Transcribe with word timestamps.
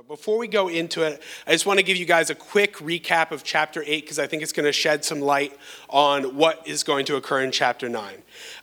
But 0.00 0.08
before 0.08 0.38
we 0.38 0.48
go 0.48 0.68
into 0.68 1.02
it, 1.02 1.22
I 1.46 1.52
just 1.52 1.66
want 1.66 1.78
to 1.78 1.84
give 1.84 1.98
you 1.98 2.06
guys 2.06 2.30
a 2.30 2.34
quick 2.34 2.76
recap 2.76 3.32
of 3.32 3.44
chapter 3.44 3.84
8 3.86 4.02
because 4.02 4.18
I 4.18 4.26
think 4.26 4.42
it's 4.42 4.50
going 4.50 4.64
to 4.64 4.72
shed 4.72 5.04
some 5.04 5.20
light 5.20 5.54
on 5.90 6.36
what 6.36 6.66
is 6.66 6.84
going 6.84 7.04
to 7.04 7.16
occur 7.16 7.42
in 7.42 7.52
chapter 7.52 7.86
9. 7.86 8.14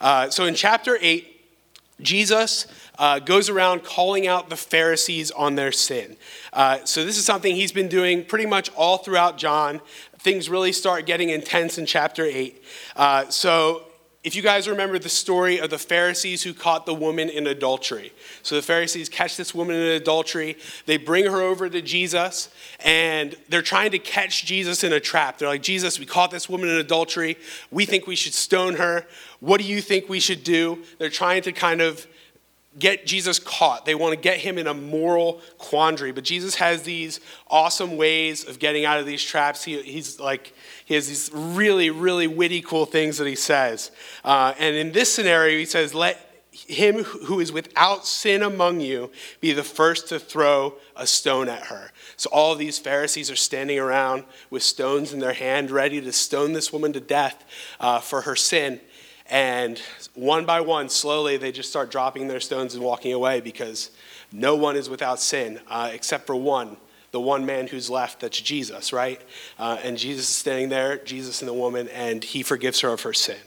Uh, 0.02 0.31
so 0.31 0.45
in 0.45 0.55
chapter 0.55 0.97
8, 1.00 1.39
Jesus 2.02 2.65
uh, 2.97 3.20
goes 3.20 3.50
around 3.50 3.84
calling 3.84 4.25
out 4.25 4.50
the 4.50 4.55
Pharisees 4.55 5.29
on 5.29 5.54
their 5.54 5.71
sin. 5.71 6.18
Uh, 6.54 6.84
so, 6.86 7.05
this 7.05 7.20
is 7.20 7.25
something 7.25 7.55
he's 7.55 7.71
been 7.71 7.88
doing 7.88 8.25
pretty 8.25 8.47
much 8.47 8.71
all 8.73 8.97
throughout 8.97 9.38
John. 9.38 9.81
Things 10.17 10.49
really 10.49 10.71
start 10.71 11.05
getting 11.05 11.29
intense 11.29 11.77
in 11.77 11.85
chapter 11.85 12.23
8. 12.23 12.63
Uh, 12.95 13.29
so, 13.29 13.86
if 14.28 14.36
you 14.36 14.41
guys 14.41 14.68
remember 14.68 15.00
the 15.00 15.07
story 15.07 15.57
of 15.57 15.70
the 15.70 15.78
Pharisees 15.78 16.44
who 16.44 16.54
caught 16.54 16.86
the 16.86 16.94
woman 16.94 17.30
in 17.30 17.48
adultery. 17.48 18.12
So 18.44 18.55
the 18.55 18.62
Pharisees 18.62 19.07
catch 19.07 19.38
this 19.38 19.55
woman 19.55 19.77
in 19.77 19.84
adultery. 19.84 20.58
They 20.85 20.98
bring 20.98 21.31
her 21.31 21.40
over 21.40 21.70
to 21.70 21.81
Jesus, 21.81 22.49
and 22.82 23.38
they're 23.48 23.62
trying 23.62 23.91
to 23.91 23.99
catch 23.99 24.44
Jesus 24.44 24.84
in 24.84 24.91
a 24.91 24.99
trap. 24.99 25.38
They're 25.38 25.48
like, 25.48 25.63
Jesus, 25.63 25.98
we 25.98 26.05
caught 26.05 26.30
this 26.30 26.49
woman 26.49 26.68
in 26.68 26.76
adultery. 26.76 27.38
We 27.71 27.85
think 27.85 28.05
we 28.05 28.18
should 28.18 28.34
stone 28.34 28.76
her. 28.76 29.05
What 29.40 29.62
do 29.62 29.66
you 29.66 29.80
think 29.80 30.09
we 30.09 30.20
should 30.20 30.44
do? 30.44 30.84
They're 30.98 31.09
trying 31.09 31.44
to 31.44 31.54
kind 31.54 31.80
of 31.80 32.05
get 32.77 33.05
Jesus 33.05 33.40
caught. 33.40 33.85
They 33.85 33.96
want 33.96 34.13
to 34.13 34.20
get 34.20 34.40
him 34.40 34.57
in 34.57 34.68
a 34.68 34.73
moral 34.73 35.41
quandary. 35.57 36.12
But 36.12 36.26
Jesus 36.26 36.55
has 36.55 36.84
these 36.84 37.20
awesome 37.49 37.98
ways 37.98 38.48
of 38.48 38.59
getting 38.59 38.85
out 38.85 38.99
of 38.99 39.05
these 39.05 39.23
traps. 39.23 39.63
He, 39.63 39.82
he's 39.82 40.20
like, 40.20 40.54
he 40.88 40.94
has 40.94 41.09
these 41.09 41.30
really, 41.34 41.90
really 41.90 42.27
witty, 42.27 42.62
cool 42.62 42.86
things 42.86 43.18
that 43.18 43.27
he 43.27 43.36
says. 43.36 43.91
Uh, 44.23 44.54
and 44.58 44.73
in 44.77 44.94
this 44.94 45.13
scenario, 45.13 45.60
he 45.60 45.66
says, 45.66 45.94
Let 45.94 46.46
him 46.54 47.04
who 47.04 47.41
is 47.41 47.52
without 47.52 48.08
sin 48.08 48.41
among 48.41 48.80
you 48.80 49.12
be 49.41 49.52
the 49.52 49.66
first 49.66 50.08
to 50.08 50.18
throw 50.18 50.76
a 50.96 51.05
stone 51.05 51.50
at 51.50 51.63
her. 51.63 51.91
So 52.16 52.29
all 52.32 52.55
these 52.55 52.79
Pharisees 52.79 53.29
are 53.29 53.35
standing 53.35 53.77
around 53.77 54.24
with 54.49 54.63
stones 54.63 55.12
in 55.12 55.20
their 55.20 55.34
hand, 55.34 55.71
ready 55.71 55.99
to 55.99 56.13
stone 56.13 56.54
this 56.54 56.71
woman 56.71 56.94
to 56.94 57.01
death 57.01 57.44
uh, 57.82 57.99
for 57.99 58.22
her 58.22 58.38
sin. 58.38 58.79
And 59.29 59.82
one 60.13 60.46
by 60.46 60.62
one, 60.62 60.88
slowly, 60.88 61.35
they 61.35 61.51
just 61.51 61.70
start 61.70 61.91
dropping 61.91 62.29
their 62.29 62.40
stones 62.40 62.76
and 62.76 62.84
walking 62.84 63.12
away 63.12 63.41
because 63.41 63.91
no 64.31 64.56
one 64.56 64.78
is 64.78 64.90
without 64.90 65.19
sin 65.19 65.59
uh, 65.68 65.90
except 65.91 66.25
for 66.25 66.35
one, 66.38 66.78
the 67.12 67.19
one 67.19 67.46
man 67.46 67.68
who's 67.68 67.90
left, 67.90 68.19
that's 68.19 68.40
Jesus, 68.40 68.91
right? 68.91 69.22
Uh, 69.58 69.78
and 69.84 69.97
Jesus 69.97 70.30
is 70.30 70.36
standing 70.36 70.69
there, 70.69 70.97
Jesus 70.97 71.41
and 71.41 71.50
the 71.50 71.53
woman, 71.53 71.88
and 71.90 72.24
he 72.24 72.44
forgives 72.44 72.81
her 72.81 72.90
of 72.90 73.02
her 73.02 73.13
sin. 73.13 73.38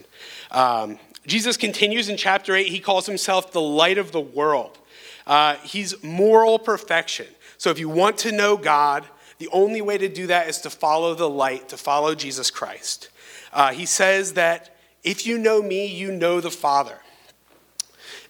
Um, 0.51 0.99
Jesus 1.27 1.57
continues 1.57 2.09
in 2.09 2.17
chapter 2.17 2.55
8, 2.55 2.67
he 2.67 2.81
calls 2.81 3.07
himself 3.07 3.53
the 3.53 3.61
light 3.61 3.99
of 3.99 4.13
the 4.13 4.21
world. 4.21 4.79
Uh, 5.27 5.57
he's 5.57 6.03
moral 6.03 6.59
perfection. 6.59 7.27
So 7.59 7.71
if 7.71 7.79
you 7.79 7.89
want 7.89 8.19
to 8.19 8.33
know 8.33 8.57
God, 8.57 9.05
the 9.39 9.49
only 9.53 9.83
way 9.83 9.99
to 9.99 10.09
do 10.09 10.27
that 10.29 10.49
is 10.49 10.59
to 10.63 10.71
follow 10.71 11.15
the 11.15 11.29
light, 11.29 11.69
to 11.69 11.77
follow 11.77 12.15
Jesus 12.15 12.51
Christ. 12.51 13.09
Uh, 13.53 13.73
he 13.73 13.87
says 13.87 14.35
that 14.35 14.77
if 15.03 15.27
you 15.27 15.39
know 15.39 15.63
me, 15.63 15.87
you 15.87 16.13
know 16.13 16.41
the 16.41 16.51
Father. 16.51 16.99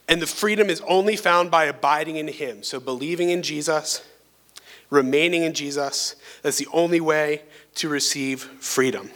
And 0.08 0.20
the 0.20 0.27
freedom 0.27 0.69
is 0.69 0.81
only 0.83 1.17
found 1.17 1.51
by 1.51 1.67
abiding 1.67 2.17
in 2.17 2.28
Him. 2.28 2.62
So 2.62 2.81
believing 2.81 3.31
in 3.31 3.42
Jesus, 3.42 4.05
remaining 4.91 5.44
in 5.44 5.55
Jesus, 5.55 6.16
that's 6.42 6.58
the 6.58 6.69
only 6.72 7.00
way 7.00 7.42
to 7.77 7.88
receive 7.88 8.42
freedom. 8.42 9.10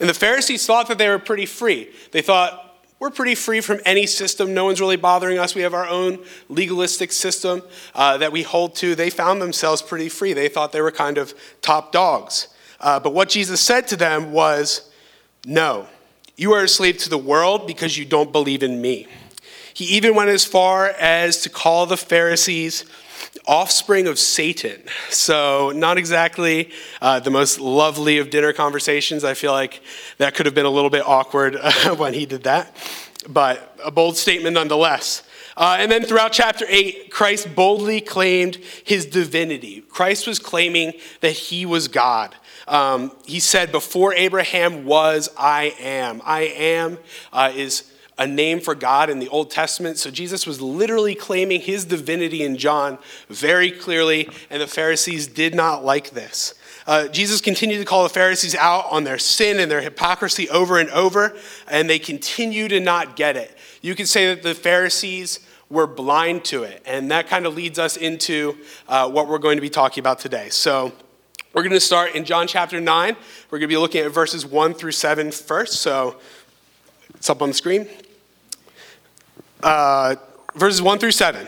And 0.00 0.08
the 0.08 0.14
Pharisees 0.14 0.66
thought 0.66 0.88
that 0.88 0.98
they 0.98 1.08
were 1.08 1.18
pretty 1.18 1.46
free. 1.46 1.90
They 2.12 2.22
thought, 2.22 2.66
we're 2.98 3.10
pretty 3.10 3.34
free 3.34 3.62
from 3.62 3.80
any 3.86 4.06
system. 4.06 4.52
No 4.52 4.66
one's 4.66 4.80
really 4.80 4.96
bothering 4.96 5.38
us. 5.38 5.54
We 5.54 5.62
have 5.62 5.72
our 5.72 5.88
own 5.88 6.18
legalistic 6.50 7.12
system 7.12 7.62
uh, 7.94 8.18
that 8.18 8.30
we 8.30 8.42
hold 8.42 8.74
to. 8.76 8.94
They 8.94 9.08
found 9.08 9.40
themselves 9.40 9.80
pretty 9.80 10.10
free. 10.10 10.34
They 10.34 10.48
thought 10.48 10.72
they 10.72 10.82
were 10.82 10.90
kind 10.90 11.16
of 11.16 11.32
top 11.62 11.92
dogs. 11.92 12.48
Uh, 12.78 13.00
but 13.00 13.14
what 13.14 13.30
Jesus 13.30 13.60
said 13.60 13.88
to 13.88 13.96
them 13.96 14.32
was, 14.32 14.90
no. 15.46 15.86
You 16.36 16.52
are 16.52 16.64
a 16.64 16.68
slave 16.68 16.98
to 16.98 17.08
the 17.08 17.18
world 17.18 17.66
because 17.66 17.96
you 17.96 18.04
don't 18.04 18.32
believe 18.32 18.62
in 18.62 18.80
me. 18.80 19.06
He 19.72 19.84
even 19.96 20.14
went 20.14 20.28
as 20.28 20.44
far 20.44 20.88
as 20.88 21.40
to 21.42 21.48
call 21.48 21.86
the 21.86 21.96
Pharisees 21.96 22.84
offspring 23.46 24.06
of 24.06 24.18
Satan. 24.18 24.82
So, 25.10 25.72
not 25.74 25.98
exactly 25.98 26.70
uh, 27.00 27.20
the 27.20 27.30
most 27.30 27.60
lovely 27.60 28.18
of 28.18 28.30
dinner 28.30 28.52
conversations. 28.52 29.24
I 29.24 29.34
feel 29.34 29.52
like 29.52 29.82
that 30.18 30.34
could 30.34 30.46
have 30.46 30.54
been 30.54 30.66
a 30.66 30.70
little 30.70 30.90
bit 30.90 31.06
awkward 31.06 31.58
when 31.96 32.14
he 32.14 32.26
did 32.26 32.44
that, 32.44 32.76
but 33.28 33.78
a 33.84 33.90
bold 33.90 34.16
statement 34.16 34.54
nonetheless. 34.54 35.22
Uh, 35.56 35.76
and 35.78 35.90
then 35.90 36.04
throughout 36.04 36.32
chapter 36.32 36.64
8, 36.68 37.10
Christ 37.10 37.54
boldly 37.54 38.00
claimed 38.00 38.56
his 38.84 39.04
divinity. 39.04 39.82
Christ 39.82 40.26
was 40.26 40.38
claiming 40.38 40.94
that 41.20 41.32
he 41.32 41.66
was 41.66 41.88
God. 41.88 42.34
Um, 42.66 43.12
he 43.26 43.40
said, 43.40 43.72
Before 43.72 44.14
Abraham 44.14 44.84
was, 44.84 45.28
I 45.36 45.74
am. 45.80 46.22
I 46.24 46.42
am 46.42 46.98
uh, 47.32 47.52
is 47.54 47.89
a 48.20 48.26
name 48.26 48.60
for 48.60 48.74
God 48.74 49.08
in 49.08 49.18
the 49.18 49.28
Old 49.28 49.50
Testament. 49.50 49.96
So 49.96 50.10
Jesus 50.10 50.46
was 50.46 50.60
literally 50.60 51.14
claiming 51.14 51.62
his 51.62 51.86
divinity 51.86 52.44
in 52.44 52.58
John 52.58 52.98
very 53.28 53.70
clearly, 53.72 54.28
and 54.50 54.60
the 54.60 54.66
Pharisees 54.66 55.26
did 55.26 55.54
not 55.54 55.86
like 55.86 56.10
this. 56.10 56.54
Uh, 56.86 57.08
Jesus 57.08 57.40
continued 57.40 57.78
to 57.78 57.86
call 57.86 58.02
the 58.02 58.10
Pharisees 58.10 58.54
out 58.54 58.84
on 58.90 59.04
their 59.04 59.16
sin 59.16 59.58
and 59.58 59.70
their 59.70 59.80
hypocrisy 59.80 60.50
over 60.50 60.78
and 60.78 60.90
over, 60.90 61.34
and 61.66 61.88
they 61.88 61.98
continue 61.98 62.68
to 62.68 62.78
not 62.78 63.16
get 63.16 63.38
it. 63.38 63.56
You 63.80 63.94
could 63.94 64.08
say 64.08 64.34
that 64.34 64.42
the 64.42 64.54
Pharisees 64.54 65.40
were 65.70 65.86
blind 65.86 66.44
to 66.46 66.64
it, 66.64 66.82
and 66.84 67.10
that 67.10 67.26
kind 67.26 67.46
of 67.46 67.54
leads 67.54 67.78
us 67.78 67.96
into 67.96 68.58
uh, 68.86 69.08
what 69.08 69.28
we're 69.28 69.38
going 69.38 69.56
to 69.56 69.62
be 69.62 69.70
talking 69.70 70.02
about 70.02 70.18
today. 70.18 70.50
So, 70.50 70.92
we're 71.54 71.62
going 71.62 71.72
to 71.72 71.80
start 71.80 72.14
in 72.14 72.24
John 72.24 72.46
chapter 72.46 72.80
9. 72.80 73.16
We're 73.50 73.58
going 73.58 73.68
to 73.68 73.74
be 73.74 73.76
looking 73.76 74.02
at 74.02 74.12
verses 74.12 74.46
1 74.46 74.74
through 74.74 74.92
7 74.92 75.32
first. 75.32 75.80
So 75.80 76.16
it's 77.16 77.28
up 77.28 77.42
on 77.42 77.48
the 77.48 77.54
screen. 77.54 77.88
Uh, 79.62 80.16
verses 80.54 80.82
1 80.82 80.98
through 80.98 81.10
7. 81.12 81.46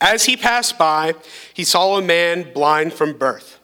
As 0.00 0.24
he 0.24 0.36
passed 0.36 0.78
by, 0.78 1.14
he 1.52 1.64
saw 1.64 1.96
a 1.96 2.02
man 2.02 2.52
blind 2.52 2.92
from 2.92 3.16
birth. 3.16 3.58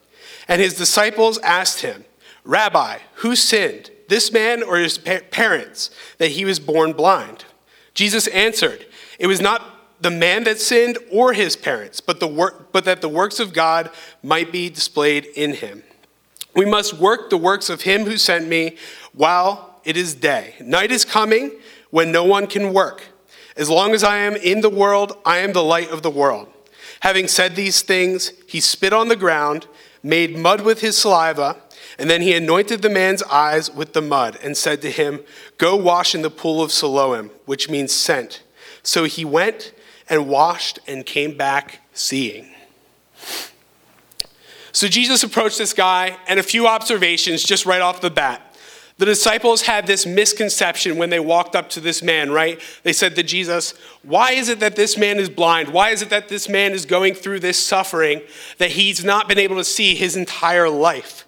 And 0.49 0.61
his 0.61 0.75
disciples 0.75 1.39
asked 1.39 1.81
him, 1.81 2.05
Rabbi, 2.45 2.99
who 3.17 3.37
sinned, 3.37 3.91
this 4.09 4.33
man 4.33 4.63
or 4.63 4.77
his 4.77 4.99
parents, 4.99 5.91
that 6.19 6.33
he 6.33 6.45
was 6.45 6.59
born 6.59 6.93
blind? 6.93 7.45
Jesus 7.95 8.27
answered, 8.29 8.87
It 9.19 9.27
was 9.27 9.41
not 9.41 9.63
the 10.01 10.11
man 10.11 10.45
that 10.45 10.61
sinned 10.61 10.99
or 11.11 11.33
his 11.33 11.57
parents, 11.57 12.01
but, 12.01 12.21
the 12.21 12.27
work, 12.27 12.73
but 12.73 12.85
that 12.85 13.01
the 13.01 13.09
works 13.09 13.41
of 13.41 13.55
God 13.55 13.91
might 14.23 14.53
be 14.53 14.69
displayed 14.69 15.25
in 15.25 15.55
him. 15.55 15.83
We 16.55 16.67
must 16.67 16.95
work 16.95 17.31
the 17.31 17.39
works 17.39 17.71
of 17.71 17.83
him 17.83 18.05
who 18.05 18.19
sent 18.19 18.47
me 18.47 18.77
while 19.13 19.81
it 19.85 19.97
is 19.97 20.15
day. 20.15 20.55
Night 20.61 20.93
is 20.93 21.05
coming 21.05 21.53
when 21.91 22.13
no 22.13 22.25
one 22.25 22.47
can 22.47 22.73
work. 22.73 23.03
As 23.57 23.71
long 23.71 23.95
as 23.95 24.03
I 24.03 24.19
am 24.19 24.35
in 24.37 24.61
the 24.61 24.71
world, 24.71 25.17
I 25.25 25.39
am 25.39 25.53
the 25.53 25.63
light 25.63 25.91
of 25.91 26.03
the 26.03 26.11
world. 26.11 26.49
Having 27.01 27.29
said 27.29 27.55
these 27.55 27.83
things, 27.83 28.33
he 28.47 28.61
spit 28.61 28.93
on 28.93 29.09
the 29.09 29.17
ground, 29.17 29.67
made 30.03 30.37
mud 30.37 30.63
with 30.63 30.81
his 30.81 30.97
saliva, 30.97 31.57
and 31.99 32.11
then 32.11 32.23
he 32.23 32.35
anointed 32.35 32.83
the 32.83 32.89
man's 32.89 33.23
eyes 33.25 33.71
with 33.71 33.93
the 33.93 34.03
mud 34.03 34.39
and 34.43 34.57
said 34.57 34.83
to 34.83 34.91
him, 34.91 35.21
Go 35.59 35.77
wash 35.77 36.15
in 36.15 36.23
the 36.23 36.31
pool 36.31 36.63
of 36.63 36.73
Siloam, 36.73 37.31
which 37.45 37.71
means 37.71 37.93
sent. 37.93 38.43
So 38.83 39.05
he 39.05 39.25
went 39.25 39.73
and 40.09 40.29
washed 40.29 40.79
and 40.87 41.07
came 41.07 41.37
back 41.37 41.81
seeing. 41.93 42.49
So 44.73 44.89
Jesus 44.89 45.23
approached 45.23 45.59
this 45.59 45.73
guy, 45.73 46.19
and 46.27 46.41
a 46.41 46.43
few 46.43 46.67
observations 46.67 47.45
just 47.45 47.65
right 47.65 47.81
off 47.81 48.01
the 48.01 48.11
bat. 48.11 48.54
The 48.97 49.07
disciples 49.07 49.63
had 49.63 49.87
this 49.87 50.07
misconception 50.07 50.99
when 50.99 51.11
they 51.11 51.19
walked 51.19 51.57
up 51.57 51.69
to 51.71 51.81
this 51.81 52.01
man, 52.01 52.31
right? 52.31 52.61
They 52.85 52.93
said 52.93 53.17
to 53.17 53.25
Jesus, 53.25 53.75
Why 54.03 54.33
is 54.33 54.49
it 54.49 54.61
that 54.61 54.77
this 54.77 54.97
man 54.97 55.19
is 55.19 55.29
blind? 55.29 55.71
Why 55.71 55.91
is 55.91 56.01
it 56.01 56.11
that 56.11 56.29
this 56.29 56.49
man 56.49 56.73
is 56.73 56.87
going 56.87 57.15
through 57.15 57.41
this 57.41 57.59
suffering 57.59 58.23
that 58.59 58.71
he's 58.71 59.05
not 59.05 59.29
been 59.29 59.39
able 59.39 59.57
to 59.57 59.65
see 59.65 59.97
his 59.97 60.17
entire 60.17 60.71
life? 60.71 61.27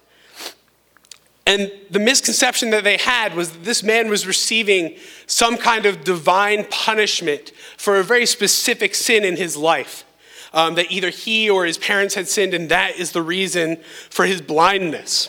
And 1.45 1.73
the 1.91 1.99
misconception 1.99 2.71
that 2.71 2.85
they 2.85 2.99
had 2.99 3.35
was 3.35 3.51
that 3.51 3.65
this 3.65 3.83
man 3.83 4.09
was 4.09 4.27
receiving 4.27 4.97
some 5.27 5.57
kind 5.57 5.87
of 5.87 6.05
divine 6.05 6.67
punishment 6.71 7.53
for 7.77 7.99
a 7.99 8.05
very 8.05 8.27
specific 8.27 8.95
sin 8.95 9.25
in 9.25 9.37
his 9.37 9.57
life. 9.57 10.05
Um, 10.53 10.77
that 10.77 10.91
either 10.91 11.11
he 11.11 11.51
or 11.51 11.67
his 11.67 11.77
parents 11.77 12.15
had 12.15 12.29
sinned, 12.29 12.55
and 12.55 12.71
that 12.71 12.97
is 12.97 13.13
the 13.13 13.21
reason 13.21 13.77
for 14.09 14.25
his 14.25 14.41
blindness. 14.41 15.29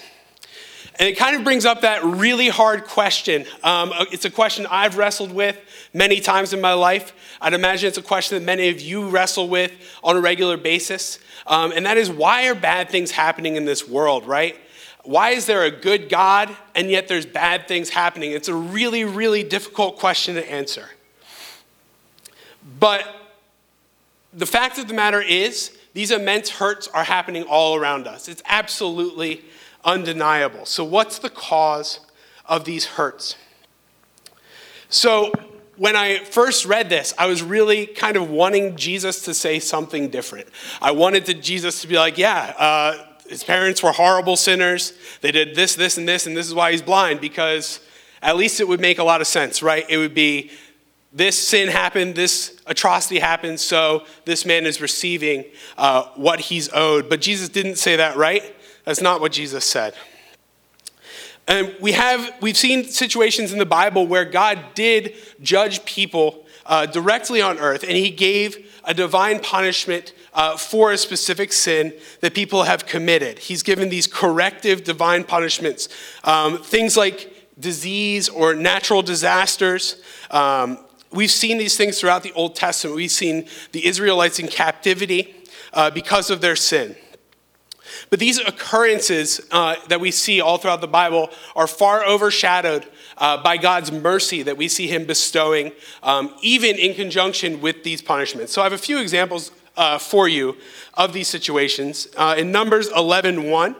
And 0.99 1.07
it 1.07 1.17
kind 1.17 1.35
of 1.35 1.43
brings 1.43 1.65
up 1.65 1.81
that 1.81 2.03
really 2.03 2.49
hard 2.49 2.85
question. 2.85 3.45
Um, 3.63 3.91
uh, 3.93 4.05
it's 4.11 4.25
a 4.25 4.31
question 4.31 4.65
I've 4.69 4.97
wrestled 4.97 5.31
with 5.31 5.59
many 5.93 6.19
times 6.19 6.53
in 6.53 6.61
my 6.61 6.73
life. 6.73 7.13
I'd 7.39 7.53
imagine 7.53 7.87
it's 7.87 7.97
a 7.97 8.03
question 8.03 8.37
that 8.39 8.43
many 8.43 8.69
of 8.69 8.81
you 8.81 9.09
wrestle 9.09 9.47
with 9.47 9.71
on 10.03 10.17
a 10.17 10.21
regular 10.21 10.57
basis. 10.57 11.19
Um, 11.45 11.71
and 11.71 11.85
that 11.85 11.97
is 11.97 12.09
why 12.09 12.47
are 12.47 12.55
bad 12.55 12.89
things 12.89 13.11
happening 13.11 13.55
in 13.55 13.65
this 13.65 13.87
world, 13.87 14.25
right? 14.25 14.55
why 15.07 15.29
is 15.29 15.45
there 15.45 15.63
a 15.63 15.71
good 15.71 16.09
God 16.09 16.53
and 16.75 16.91
yet 16.91 17.07
there's 17.07 17.25
bad 17.25 17.65
things 17.67 17.89
happening? 17.89 18.31
It's 18.31 18.49
a 18.49 18.53
really, 18.53 19.05
really 19.05 19.41
difficult 19.41 19.97
question 19.97 20.35
to 20.35 20.51
answer. 20.51 20.89
But 22.77 23.07
the 24.33 24.45
fact 24.45 24.77
of 24.77 24.89
the 24.89 24.93
matter 24.93 25.21
is, 25.21 25.75
these 25.93 26.11
immense 26.11 26.49
hurts 26.49 26.89
are 26.89 27.05
happening 27.05 27.43
all 27.43 27.77
around 27.77 28.05
us. 28.05 28.27
It's 28.27 28.43
absolutely 28.45 29.45
undeniable. 29.87 30.65
So, 30.65 30.83
what's 30.83 31.17
the 31.17 31.29
cause 31.31 32.01
of 32.45 32.65
these 32.65 32.85
hurts? 32.85 33.35
So, 34.89 35.31
when 35.77 35.95
I 35.95 36.19
first 36.19 36.65
read 36.65 36.89
this, 36.89 37.13
I 37.17 37.27
was 37.27 37.41
really 37.41 37.85
kind 37.85 38.17
of 38.17 38.29
wanting 38.29 38.75
Jesus 38.75 39.21
to 39.23 39.33
say 39.33 39.59
something 39.59 40.09
different. 40.09 40.47
I 40.81 40.91
wanted 40.91 41.25
to, 41.27 41.33
Jesus 41.33 41.81
to 41.81 41.87
be 41.87 41.95
like, 41.95 42.17
yeah, 42.17 42.53
uh, 42.57 43.05
his 43.29 43.43
parents 43.43 43.83
were 43.83 43.91
horrible 43.91 44.35
sinners. 44.35 44.93
They 45.21 45.31
did 45.31 45.55
this, 45.55 45.75
this, 45.75 45.97
and 45.97 46.07
this, 46.07 46.25
and 46.25 46.35
this 46.35 46.47
is 46.47 46.53
why 46.53 46.71
he's 46.71 46.81
blind, 46.81 47.21
because 47.21 47.79
at 48.21 48.37
least 48.37 48.59
it 48.59 48.67
would 48.67 48.79
make 48.79 48.97
a 48.97 49.03
lot 49.03 49.21
of 49.21 49.27
sense, 49.27 49.61
right? 49.61 49.85
It 49.87 49.97
would 49.97 50.15
be 50.15 50.51
this 51.13 51.47
sin 51.47 51.69
happened, 51.69 52.15
this 52.15 52.59
atrocity 52.65 53.19
happened, 53.19 53.59
so 53.59 54.05
this 54.25 54.45
man 54.45 54.65
is 54.65 54.81
receiving 54.81 55.45
uh, 55.77 56.03
what 56.15 56.39
he's 56.39 56.69
owed. 56.73 57.09
But 57.09 57.21
Jesus 57.21 57.49
didn't 57.49 57.77
say 57.77 57.97
that, 57.97 58.17
right? 58.17 58.55
That's 58.87 59.01
not 59.01 59.19
what 59.19 59.33
Jesus 59.33 59.65
said. 59.65 59.95
And 61.45 61.75
we 61.81 61.91
have, 61.91 62.33
we've 62.39 62.55
seen 62.55 62.85
situations 62.85 63.51
in 63.51 63.59
the 63.59 63.65
Bible 63.65 64.07
where 64.07 64.23
God 64.23 64.59
did 64.75 65.13
judge 65.41 65.83
people 65.83 66.45
uh, 66.65 66.85
directly 66.85 67.41
on 67.41 67.57
earth, 67.59 67.83
and 67.83 67.91
he 67.91 68.09
gave 68.09 68.79
a 68.85 68.93
divine 68.93 69.41
punishment 69.41 70.13
uh, 70.33 70.55
for 70.55 70.93
a 70.93 70.97
specific 70.97 71.51
sin 71.51 71.93
that 72.21 72.33
people 72.33 72.63
have 72.63 72.85
committed. 72.85 73.39
He's 73.39 73.61
given 73.61 73.89
these 73.89 74.07
corrective 74.07 74.85
divine 74.85 75.25
punishments, 75.25 75.89
um, 76.23 76.57
things 76.59 76.95
like 76.95 77.49
disease 77.59 78.29
or 78.29 78.55
natural 78.55 79.01
disasters. 79.01 80.01
Um, 80.31 80.77
we've 81.11 81.29
seen 81.29 81.57
these 81.57 81.75
things 81.75 81.99
throughout 81.99 82.23
the 82.23 82.31
Old 82.31 82.55
Testament. 82.55 82.95
We've 82.95 83.11
seen 83.11 83.49
the 83.73 83.85
Israelites 83.85 84.39
in 84.39 84.47
captivity 84.47 85.35
uh, 85.73 85.91
because 85.91 86.29
of 86.29 86.39
their 86.39 86.55
sin. 86.55 86.95
But 88.09 88.19
these 88.19 88.39
occurrences 88.39 89.41
uh, 89.51 89.75
that 89.89 89.99
we 89.99 90.11
see 90.11 90.39
all 90.39 90.57
throughout 90.57 90.81
the 90.81 90.87
Bible 90.87 91.29
are 91.55 91.67
far 91.67 92.05
overshadowed 92.05 92.87
uh, 93.17 93.41
by 93.41 93.57
God's 93.57 93.91
mercy 93.91 94.43
that 94.43 94.57
we 94.57 94.67
see 94.67 94.87
Him 94.87 95.05
bestowing, 95.05 95.71
um, 96.03 96.33
even 96.41 96.77
in 96.77 96.93
conjunction 96.93 97.59
with 97.61 97.83
these 97.83 98.01
punishments. 98.01 98.53
So 98.53 98.61
I 98.61 98.63
have 98.63 98.73
a 98.73 98.77
few 98.77 98.99
examples 98.99 99.51
uh, 99.75 99.97
for 99.97 100.27
you 100.27 100.57
of 100.95 101.13
these 101.13 101.27
situations. 101.27 102.07
Uh, 102.15 102.35
in 102.37 102.51
Numbers 102.51 102.89
11 102.95 103.49
1, 103.49 103.75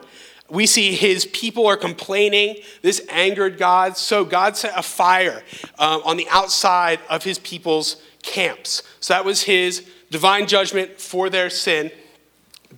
we 0.50 0.66
see 0.66 0.94
his 0.94 1.26
people 1.26 1.66
are 1.66 1.76
complaining. 1.76 2.56
This 2.80 3.02
angered 3.10 3.58
God. 3.58 3.96
So 3.96 4.24
God 4.24 4.56
set 4.56 4.72
a 4.76 4.82
fire 4.82 5.42
uh, 5.78 6.00
on 6.04 6.16
the 6.16 6.26
outside 6.30 7.00
of 7.10 7.22
his 7.22 7.38
people's 7.38 8.00
camps. 8.22 8.82
So 9.00 9.12
that 9.12 9.24
was 9.24 9.42
his 9.42 9.86
divine 10.10 10.46
judgment 10.46 10.98
for 11.00 11.28
their 11.28 11.50
sin. 11.50 11.90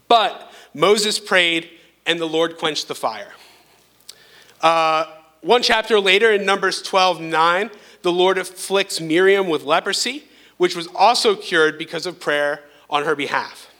But 0.08 0.49
Moses 0.74 1.18
prayed, 1.18 1.70
and 2.06 2.20
the 2.20 2.26
Lord 2.26 2.58
quenched 2.58 2.88
the 2.88 2.94
fire. 2.94 3.32
Uh, 4.60 5.06
one 5.40 5.62
chapter 5.62 5.98
later, 5.98 6.32
in 6.32 6.44
Numbers 6.44 6.82
12 6.82 7.20
9, 7.20 7.70
the 8.02 8.12
Lord 8.12 8.38
afflicts 8.38 9.00
Miriam 9.00 9.48
with 9.48 9.64
leprosy, 9.64 10.24
which 10.56 10.76
was 10.76 10.86
also 10.94 11.34
cured 11.34 11.78
because 11.78 12.06
of 12.06 12.20
prayer 12.20 12.62
on 12.88 13.04
her 13.04 13.16
behalf. 13.16 13.70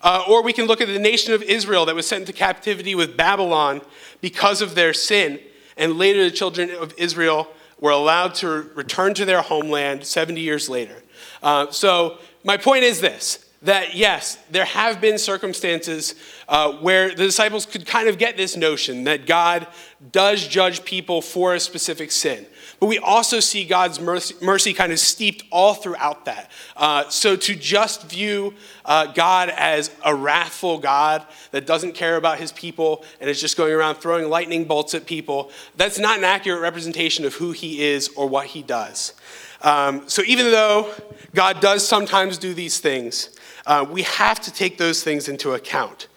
Uh, 0.00 0.22
or 0.28 0.42
we 0.42 0.52
can 0.52 0.66
look 0.66 0.80
at 0.80 0.88
the 0.88 0.98
nation 0.98 1.32
of 1.32 1.42
Israel 1.42 1.86
that 1.86 1.94
was 1.94 2.06
sent 2.06 2.20
into 2.20 2.32
captivity 2.32 2.94
with 2.94 3.16
Babylon 3.16 3.80
because 4.20 4.60
of 4.60 4.74
their 4.74 4.92
sin. 4.92 5.40
And 5.76 5.98
later, 5.98 6.22
the 6.24 6.30
children 6.30 6.70
of 6.70 6.92
Israel 6.98 7.48
were 7.80 7.90
allowed 7.90 8.34
to 8.36 8.70
return 8.74 9.14
to 9.14 9.24
their 9.24 9.40
homeland 9.40 10.04
70 10.04 10.40
years 10.40 10.68
later. 10.68 11.02
Uh, 11.42 11.70
so, 11.70 12.18
my 12.44 12.56
point 12.58 12.84
is 12.84 13.00
this 13.00 13.46
that 13.64 13.94
yes, 13.94 14.38
there 14.50 14.64
have 14.64 15.00
been 15.00 15.18
circumstances 15.18 16.14
uh, 16.48 16.72
where 16.72 17.08
the 17.08 17.24
disciples 17.24 17.66
could 17.66 17.86
kind 17.86 18.08
of 18.08 18.18
get 18.18 18.36
this 18.36 18.56
notion 18.56 19.04
that 19.04 19.26
God 19.26 19.66
does 20.12 20.46
judge 20.46 20.84
people 20.84 21.22
for 21.22 21.54
a 21.54 21.60
specific 21.60 22.12
sin. 22.12 22.46
But 22.78 22.86
we 22.86 22.98
also 22.98 23.40
see 23.40 23.64
God's 23.64 23.98
mercy, 24.00 24.34
mercy 24.42 24.74
kind 24.74 24.92
of 24.92 24.98
steeped 24.98 25.44
all 25.50 25.72
throughout 25.72 26.26
that. 26.26 26.50
Uh, 26.76 27.08
so 27.08 27.36
to 27.36 27.54
just 27.54 28.02
view 28.10 28.54
uh, 28.84 29.06
God 29.06 29.48
as 29.48 29.90
a 30.04 30.14
wrathful 30.14 30.78
God 30.78 31.24
that 31.52 31.66
doesn't 31.66 31.92
care 31.92 32.16
about 32.16 32.38
his 32.38 32.52
people 32.52 33.04
and 33.20 33.30
is 33.30 33.40
just 33.40 33.56
going 33.56 33.72
around 33.72 33.96
throwing 33.96 34.28
lightning 34.28 34.64
bolts 34.64 34.94
at 34.94 35.06
people, 35.06 35.50
that's 35.76 35.98
not 35.98 36.18
an 36.18 36.24
accurate 36.24 36.60
representation 36.60 37.24
of 37.24 37.34
who 37.34 37.52
he 37.52 37.82
is 37.82 38.10
or 38.16 38.28
what 38.28 38.48
he 38.48 38.62
does. 38.62 39.14
Um, 39.62 40.06
so 40.06 40.22
even 40.26 40.50
though 40.50 40.92
God 41.34 41.60
does 41.60 41.86
sometimes 41.86 42.36
do 42.36 42.52
these 42.52 42.80
things, 42.80 43.30
uh, 43.66 43.86
we 43.88 44.02
have 44.02 44.40
to 44.42 44.52
take 44.52 44.78
those 44.78 45.02
things 45.02 45.28
into 45.28 45.52
account. 45.52 46.08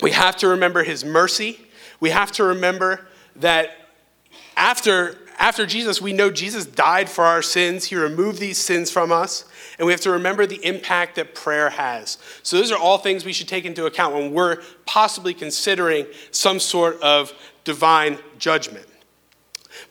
We 0.00 0.12
have 0.12 0.36
to 0.36 0.48
remember 0.48 0.82
his 0.82 1.04
mercy. 1.04 1.60
We 2.00 2.10
have 2.10 2.32
to 2.32 2.44
remember 2.44 3.06
that 3.36 3.70
after, 4.56 5.18
after 5.38 5.66
Jesus, 5.66 6.00
we 6.00 6.12
know 6.12 6.30
Jesus 6.30 6.66
died 6.66 7.08
for 7.08 7.24
our 7.24 7.42
sins. 7.42 7.86
He 7.86 7.96
removed 7.96 8.38
these 8.38 8.58
sins 8.58 8.90
from 8.90 9.12
us. 9.12 9.44
And 9.78 9.86
we 9.86 9.92
have 9.92 10.00
to 10.02 10.10
remember 10.10 10.46
the 10.46 10.62
impact 10.64 11.16
that 11.16 11.34
prayer 11.34 11.70
has. 11.70 12.18
So, 12.42 12.58
those 12.58 12.70
are 12.70 12.78
all 12.78 12.98
things 12.98 13.24
we 13.24 13.32
should 13.32 13.48
take 13.48 13.64
into 13.64 13.86
account 13.86 14.14
when 14.14 14.32
we're 14.32 14.60
possibly 14.84 15.32
considering 15.32 16.06
some 16.30 16.60
sort 16.60 17.00
of 17.00 17.32
divine 17.64 18.18
judgment. 18.38 18.86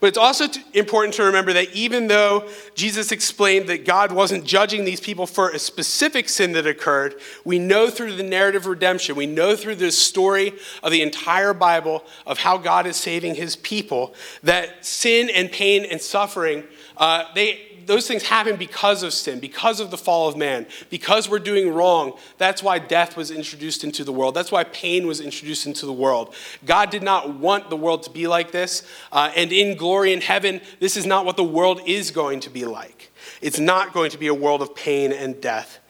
But 0.00 0.06
it's 0.06 0.18
also 0.18 0.46
important 0.72 1.14
to 1.14 1.24
remember 1.24 1.52
that 1.52 1.74
even 1.74 2.08
though 2.08 2.48
Jesus 2.74 3.12
explained 3.12 3.68
that 3.68 3.84
God 3.84 4.12
wasn't 4.12 4.44
judging 4.46 4.86
these 4.86 5.00
people 5.00 5.26
for 5.26 5.50
a 5.50 5.58
specific 5.58 6.30
sin 6.30 6.52
that 6.52 6.66
occurred, 6.66 7.16
we 7.44 7.58
know 7.58 7.90
through 7.90 8.16
the 8.16 8.22
narrative 8.22 8.64
redemption, 8.66 9.14
we 9.14 9.26
know 9.26 9.54
through 9.54 9.74
the 9.74 9.92
story 9.92 10.54
of 10.82 10.90
the 10.90 11.02
entire 11.02 11.52
Bible 11.52 12.02
of 12.26 12.38
how 12.38 12.56
God 12.56 12.86
is 12.86 12.96
saving 12.96 13.34
his 13.34 13.56
people, 13.56 14.14
that 14.42 14.86
sin 14.86 15.28
and 15.28 15.52
pain 15.52 15.84
and 15.84 16.00
suffering, 16.00 16.64
uh, 16.96 17.24
they, 17.34 17.69
those 17.90 18.06
things 18.06 18.22
happen 18.22 18.54
because 18.54 19.02
of 19.02 19.12
sin, 19.12 19.40
because 19.40 19.80
of 19.80 19.90
the 19.90 19.98
fall 19.98 20.28
of 20.28 20.36
man, 20.36 20.64
because 20.90 21.28
we're 21.28 21.40
doing 21.40 21.74
wrong. 21.74 22.16
That's 22.38 22.62
why 22.62 22.78
death 22.78 23.16
was 23.16 23.32
introduced 23.32 23.82
into 23.82 24.04
the 24.04 24.12
world. 24.12 24.32
That's 24.36 24.52
why 24.52 24.62
pain 24.62 25.08
was 25.08 25.20
introduced 25.20 25.66
into 25.66 25.86
the 25.86 25.92
world. 25.92 26.32
God 26.64 26.90
did 26.90 27.02
not 27.02 27.34
want 27.34 27.68
the 27.68 27.76
world 27.76 28.04
to 28.04 28.10
be 28.10 28.28
like 28.28 28.52
this. 28.52 28.84
Uh, 29.10 29.32
and 29.34 29.52
in 29.52 29.76
glory 29.76 30.12
in 30.12 30.20
heaven, 30.20 30.60
this 30.78 30.96
is 30.96 31.04
not 31.04 31.26
what 31.26 31.36
the 31.36 31.42
world 31.42 31.80
is 31.84 32.12
going 32.12 32.38
to 32.40 32.50
be 32.50 32.64
like. 32.64 33.10
It's 33.42 33.58
not 33.58 33.92
going 33.92 34.12
to 34.12 34.18
be 34.18 34.28
a 34.28 34.34
world 34.34 34.62
of 34.62 34.76
pain 34.76 35.12
and 35.12 35.40
death. 35.40 35.80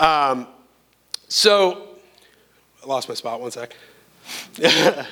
Um, 0.00 0.48
so, 1.28 1.86
I 2.82 2.86
lost 2.88 3.08
my 3.08 3.14
spot, 3.14 3.40
one 3.40 3.52
sec. 3.52 3.76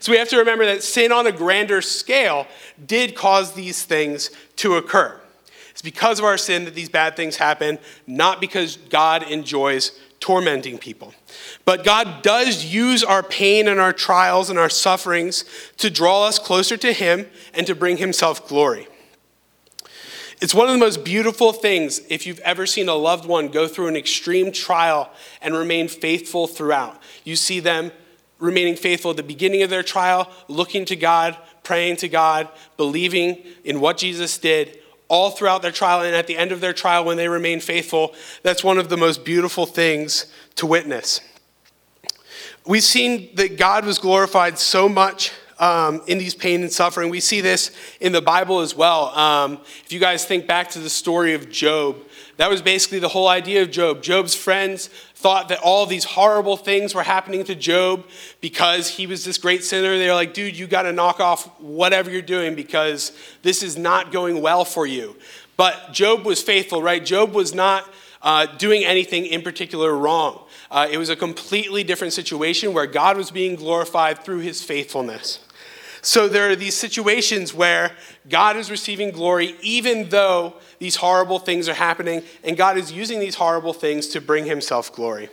so 0.00 0.12
we 0.12 0.18
have 0.18 0.28
to 0.28 0.36
remember 0.36 0.66
that 0.66 0.82
sin 0.82 1.12
on 1.12 1.26
a 1.26 1.32
grander 1.32 1.80
scale 1.80 2.46
did 2.86 3.14
cause 3.14 3.54
these 3.54 3.84
things 3.84 4.30
to 4.56 4.74
occur. 4.74 5.18
It's 5.78 5.82
because 5.84 6.18
of 6.18 6.24
our 6.24 6.36
sin 6.36 6.64
that 6.64 6.74
these 6.74 6.88
bad 6.88 7.14
things 7.14 7.36
happen, 7.36 7.78
not 8.04 8.40
because 8.40 8.78
God 8.90 9.22
enjoys 9.22 9.92
tormenting 10.18 10.76
people. 10.76 11.14
But 11.64 11.84
God 11.84 12.22
does 12.22 12.64
use 12.64 13.04
our 13.04 13.22
pain 13.22 13.68
and 13.68 13.78
our 13.78 13.92
trials 13.92 14.50
and 14.50 14.58
our 14.58 14.68
sufferings 14.68 15.44
to 15.76 15.88
draw 15.88 16.24
us 16.24 16.40
closer 16.40 16.76
to 16.78 16.92
Him 16.92 17.28
and 17.54 17.64
to 17.68 17.76
bring 17.76 17.98
Himself 17.98 18.48
glory. 18.48 18.88
It's 20.40 20.52
one 20.52 20.66
of 20.66 20.72
the 20.72 20.80
most 20.80 21.04
beautiful 21.04 21.52
things 21.52 22.00
if 22.08 22.26
you've 22.26 22.40
ever 22.40 22.66
seen 22.66 22.88
a 22.88 22.94
loved 22.94 23.24
one 23.24 23.46
go 23.46 23.68
through 23.68 23.86
an 23.86 23.94
extreme 23.94 24.50
trial 24.50 25.08
and 25.40 25.54
remain 25.54 25.86
faithful 25.86 26.48
throughout. 26.48 27.00
You 27.22 27.36
see 27.36 27.60
them 27.60 27.92
remaining 28.40 28.74
faithful 28.74 29.12
at 29.12 29.16
the 29.16 29.22
beginning 29.22 29.62
of 29.62 29.70
their 29.70 29.84
trial, 29.84 30.28
looking 30.48 30.84
to 30.86 30.96
God, 30.96 31.38
praying 31.62 31.98
to 31.98 32.08
God, 32.08 32.48
believing 32.76 33.44
in 33.62 33.78
what 33.80 33.96
Jesus 33.96 34.38
did, 34.38 34.80
all 35.08 35.30
throughout 35.30 35.62
their 35.62 35.72
trial 35.72 36.02
and 36.02 36.14
at 36.14 36.26
the 36.26 36.36
end 36.36 36.52
of 36.52 36.60
their 36.60 36.72
trial 36.72 37.04
when 37.04 37.16
they 37.16 37.28
remain 37.28 37.60
faithful. 37.60 38.14
That's 38.42 38.62
one 38.62 38.78
of 38.78 38.88
the 38.88 38.96
most 38.96 39.24
beautiful 39.24 39.66
things 39.66 40.26
to 40.56 40.66
witness. 40.66 41.20
We've 42.66 42.84
seen 42.84 43.34
that 43.36 43.56
God 43.56 43.86
was 43.86 43.98
glorified 43.98 44.58
so 44.58 44.88
much 44.88 45.32
um, 45.58 46.02
in 46.06 46.18
these 46.18 46.34
pain 46.34 46.62
and 46.62 46.72
suffering. 46.72 47.10
We 47.10 47.20
see 47.20 47.40
this 47.40 47.70
in 48.00 48.12
the 48.12 48.20
Bible 48.20 48.60
as 48.60 48.74
well. 48.74 49.06
Um, 49.18 49.60
if 49.84 49.92
you 49.92 49.98
guys 49.98 50.24
think 50.24 50.46
back 50.46 50.70
to 50.70 50.78
the 50.78 50.90
story 50.90 51.34
of 51.34 51.50
Job, 51.50 51.96
that 52.38 52.48
was 52.48 52.62
basically 52.62 53.00
the 53.00 53.08
whole 53.08 53.26
idea 53.26 53.62
of 53.62 53.70
Job. 53.72 54.00
Job's 54.00 54.34
friends 54.34 54.86
thought 54.86 55.48
that 55.48 55.58
all 55.58 55.86
these 55.86 56.04
horrible 56.04 56.56
things 56.56 56.94
were 56.94 57.02
happening 57.02 57.42
to 57.42 57.54
Job 57.56 58.06
because 58.40 58.88
he 58.88 59.08
was 59.08 59.24
this 59.24 59.38
great 59.38 59.64
sinner. 59.64 59.98
They're 59.98 60.14
like, 60.14 60.34
dude, 60.34 60.56
you 60.56 60.68
got 60.68 60.82
to 60.82 60.92
knock 60.92 61.18
off 61.18 61.60
whatever 61.60 62.10
you're 62.10 62.22
doing 62.22 62.54
because 62.54 63.10
this 63.42 63.64
is 63.64 63.76
not 63.76 64.12
going 64.12 64.40
well 64.40 64.64
for 64.64 64.86
you. 64.86 65.16
But 65.56 65.92
Job 65.92 66.24
was 66.24 66.40
faithful, 66.40 66.80
right? 66.80 67.04
Job 67.04 67.34
was 67.34 67.52
not 67.52 67.92
uh, 68.22 68.46
doing 68.46 68.84
anything 68.84 69.26
in 69.26 69.42
particular 69.42 69.96
wrong. 69.96 70.40
Uh, 70.70 70.86
it 70.88 70.98
was 70.98 71.08
a 71.08 71.16
completely 71.16 71.82
different 71.82 72.12
situation 72.12 72.72
where 72.72 72.86
God 72.86 73.16
was 73.16 73.32
being 73.32 73.56
glorified 73.56 74.24
through 74.24 74.40
his 74.40 74.62
faithfulness. 74.62 75.40
So 76.02 76.28
there 76.28 76.48
are 76.50 76.56
these 76.56 76.76
situations 76.76 77.52
where 77.52 77.96
God 78.28 78.56
is 78.56 78.70
receiving 78.70 79.10
glory 79.10 79.56
even 79.60 80.10
though 80.10 80.54
these 80.78 80.96
horrible 80.96 81.38
things 81.38 81.68
are 81.68 81.74
happening, 81.74 82.22
and 82.44 82.56
God 82.56 82.78
is 82.78 82.92
using 82.92 83.20
these 83.20 83.34
horrible 83.34 83.72
things 83.72 84.08
to 84.08 84.20
bring 84.20 84.46
himself 84.46 84.92
glory. 84.92 85.28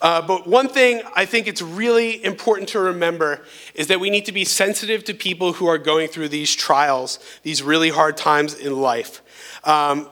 Uh, 0.00 0.22
but 0.22 0.46
one 0.46 0.68
thing 0.68 1.02
I 1.16 1.24
think 1.24 1.48
it's 1.48 1.60
really 1.60 2.24
important 2.24 2.68
to 2.70 2.78
remember 2.78 3.40
is 3.74 3.88
that 3.88 3.98
we 3.98 4.10
need 4.10 4.26
to 4.26 4.32
be 4.32 4.44
sensitive 4.44 5.02
to 5.04 5.14
people 5.14 5.54
who 5.54 5.66
are 5.66 5.78
going 5.78 6.08
through 6.08 6.28
these 6.28 6.54
trials, 6.54 7.18
these 7.42 7.62
really 7.62 7.90
hard 7.90 8.16
times 8.16 8.54
in 8.54 8.80
life. 8.80 9.22
Um, 9.64 10.08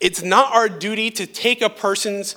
it's 0.00 0.22
not 0.22 0.54
our 0.54 0.68
duty 0.68 1.10
to 1.10 1.26
take 1.26 1.60
a 1.60 1.68
person's 1.68 2.36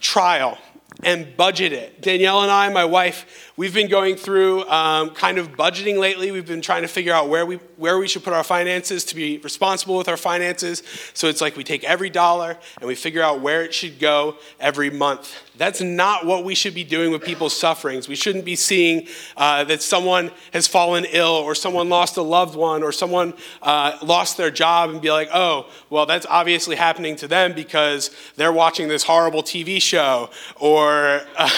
trial 0.00 0.58
and 1.02 1.34
budget 1.36 1.72
it. 1.72 2.02
Danielle 2.02 2.42
and 2.42 2.50
I, 2.50 2.68
my 2.68 2.84
wife, 2.84 3.51
we've 3.56 3.74
been 3.74 3.88
going 3.88 4.16
through 4.16 4.68
um, 4.68 5.10
kind 5.10 5.38
of 5.38 5.52
budgeting 5.52 5.98
lately. 5.98 6.30
We've 6.30 6.46
been 6.46 6.62
trying 6.62 6.82
to 6.82 6.88
figure 6.88 7.12
out 7.12 7.28
where 7.28 7.44
we 7.44 7.56
where 7.76 7.98
we 7.98 8.06
should 8.06 8.22
put 8.22 8.32
our 8.32 8.44
finances 8.44 9.04
to 9.06 9.16
be 9.16 9.38
responsible 9.38 9.96
with 9.96 10.08
our 10.08 10.16
finances. 10.16 10.82
So 11.14 11.26
it's 11.26 11.40
like 11.40 11.56
we 11.56 11.64
take 11.64 11.82
every 11.84 12.10
dollar 12.10 12.56
and 12.78 12.86
we 12.86 12.94
figure 12.94 13.22
out 13.22 13.40
where 13.40 13.64
it 13.64 13.74
should 13.74 13.98
go 13.98 14.36
every 14.60 14.88
month. 14.88 15.36
That's 15.56 15.80
not 15.80 16.24
what 16.24 16.44
we 16.44 16.54
should 16.54 16.74
be 16.74 16.84
doing 16.84 17.10
with 17.10 17.22
people's 17.22 17.56
sufferings. 17.56 18.08
We 18.08 18.14
shouldn't 18.14 18.44
be 18.44 18.56
seeing 18.56 19.08
uh, 19.36 19.64
that 19.64 19.82
someone 19.82 20.30
has 20.52 20.66
fallen 20.66 21.04
ill 21.10 21.26
or 21.26 21.54
someone 21.54 21.88
lost 21.88 22.16
a 22.16 22.22
loved 22.22 22.54
one 22.54 22.82
or 22.82 22.92
someone 22.92 23.34
uh, 23.60 23.98
lost 24.02 24.36
their 24.36 24.50
job 24.50 24.90
and 24.90 25.00
be 25.02 25.10
like, 25.10 25.28
oh, 25.34 25.68
well, 25.90 26.06
that's 26.06 26.26
obviously 26.28 26.76
happening 26.76 27.16
to 27.16 27.28
them 27.28 27.52
because 27.52 28.10
they're 28.36 28.52
watching 28.52 28.88
this 28.88 29.02
horrible 29.02 29.42
TV 29.42 29.80
show 29.82 30.30
or. 30.56 31.22
Uh, 31.36 31.50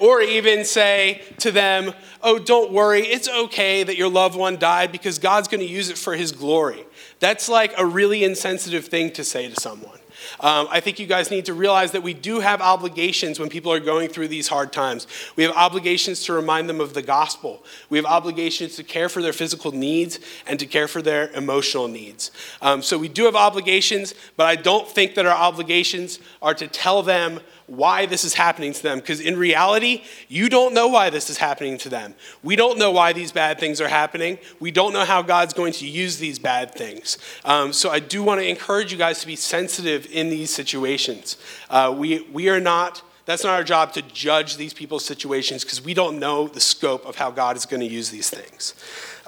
or 0.00 0.20
even 0.20 0.64
say 0.64 1.22
to 1.38 1.52
them, 1.52 1.92
Oh, 2.22 2.38
don't 2.38 2.72
worry, 2.72 3.02
it's 3.02 3.28
okay 3.28 3.82
that 3.82 3.96
your 3.96 4.10
loved 4.10 4.36
one 4.36 4.58
died 4.58 4.92
because 4.92 5.18
God's 5.18 5.48
going 5.48 5.60
to 5.60 5.66
use 5.66 5.88
it 5.88 5.96
for 5.96 6.14
his 6.14 6.32
glory. 6.32 6.84
That's 7.18 7.48
like 7.48 7.72
a 7.78 7.86
really 7.86 8.24
insensitive 8.24 8.86
thing 8.86 9.12
to 9.12 9.24
say 9.24 9.48
to 9.48 9.58
someone. 9.58 10.00
Um, 10.40 10.68
I 10.70 10.80
think 10.80 10.98
you 10.98 11.06
guys 11.06 11.30
need 11.30 11.46
to 11.46 11.54
realize 11.54 11.92
that 11.92 12.02
we 12.02 12.14
do 12.14 12.40
have 12.40 12.60
obligations 12.60 13.38
when 13.38 13.48
people 13.48 13.72
are 13.72 13.80
going 13.80 14.08
through 14.08 14.28
these 14.28 14.48
hard 14.48 14.72
times. 14.72 15.06
We 15.36 15.44
have 15.44 15.54
obligations 15.54 16.24
to 16.24 16.32
remind 16.32 16.68
them 16.68 16.80
of 16.80 16.94
the 16.94 17.02
gospel. 17.02 17.64
We 17.88 17.98
have 17.98 18.06
obligations 18.06 18.76
to 18.76 18.84
care 18.84 19.08
for 19.08 19.22
their 19.22 19.32
physical 19.32 19.72
needs 19.72 20.18
and 20.46 20.58
to 20.60 20.66
care 20.66 20.88
for 20.88 21.02
their 21.02 21.30
emotional 21.32 21.88
needs. 21.88 22.30
Um, 22.62 22.82
so 22.82 22.98
we 22.98 23.08
do 23.08 23.24
have 23.24 23.36
obligations, 23.36 24.14
but 24.36 24.46
I 24.46 24.56
don't 24.56 24.88
think 24.88 25.14
that 25.14 25.26
our 25.26 25.36
obligations 25.36 26.18
are 26.42 26.54
to 26.54 26.68
tell 26.68 27.02
them 27.02 27.40
why 27.70 28.04
this 28.04 28.24
is 28.24 28.34
happening 28.34 28.72
to 28.72 28.82
them 28.82 28.98
because 28.98 29.20
in 29.20 29.38
reality, 29.38 30.02
you 30.28 30.48
don't 30.48 30.74
know 30.74 30.88
why 30.88 31.08
this 31.08 31.30
is 31.30 31.38
happening 31.38 31.78
to 31.78 31.88
them. 31.88 32.14
We 32.42 32.56
don't 32.56 32.78
know 32.78 32.90
why 32.90 33.12
these 33.12 33.30
bad 33.30 33.60
things 33.60 33.80
are 33.80 33.88
happening. 33.88 34.38
We 34.58 34.72
don't 34.72 34.92
know 34.92 35.04
how 35.04 35.22
God's 35.22 35.54
going 35.54 35.72
to 35.74 35.86
use 35.86 36.18
these 36.18 36.40
bad 36.40 36.74
things. 36.74 37.16
Um, 37.44 37.72
so 37.72 37.90
I 37.90 38.00
do 38.00 38.24
want 38.24 38.40
to 38.40 38.46
encourage 38.46 38.90
you 38.90 38.98
guys 38.98 39.20
to 39.20 39.26
be 39.26 39.36
sensitive 39.36 40.08
in 40.10 40.30
these 40.30 40.52
situations. 40.52 41.36
Uh, 41.70 41.94
we, 41.96 42.22
we 42.32 42.48
are 42.48 42.60
not. 42.60 43.02
That's 43.24 43.44
not 43.44 43.54
our 43.54 43.62
job 43.62 43.92
to 43.92 44.02
judge 44.02 44.56
these 44.56 44.74
people's 44.74 45.04
situations 45.04 45.62
because 45.62 45.80
we 45.80 45.94
don't 45.94 46.18
know 46.18 46.48
the 46.48 46.58
scope 46.58 47.06
of 47.06 47.14
how 47.14 47.30
God 47.30 47.56
is 47.56 47.66
going 47.66 47.80
to 47.80 47.86
use 47.86 48.10
these 48.10 48.28
things. 48.28 48.74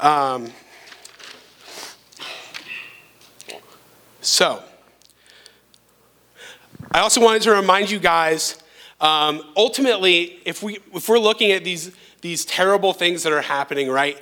Um, 0.01 0.51
so, 4.21 4.65
I 6.91 7.01
also 7.01 7.21
wanted 7.21 7.43
to 7.43 7.53
remind 7.53 7.91
you 7.91 7.99
guys 7.99 8.63
um, 9.01 9.43
ultimately, 9.57 10.41
if, 10.45 10.63
we, 10.63 10.79
if 10.95 11.09
we're 11.09 11.19
looking 11.19 11.51
at 11.51 11.65
these, 11.65 11.93
these 12.21 12.45
terrible 12.45 12.93
things 12.93 13.25
that 13.25 13.33
are 13.33 13.43
happening, 13.43 13.91
right, 13.91 14.17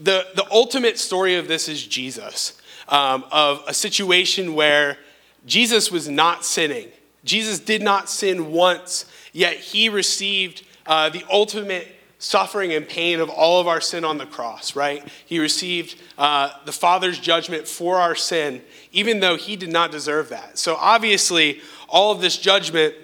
the, 0.00 0.26
the 0.34 0.44
ultimate 0.50 0.98
story 0.98 1.36
of 1.36 1.46
this 1.46 1.68
is 1.68 1.86
Jesus, 1.86 2.60
um, 2.88 3.24
of 3.30 3.62
a 3.68 3.74
situation 3.74 4.54
where 4.54 4.98
Jesus 5.46 5.92
was 5.92 6.08
not 6.08 6.44
sinning. 6.44 6.88
Jesus 7.24 7.60
did 7.60 7.82
not 7.82 8.10
sin 8.10 8.50
once, 8.50 9.06
yet 9.32 9.54
he 9.54 9.88
received 9.88 10.66
uh, 10.86 11.08
the 11.08 11.24
ultimate 11.30 11.94
suffering 12.24 12.72
and 12.72 12.88
pain 12.88 13.20
of 13.20 13.28
all 13.28 13.60
of 13.60 13.68
our 13.68 13.82
sin 13.82 14.02
on 14.02 14.16
the 14.16 14.24
cross, 14.24 14.74
right? 14.74 15.06
He 15.26 15.38
received 15.38 16.00
uh, 16.16 16.50
the 16.64 16.72
Father's 16.72 17.18
judgment 17.18 17.68
for 17.68 17.96
our 17.96 18.14
sin, 18.14 18.62
even 18.92 19.20
though 19.20 19.36
he 19.36 19.56
did 19.56 19.68
not 19.68 19.90
deserve 19.90 20.30
that. 20.30 20.58
So 20.58 20.74
obviously, 20.76 21.60
all 21.86 22.12
of 22.12 22.22
this 22.22 22.38
judgment 22.38 22.94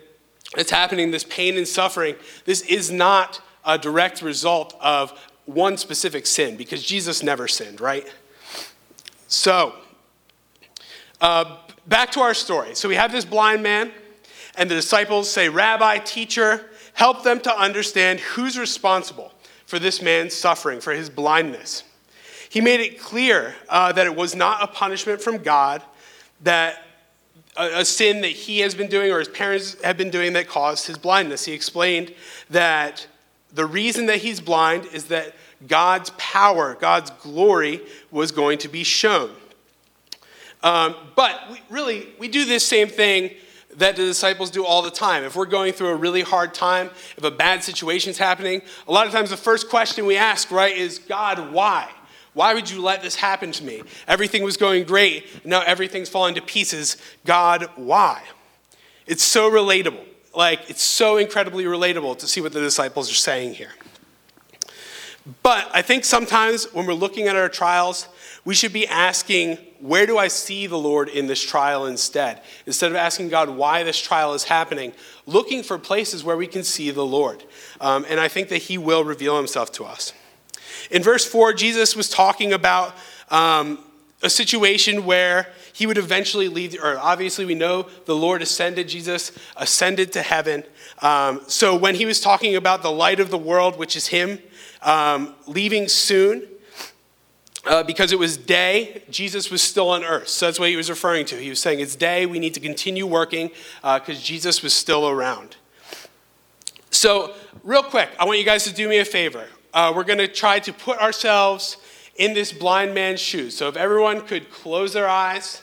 that's 0.56 0.70
happening, 0.70 1.10
this 1.10 1.24
pain 1.24 1.58
and 1.58 1.68
suffering, 1.68 2.16
this 2.46 2.62
is 2.62 2.90
not 2.90 3.42
a 3.62 3.76
direct 3.76 4.22
result 4.22 4.74
of 4.80 5.10
one 5.44 5.76
specific 5.76 6.26
sin 6.26 6.56
because 6.56 6.82
Jesus 6.82 7.22
never 7.22 7.46
sinned, 7.46 7.78
right? 7.78 8.10
So, 9.28 9.74
uh, 11.20 11.58
back 11.86 12.10
to 12.12 12.20
our 12.20 12.32
story. 12.32 12.74
So 12.74 12.88
we 12.88 12.94
have 12.94 13.12
this 13.12 13.26
blind 13.26 13.62
man, 13.62 13.92
and 14.56 14.70
the 14.70 14.74
disciples 14.74 15.30
say, 15.30 15.50
Rabbi, 15.50 15.98
teacher, 15.98 16.69
help 16.92 17.23
them 17.23 17.40
to 17.40 17.56
understand 17.56 18.20
who's 18.20 18.59
responsible 18.59 19.32
for 19.66 19.78
this 19.78 20.02
man's 20.02 20.35
suffering, 20.35 20.80
for 20.80 20.92
his 20.92 21.09
blindness. 21.09 21.85
He 22.49 22.61
made 22.61 22.80
it 22.80 23.00
clear 23.00 23.54
uh, 23.68 23.92
that 23.92 24.06
it 24.06 24.16
was 24.16 24.35
not 24.35 24.62
a 24.62 24.66
punishment 24.66 25.20
from 25.20 25.38
God, 25.38 25.82
that 26.42 26.82
a, 27.56 27.80
a 27.80 27.85
sin 27.85 28.23
that 28.23 28.32
he 28.32 28.59
has 28.61 28.75
been 28.75 28.88
doing 28.88 29.12
or 29.12 29.20
his 29.20 29.28
parents 29.28 29.80
have 29.82 29.97
been 29.97 30.11
doing 30.11 30.32
that 30.32 30.49
caused 30.49 30.87
his 30.87 30.99
blindness. 30.99 31.44
He 31.44 31.52
explained 31.52 32.12
that 32.50 33.06
the 33.52 33.66
reason 33.66 34.06
that 34.06 34.18
he's 34.18 34.40
blind 34.40 34.87
is 34.92 35.06
that 35.06 35.35
God's 35.66 36.11
power, 36.16 36.76
God's 36.80 37.11
glory 37.11 37.82
was 38.11 38.32
going 38.32 38.59
to 38.59 38.68
be 38.68 38.82
shown. 38.82 39.30
Um, 40.62 40.94
but 41.16 41.40
we, 41.50 41.61
really, 41.70 42.09
we 42.18 42.28
do 42.28 42.44
this 42.44 42.66
same 42.66 42.88
thing 42.88 43.30
that 43.80 43.96
the 43.96 44.04
disciples 44.04 44.50
do 44.50 44.64
all 44.64 44.82
the 44.82 44.90
time. 44.90 45.25
If 45.25 45.34
we're 45.34 45.46
going 45.46 45.72
through 45.72 45.88
a 45.88 45.96
really 45.96 46.22
hard 46.22 46.54
time, 46.54 46.90
if 47.16 47.25
a 47.25 47.30
bad 47.30 47.64
situation's 47.64 48.18
happening, 48.18 48.62
a 48.87 48.92
lot 48.92 49.06
of 49.06 49.12
times 49.12 49.30
the 49.30 49.37
first 49.37 49.68
question 49.68 50.06
we 50.06 50.16
ask, 50.16 50.50
right, 50.50 50.76
is 50.76 50.99
God, 50.99 51.52
why? 51.52 51.90
Why 52.32 52.54
would 52.54 52.70
you 52.70 52.80
let 52.80 53.02
this 53.02 53.16
happen 53.16 53.52
to 53.52 53.64
me? 53.64 53.82
Everything 54.06 54.44
was 54.44 54.56
going 54.56 54.84
great. 54.84 55.44
Now 55.44 55.62
everything's 55.62 56.08
falling 56.08 56.34
to 56.37 56.42
pieces. 56.42 56.96
God, 57.25 57.68
why? 57.75 58.22
It's 59.06 59.25
so 59.25 59.50
relatable. 59.50 60.04
Like, 60.34 60.70
it's 60.70 60.82
so 60.82 61.16
incredibly 61.16 61.64
relatable 61.64 62.18
to 62.18 62.28
see 62.28 62.40
what 62.40 62.52
the 62.52 62.60
disciples 62.60 63.10
are 63.10 63.14
saying 63.14 63.54
here. 63.54 63.72
But 65.42 65.68
I 65.75 65.82
think 65.82 66.04
sometimes 66.04 66.72
when 66.72 66.87
we're 66.87 66.94
looking 66.94 67.26
at 67.26 67.34
our 67.34 67.49
trials, 67.49 68.08
we 68.44 68.54
should 68.54 68.72
be 68.72 68.87
asking, 68.87 69.58
where 69.80 70.06
do 70.06 70.18
I 70.18 70.28
see 70.28 70.66
the 70.66 70.78
Lord 70.78 71.08
in 71.08 71.26
this 71.26 71.42
trial 71.42 71.87
instead? 71.87 72.42
Instead 72.66 72.90
of 72.90 72.96
asking 72.96 73.28
God 73.28 73.49
why 73.49 73.82
this 73.82 74.00
trial 74.00 74.34
is 74.34 74.44
happening, 74.44 74.92
looking 75.26 75.62
for 75.62 75.78
places 75.78 76.22
where 76.22 76.37
we 76.37 76.46
can 76.46 76.62
see 76.62 76.90
the 76.90 77.04
Lord. 77.04 77.44
Um, 77.80 78.04
and 78.08 78.20
I 78.20 78.28
think 78.28 78.49
that 78.49 78.58
He 78.58 78.78
will 78.78 79.04
reveal 79.04 79.37
Himself 79.37 79.72
to 79.72 79.84
us. 79.84 80.12
In 80.90 81.02
verse 81.02 81.25
4, 81.25 81.52
Jesus 81.54 81.96
was 81.96 82.08
talking 82.08 82.52
about 82.52 82.94
um, 83.30 83.78
a 84.22 84.30
situation 84.30 85.04
where 85.04 85.49
he 85.72 85.87
would 85.87 85.99
eventually 85.99 86.49
leave 86.49 86.76
earth. 86.80 86.99
Obviously, 87.00 87.44
we 87.44 87.54
know 87.54 87.87
the 88.04 88.14
Lord 88.14 88.42
ascended, 88.42 88.88
Jesus 88.88 89.32
ascended 89.56 90.12
to 90.12 90.22
heaven. 90.22 90.64
Um, 91.00 91.40
so 91.46 91.75
when 91.75 91.94
he 91.94 92.04
was 92.04 92.20
talking 92.20 92.56
about 92.56 92.82
the 92.82 92.90
light 92.90 93.20
of 93.20 93.30
the 93.30 93.38
world, 93.38 93.78
which 93.78 93.96
is 93.96 94.08
him, 94.08 94.38
um, 94.82 95.34
leaving 95.46 95.88
soon, 95.88 96.46
uh, 97.67 97.83
because 97.83 98.12
it 98.12 98.19
was 98.19 98.37
day, 98.37 99.02
Jesus 99.11 99.50
was 99.50 99.61
still 99.62 99.90
on 99.90 100.02
earth. 100.02 100.29
So 100.29 100.47
that's 100.47 100.59
what 100.59 100.71
he 100.71 100.76
was 100.76 100.88
referring 100.88 101.26
to. 101.26 101.37
He 101.37 101.50
was 101.50 101.61
saying, 101.61 101.81
It's 101.81 101.97
day, 101.97 102.26
we 102.26 102.38
need 102.38 102.55
to 102.55 102.61
continue 102.61 103.07
working 103.07 103.49
because 103.83 104.19
uh, 104.19 104.23
Jesus 104.23 104.62
was 104.62 104.73
still 104.73 105.09
around. 105.09 105.57
So, 106.93 107.35
real 107.62 107.83
quick, 107.83 108.11
I 108.19 108.25
want 108.25 108.38
you 108.38 108.45
guys 108.45 108.64
to 108.64 108.75
do 108.75 108.88
me 108.88 108.99
a 108.99 109.05
favor 109.05 109.47
uh, 109.73 109.93
we're 109.95 110.05
going 110.05 110.19
to 110.19 110.29
try 110.29 110.59
to 110.61 110.73
put 110.73 110.99
ourselves 110.99 111.76
in 112.17 112.35
this 112.35 112.52
blind 112.52 112.95
man's 112.95 113.21
shoes. 113.21 113.57
So 113.57 113.69
if 113.69 113.76
everyone 113.76 114.26
could 114.26 114.50
close 114.50 114.93
their 114.93 115.09
eyes, 115.09 115.62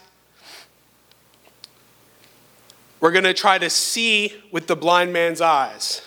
we're 3.00 3.12
going 3.12 3.26
to 3.26 3.34
try 3.34 3.58
to 3.58 3.70
see 3.70 4.34
with 4.52 4.68
the 4.68 4.76
blind 4.76 5.14
man's 5.14 5.42
eyes. 5.42 6.02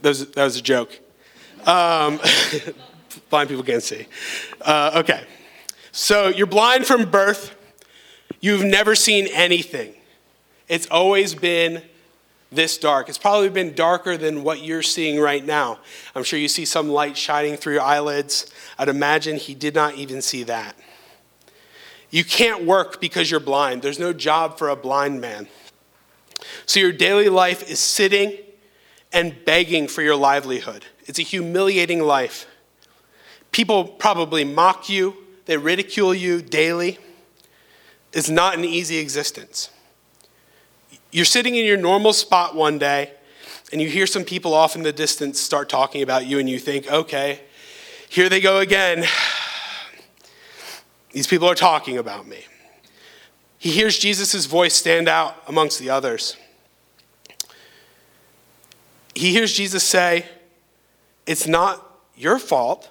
That 0.00 0.08
was, 0.08 0.30
that 0.30 0.44
was 0.44 0.56
a 0.56 0.62
joke. 0.62 0.98
Um, 1.66 2.20
blind 3.30 3.48
people 3.48 3.64
can't 3.64 3.82
see. 3.82 4.06
Uh, 4.60 4.92
okay. 4.96 5.24
So 5.92 6.28
you're 6.28 6.46
blind 6.46 6.86
from 6.86 7.10
birth. 7.10 7.54
You've 8.40 8.64
never 8.64 8.94
seen 8.94 9.26
anything. 9.32 9.94
It's 10.68 10.86
always 10.88 11.34
been 11.34 11.82
this 12.50 12.78
dark. 12.78 13.08
It's 13.08 13.18
probably 13.18 13.48
been 13.50 13.74
darker 13.74 14.16
than 14.16 14.42
what 14.42 14.62
you're 14.62 14.82
seeing 14.82 15.20
right 15.20 15.44
now. 15.44 15.78
I'm 16.14 16.24
sure 16.24 16.38
you 16.38 16.48
see 16.48 16.64
some 16.64 16.88
light 16.88 17.16
shining 17.16 17.56
through 17.56 17.74
your 17.74 17.82
eyelids. 17.82 18.50
I'd 18.78 18.88
imagine 18.88 19.36
he 19.36 19.54
did 19.54 19.74
not 19.74 19.96
even 19.96 20.22
see 20.22 20.44
that. 20.44 20.76
You 22.10 22.24
can't 22.24 22.64
work 22.64 23.00
because 23.00 23.30
you're 23.30 23.40
blind. 23.40 23.82
There's 23.82 23.98
no 23.98 24.12
job 24.12 24.56
for 24.56 24.70
a 24.70 24.76
blind 24.76 25.20
man. 25.20 25.48
So 26.64 26.80
your 26.80 26.92
daily 26.92 27.28
life 27.28 27.68
is 27.70 27.78
sitting 27.78 28.38
and 29.12 29.44
begging 29.44 29.88
for 29.88 30.02
your 30.02 30.16
livelihood. 30.16 30.84
It's 31.06 31.18
a 31.18 31.22
humiliating 31.22 32.02
life. 32.02 32.46
People 33.52 33.84
probably 33.84 34.44
mock 34.44 34.88
you, 34.88 35.16
they 35.46 35.56
ridicule 35.56 36.14
you 36.14 36.42
daily. 36.42 36.98
It's 38.12 38.28
not 38.28 38.56
an 38.56 38.64
easy 38.64 38.98
existence. 38.98 39.70
You're 41.10 41.24
sitting 41.24 41.54
in 41.54 41.64
your 41.64 41.76
normal 41.76 42.12
spot 42.12 42.54
one 42.54 42.78
day, 42.78 43.12
and 43.72 43.80
you 43.80 43.88
hear 43.88 44.06
some 44.06 44.24
people 44.24 44.54
off 44.54 44.76
in 44.76 44.82
the 44.82 44.92
distance 44.92 45.40
start 45.40 45.68
talking 45.68 46.02
about 46.02 46.26
you, 46.26 46.38
and 46.38 46.48
you 46.48 46.58
think, 46.58 46.90
okay, 46.90 47.40
here 48.08 48.28
they 48.28 48.40
go 48.40 48.58
again. 48.58 49.04
These 51.12 51.26
people 51.26 51.48
are 51.48 51.54
talking 51.54 51.98
about 51.98 52.26
me. 52.26 52.44
He 53.58 53.70
hears 53.70 53.98
Jesus' 53.98 54.46
voice 54.46 54.74
stand 54.74 55.08
out 55.08 55.42
amongst 55.48 55.78
the 55.78 55.90
others. 55.90 56.36
He 59.14 59.32
hears 59.32 59.52
Jesus 59.52 59.82
say, 59.82 60.26
It's 61.26 61.46
not 61.46 61.84
your 62.16 62.38
fault 62.38 62.88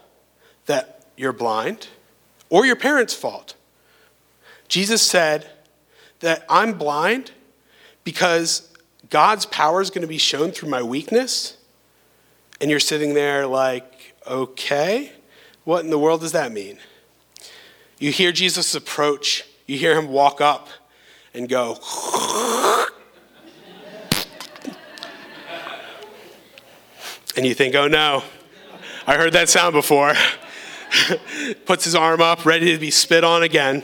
that 0.68 1.06
you're 1.18 1.34
blind 1.34 1.88
or 2.50 2.66
your 2.66 2.76
parents' 2.76 3.14
fault. 3.14 3.56
Jesus 4.68 5.02
said 5.02 5.50
that 6.20 6.46
I'm 6.50 6.78
blind 6.78 7.32
because 8.04 8.72
God's 9.10 9.46
power 9.46 9.82
is 9.82 9.90
going 9.90 10.02
to 10.02 10.08
be 10.08 10.18
shown 10.18 10.52
through 10.52 10.70
my 10.70 10.82
weakness. 10.82 11.58
And 12.62 12.70
you're 12.70 12.80
sitting 12.80 13.14
there 13.14 13.46
like, 13.48 14.16
okay, 14.26 15.12
what 15.64 15.84
in 15.84 15.90
the 15.90 16.00
world 16.00 16.22
does 16.22 16.32
that 16.34 16.52
mean? 16.52 16.78
You 18.00 18.12
hear 18.12 18.32
Jesus 18.32 18.76
approach, 18.76 19.44
you 19.66 19.78
hear 19.78 19.98
him 19.98 20.10
walk 20.10 20.40
up 20.42 20.70
and 21.34 21.50
go, 21.50 21.78
and 27.36 27.46
you 27.46 27.54
think, 27.54 27.76
oh 27.76 27.88
no, 27.88 28.24
I 29.06 29.16
heard 29.18 29.34
that 29.34 29.50
sound 29.50 29.74
before. 29.74 30.14
Puts 31.66 31.86
his 31.86 31.96
arm 31.96 32.22
up, 32.22 32.46
ready 32.46 32.72
to 32.72 32.78
be 32.78 32.92
spit 32.92 33.24
on 33.24 33.44
again. 33.44 33.84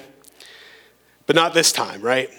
But 1.25 1.35
not 1.35 1.53
this 1.53 1.71
time, 1.71 2.01
right? 2.01 2.29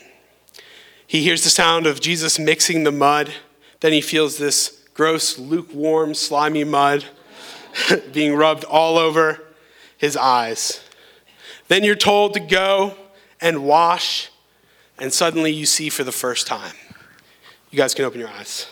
He 1.06 1.22
hears 1.22 1.44
the 1.44 1.50
sound 1.50 1.86
of 1.86 2.00
Jesus 2.00 2.38
mixing 2.38 2.84
the 2.84 2.92
mud. 2.92 3.32
Then 3.80 3.92
he 3.92 4.00
feels 4.00 4.38
this 4.38 4.84
gross, 4.94 5.38
lukewarm, 5.38 6.14
slimy 6.14 6.64
mud 6.64 7.04
being 8.12 8.34
rubbed 8.34 8.64
all 8.64 8.98
over 8.98 9.42
his 9.96 10.16
eyes. 10.16 10.80
Then 11.68 11.82
you're 11.84 11.94
told 11.94 12.34
to 12.34 12.40
go 12.40 12.96
and 13.40 13.64
wash, 13.64 14.30
and 14.98 15.12
suddenly 15.12 15.52
you 15.52 15.66
see 15.66 15.88
for 15.88 16.04
the 16.04 16.12
first 16.12 16.46
time. 16.46 16.74
You 17.70 17.76
guys 17.76 17.94
can 17.94 18.04
open 18.04 18.20
your 18.20 18.28
eyes. 18.28 18.66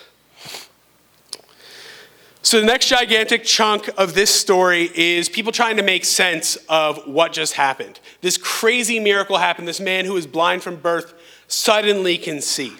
So, 2.45 2.59
the 2.59 2.65
next 2.65 2.87
gigantic 2.87 3.45
chunk 3.45 3.89
of 3.97 4.15
this 4.15 4.29
story 4.29 4.89
is 4.93 5.29
people 5.29 5.53
trying 5.53 5.77
to 5.77 5.81
make 5.81 6.03
sense 6.03 6.57
of 6.67 7.07
what 7.07 7.31
just 7.31 7.53
happened. 7.53 8.01
This 8.19 8.37
crazy 8.37 8.99
miracle 8.99 9.37
happened. 9.37 9.65
This 9.65 9.79
man 9.79 10.03
who 10.03 10.11
was 10.11 10.27
blind 10.27 10.61
from 10.61 10.75
birth 10.75 11.13
suddenly 11.47 12.17
can 12.17 12.41
see. 12.41 12.73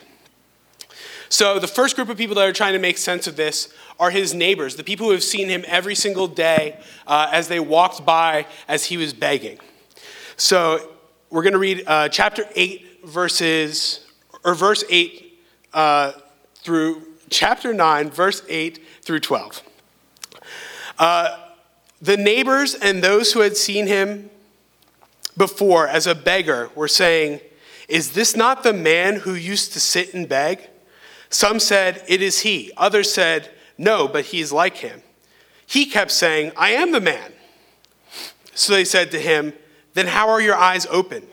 So, 1.30 1.60
the 1.60 1.68
first 1.68 1.96
group 1.96 2.10
of 2.10 2.18
people 2.18 2.36
that 2.36 2.46
are 2.46 2.52
trying 2.52 2.74
to 2.74 2.80
make 2.80 2.98
sense 2.98 3.26
of 3.26 3.38
this 3.38 3.74
are 4.02 4.12
his 4.12 4.34
neighbors, 4.34 4.76
the 4.76 4.84
people 4.84 5.06
who 5.06 5.14
have 5.14 5.24
seen 5.24 5.48
him 5.48 5.64
every 5.66 5.96
single 5.96 6.28
day 6.28 6.78
uh, 7.08 7.30
as 7.32 7.48
they 7.48 7.62
walked 7.62 8.06
by 8.06 8.46
as 8.68 8.88
he 8.88 8.98
was 8.98 9.14
begging. 9.14 9.60
So, 10.36 10.92
we're 11.30 11.42
going 11.42 11.54
to 11.54 11.60
read 11.60 11.86
uh, 11.88 12.10
chapter 12.10 12.44
8, 12.54 13.06
verses, 13.06 14.06
or 14.44 14.56
verse 14.56 14.84
8 14.90 15.40
uh, 15.74 16.12
through 16.56 17.08
chapter 17.30 17.74
9, 17.74 18.10
verse 18.10 18.42
8 18.50 18.83
through 19.04 19.20
12. 19.20 19.62
Uh, 20.98 21.38
the 22.02 22.18
neighbors 22.18 22.74
and 22.74 23.04
those 23.04 23.34
who 23.34 23.42
had 23.42 23.56
seen 23.56 23.88
him 23.88 24.30
before 25.38 25.88
as 25.88 26.08
a 26.08 26.16
beggar 26.16 26.70
were 26.76 26.88
saying, 26.88 27.40
Is 27.88 28.14
this 28.14 28.36
not 28.36 28.64
the 28.64 28.74
man 28.74 29.18
who 29.18 29.34
used 29.34 29.74
to 29.74 29.80
sit 29.80 30.14
and 30.14 30.28
beg? 30.28 30.70
Some 31.30 31.60
said, 31.60 32.04
It 32.08 32.22
is 32.22 32.42
he. 32.42 32.72
Others 32.78 33.14
said, 33.14 33.52
No, 33.78 34.08
but 34.08 34.26
he 34.26 34.40
is 34.40 34.52
like 34.52 34.78
him. 34.78 35.02
He 35.66 35.86
kept 35.86 36.12
saying, 36.12 36.52
I 36.56 36.72
am 36.72 36.92
the 36.92 37.02
man. 37.02 37.34
So 38.54 38.74
they 38.74 38.86
said 38.86 39.12
to 39.12 39.20
him, 39.20 39.54
Then 39.94 40.08
how 40.08 40.30
are 40.30 40.42
your 40.42 40.56
eyes 40.56 40.86
open? 40.88 41.28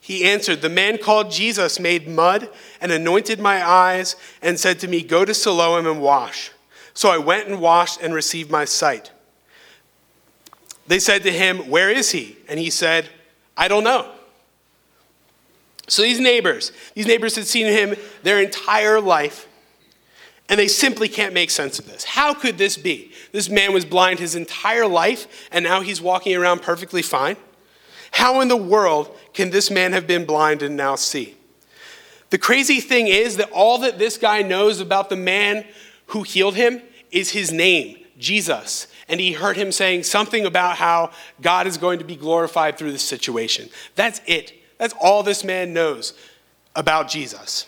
He 0.00 0.24
answered, 0.24 0.62
The 0.62 0.68
man 0.68 0.98
called 0.98 1.30
Jesus 1.30 1.80
made 1.80 2.08
mud 2.08 2.48
and 2.80 2.92
anointed 2.92 3.40
my 3.40 3.66
eyes 3.66 4.16
and 4.40 4.58
said 4.60 4.78
to 4.80 4.88
me, 4.88 5.02
Go 5.02 5.24
to 5.24 5.34
Siloam 5.34 5.86
and 5.86 6.00
wash. 6.00 6.50
So 6.94 7.10
I 7.10 7.18
went 7.18 7.48
and 7.48 7.60
washed 7.60 8.00
and 8.00 8.14
received 8.14 8.50
my 8.50 8.64
sight. 8.64 9.10
They 10.86 10.98
said 10.98 11.22
to 11.24 11.32
him, 11.32 11.68
Where 11.70 11.90
is 11.90 12.10
he? 12.12 12.36
And 12.48 12.58
he 12.58 12.70
said, 12.70 13.08
I 13.56 13.68
don't 13.68 13.84
know. 13.84 14.10
So 15.86 16.02
these 16.02 16.20
neighbors, 16.20 16.72
these 16.94 17.06
neighbors 17.06 17.36
had 17.36 17.46
seen 17.46 17.66
him 17.66 17.94
their 18.22 18.40
entire 18.40 19.00
life, 19.00 19.46
and 20.48 20.58
they 20.58 20.68
simply 20.68 21.08
can't 21.08 21.34
make 21.34 21.50
sense 21.50 21.78
of 21.78 21.86
this. 21.86 22.04
How 22.04 22.32
could 22.32 22.58
this 22.58 22.76
be? 22.76 23.12
This 23.32 23.50
man 23.50 23.72
was 23.72 23.84
blind 23.84 24.18
his 24.18 24.34
entire 24.34 24.86
life, 24.86 25.48
and 25.50 25.64
now 25.64 25.80
he's 25.80 26.00
walking 26.00 26.34
around 26.36 26.62
perfectly 26.62 27.02
fine. 27.02 27.36
How 28.12 28.40
in 28.40 28.48
the 28.48 28.56
world 28.56 29.14
can 29.32 29.50
this 29.50 29.70
man 29.70 29.92
have 29.92 30.06
been 30.06 30.24
blind 30.24 30.62
and 30.62 30.76
now 30.76 30.94
see? 30.94 31.36
The 32.30 32.38
crazy 32.38 32.80
thing 32.80 33.06
is 33.08 33.36
that 33.36 33.50
all 33.50 33.78
that 33.78 33.98
this 33.98 34.16
guy 34.16 34.42
knows 34.42 34.80
about 34.80 35.08
the 35.08 35.16
man 35.16 35.64
who 36.06 36.22
healed 36.22 36.54
him 36.54 36.82
is 37.10 37.30
his 37.30 37.52
name, 37.52 37.98
Jesus. 38.18 38.86
And 39.08 39.20
he 39.20 39.32
heard 39.32 39.56
him 39.56 39.72
saying 39.72 40.04
something 40.04 40.46
about 40.46 40.76
how 40.76 41.10
God 41.40 41.66
is 41.66 41.76
going 41.76 41.98
to 41.98 42.04
be 42.04 42.16
glorified 42.16 42.78
through 42.78 42.92
this 42.92 43.02
situation. 43.02 43.68
That's 43.94 44.20
it. 44.26 44.52
That's 44.78 44.94
all 45.00 45.22
this 45.22 45.44
man 45.44 45.72
knows 45.72 46.14
about 46.74 47.08
Jesus. 47.08 47.66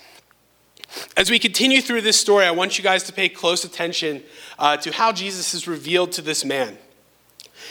As 1.16 1.30
we 1.30 1.38
continue 1.38 1.80
through 1.80 2.02
this 2.02 2.18
story, 2.18 2.46
I 2.46 2.50
want 2.52 2.78
you 2.78 2.84
guys 2.84 3.02
to 3.04 3.12
pay 3.12 3.28
close 3.28 3.64
attention 3.64 4.22
uh, 4.58 4.76
to 4.78 4.92
how 4.92 5.12
Jesus 5.12 5.52
is 5.52 5.66
revealed 5.66 6.12
to 6.12 6.22
this 6.22 6.44
man. 6.44 6.78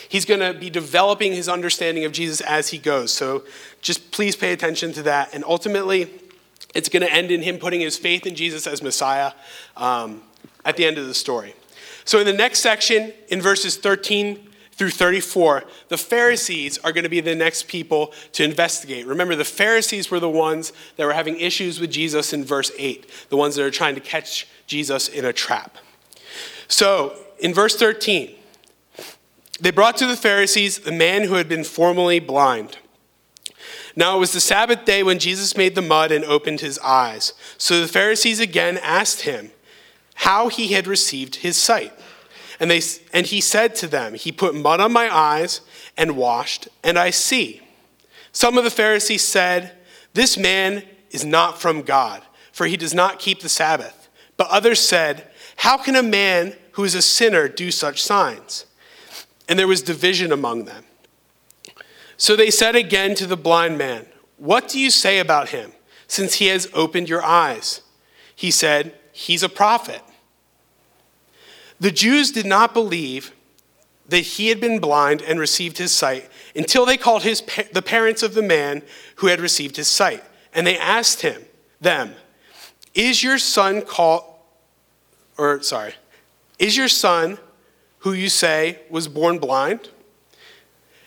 He's 0.09 0.25
going 0.25 0.41
to 0.41 0.57
be 0.57 0.69
developing 0.69 1.33
his 1.33 1.49
understanding 1.49 2.05
of 2.05 2.11
Jesus 2.11 2.41
as 2.41 2.69
he 2.69 2.77
goes. 2.77 3.11
So 3.11 3.43
just 3.81 4.11
please 4.11 4.35
pay 4.35 4.51
attention 4.51 4.93
to 4.93 5.03
that. 5.03 5.33
And 5.33 5.43
ultimately, 5.43 6.11
it's 6.73 6.89
going 6.89 7.01
to 7.01 7.11
end 7.11 7.31
in 7.31 7.41
him 7.41 7.57
putting 7.57 7.81
his 7.81 7.97
faith 7.97 8.25
in 8.25 8.35
Jesus 8.35 8.67
as 8.67 8.83
Messiah. 8.83 9.31
Um, 9.75 10.21
at 10.65 10.75
the 10.75 10.85
end 10.85 10.97
of 10.97 11.07
the 11.07 11.13
story. 11.13 11.55
So, 12.03 12.19
in 12.19 12.25
the 12.25 12.33
next 12.33 12.59
section, 12.59 13.13
in 13.29 13.41
verses 13.41 13.77
13 13.77 14.49
through 14.73 14.89
34, 14.89 15.63
the 15.87 15.97
Pharisees 15.97 16.77
are 16.79 16.91
going 16.91 17.03
to 17.03 17.09
be 17.09 17.21
the 17.21 17.33
next 17.33 17.67
people 17.67 18.13
to 18.33 18.43
investigate. 18.43 19.07
Remember, 19.07 19.35
the 19.35 19.45
Pharisees 19.45 20.11
were 20.11 20.19
the 20.19 20.29
ones 20.29 20.73
that 20.97 21.05
were 21.05 21.13
having 21.13 21.39
issues 21.39 21.79
with 21.79 21.91
Jesus 21.91 22.33
in 22.33 22.43
verse 22.43 22.71
8, 22.77 23.09
the 23.29 23.37
ones 23.37 23.55
that 23.55 23.63
are 23.63 23.71
trying 23.71 23.95
to 23.95 24.01
catch 24.01 24.47
Jesus 24.67 25.07
in 25.07 25.23
a 25.23 25.31
trap. 25.31 25.77
So, 26.67 27.15
in 27.39 27.53
verse 27.53 27.75
13, 27.75 28.35
they 29.59 29.71
brought 29.71 29.97
to 29.97 30.07
the 30.07 30.17
Pharisees 30.17 30.79
the 30.79 30.91
man 30.91 31.23
who 31.23 31.35
had 31.35 31.47
been 31.47 31.63
formerly 31.63 32.19
blind. 32.19 32.77
Now 33.95 34.17
it 34.17 34.19
was 34.19 34.33
the 34.33 34.41
Sabbath 34.41 34.83
day 34.83 35.03
when 35.03 35.19
Jesus 35.19 35.55
made 35.55 35.75
the 35.75 35.81
mud 35.81 36.11
and 36.11 36.25
opened 36.25 36.59
his 36.59 36.77
eyes. 36.79 37.33
So 37.57 37.79
the 37.79 37.87
Pharisees 37.87 38.41
again 38.41 38.77
asked 38.79 39.21
him, 39.21 39.51
how 40.15 40.47
he 40.49 40.69
had 40.69 40.87
received 40.87 41.37
his 41.37 41.57
sight. 41.57 41.93
And, 42.59 42.71
they, 42.71 42.81
and 43.13 43.25
he 43.25 43.41
said 43.41 43.75
to 43.75 43.87
them, 43.87 44.13
He 44.13 44.31
put 44.31 44.55
mud 44.55 44.79
on 44.79 44.91
my 44.91 45.13
eyes 45.13 45.61
and 45.97 46.17
washed, 46.17 46.67
and 46.83 46.97
I 46.97 47.09
see. 47.09 47.61
Some 48.31 48.57
of 48.57 48.63
the 48.63 48.69
Pharisees 48.71 49.23
said, 49.23 49.73
This 50.13 50.37
man 50.37 50.83
is 51.11 51.25
not 51.25 51.59
from 51.61 51.81
God, 51.81 52.21
for 52.51 52.65
he 52.65 52.77
does 52.77 52.93
not 52.93 53.19
keep 53.19 53.41
the 53.41 53.49
Sabbath. 53.49 54.09
But 54.37 54.49
others 54.49 54.79
said, 54.79 55.29
How 55.57 55.77
can 55.77 55.95
a 55.95 56.03
man 56.03 56.55
who 56.71 56.83
is 56.83 56.95
a 56.95 57.01
sinner 57.01 57.47
do 57.47 57.71
such 57.71 58.01
signs? 58.01 58.65
And 59.47 59.59
there 59.59 59.67
was 59.67 59.81
division 59.81 60.31
among 60.31 60.65
them. 60.65 60.85
So 62.17 62.35
they 62.35 62.49
said 62.49 62.75
again 62.75 63.15
to 63.15 63.27
the 63.27 63.37
blind 63.37 63.77
man, 63.77 64.05
What 64.37 64.67
do 64.69 64.79
you 64.79 64.89
say 64.89 65.19
about 65.19 65.49
him, 65.49 65.73
since 66.07 66.35
he 66.35 66.47
has 66.47 66.69
opened 66.73 67.09
your 67.09 67.23
eyes? 67.23 67.81
He 68.35 68.51
said, 68.51 68.95
He's 69.17 69.43
a 69.43 69.49
prophet. 69.49 70.01
The 71.79 71.89
Jews 71.89 72.33
did 72.33 72.45
not 72.45 72.73
believe 72.73 73.31
that 74.09 74.19
he 74.19 74.49
had 74.49 74.59
been 74.59 74.79
blind 74.79 75.21
and 75.21 75.39
received 75.39 75.77
his 75.77 75.93
sight 75.93 76.29
until 76.53 76.85
they 76.85 76.97
called 76.97 77.23
his, 77.23 77.41
the 77.71 77.81
parents 77.81 78.23
of 78.23 78.33
the 78.33 78.41
man 78.41 78.83
who 79.15 79.27
had 79.27 79.39
received 79.39 79.77
his 79.77 79.87
sight. 79.87 80.21
And 80.53 80.67
they 80.67 80.77
asked 80.77 81.21
him, 81.21 81.45
them, 81.79 82.15
Is 82.93 83.23
your 83.23 83.37
son 83.37 83.83
called, 83.83 84.25
or 85.37 85.63
sorry, 85.63 85.93
is 86.59 86.75
your 86.75 86.89
son 86.89 87.37
who 87.99 88.11
you 88.11 88.27
say 88.27 88.81
was 88.89 89.07
born 89.07 89.39
blind? 89.39 89.91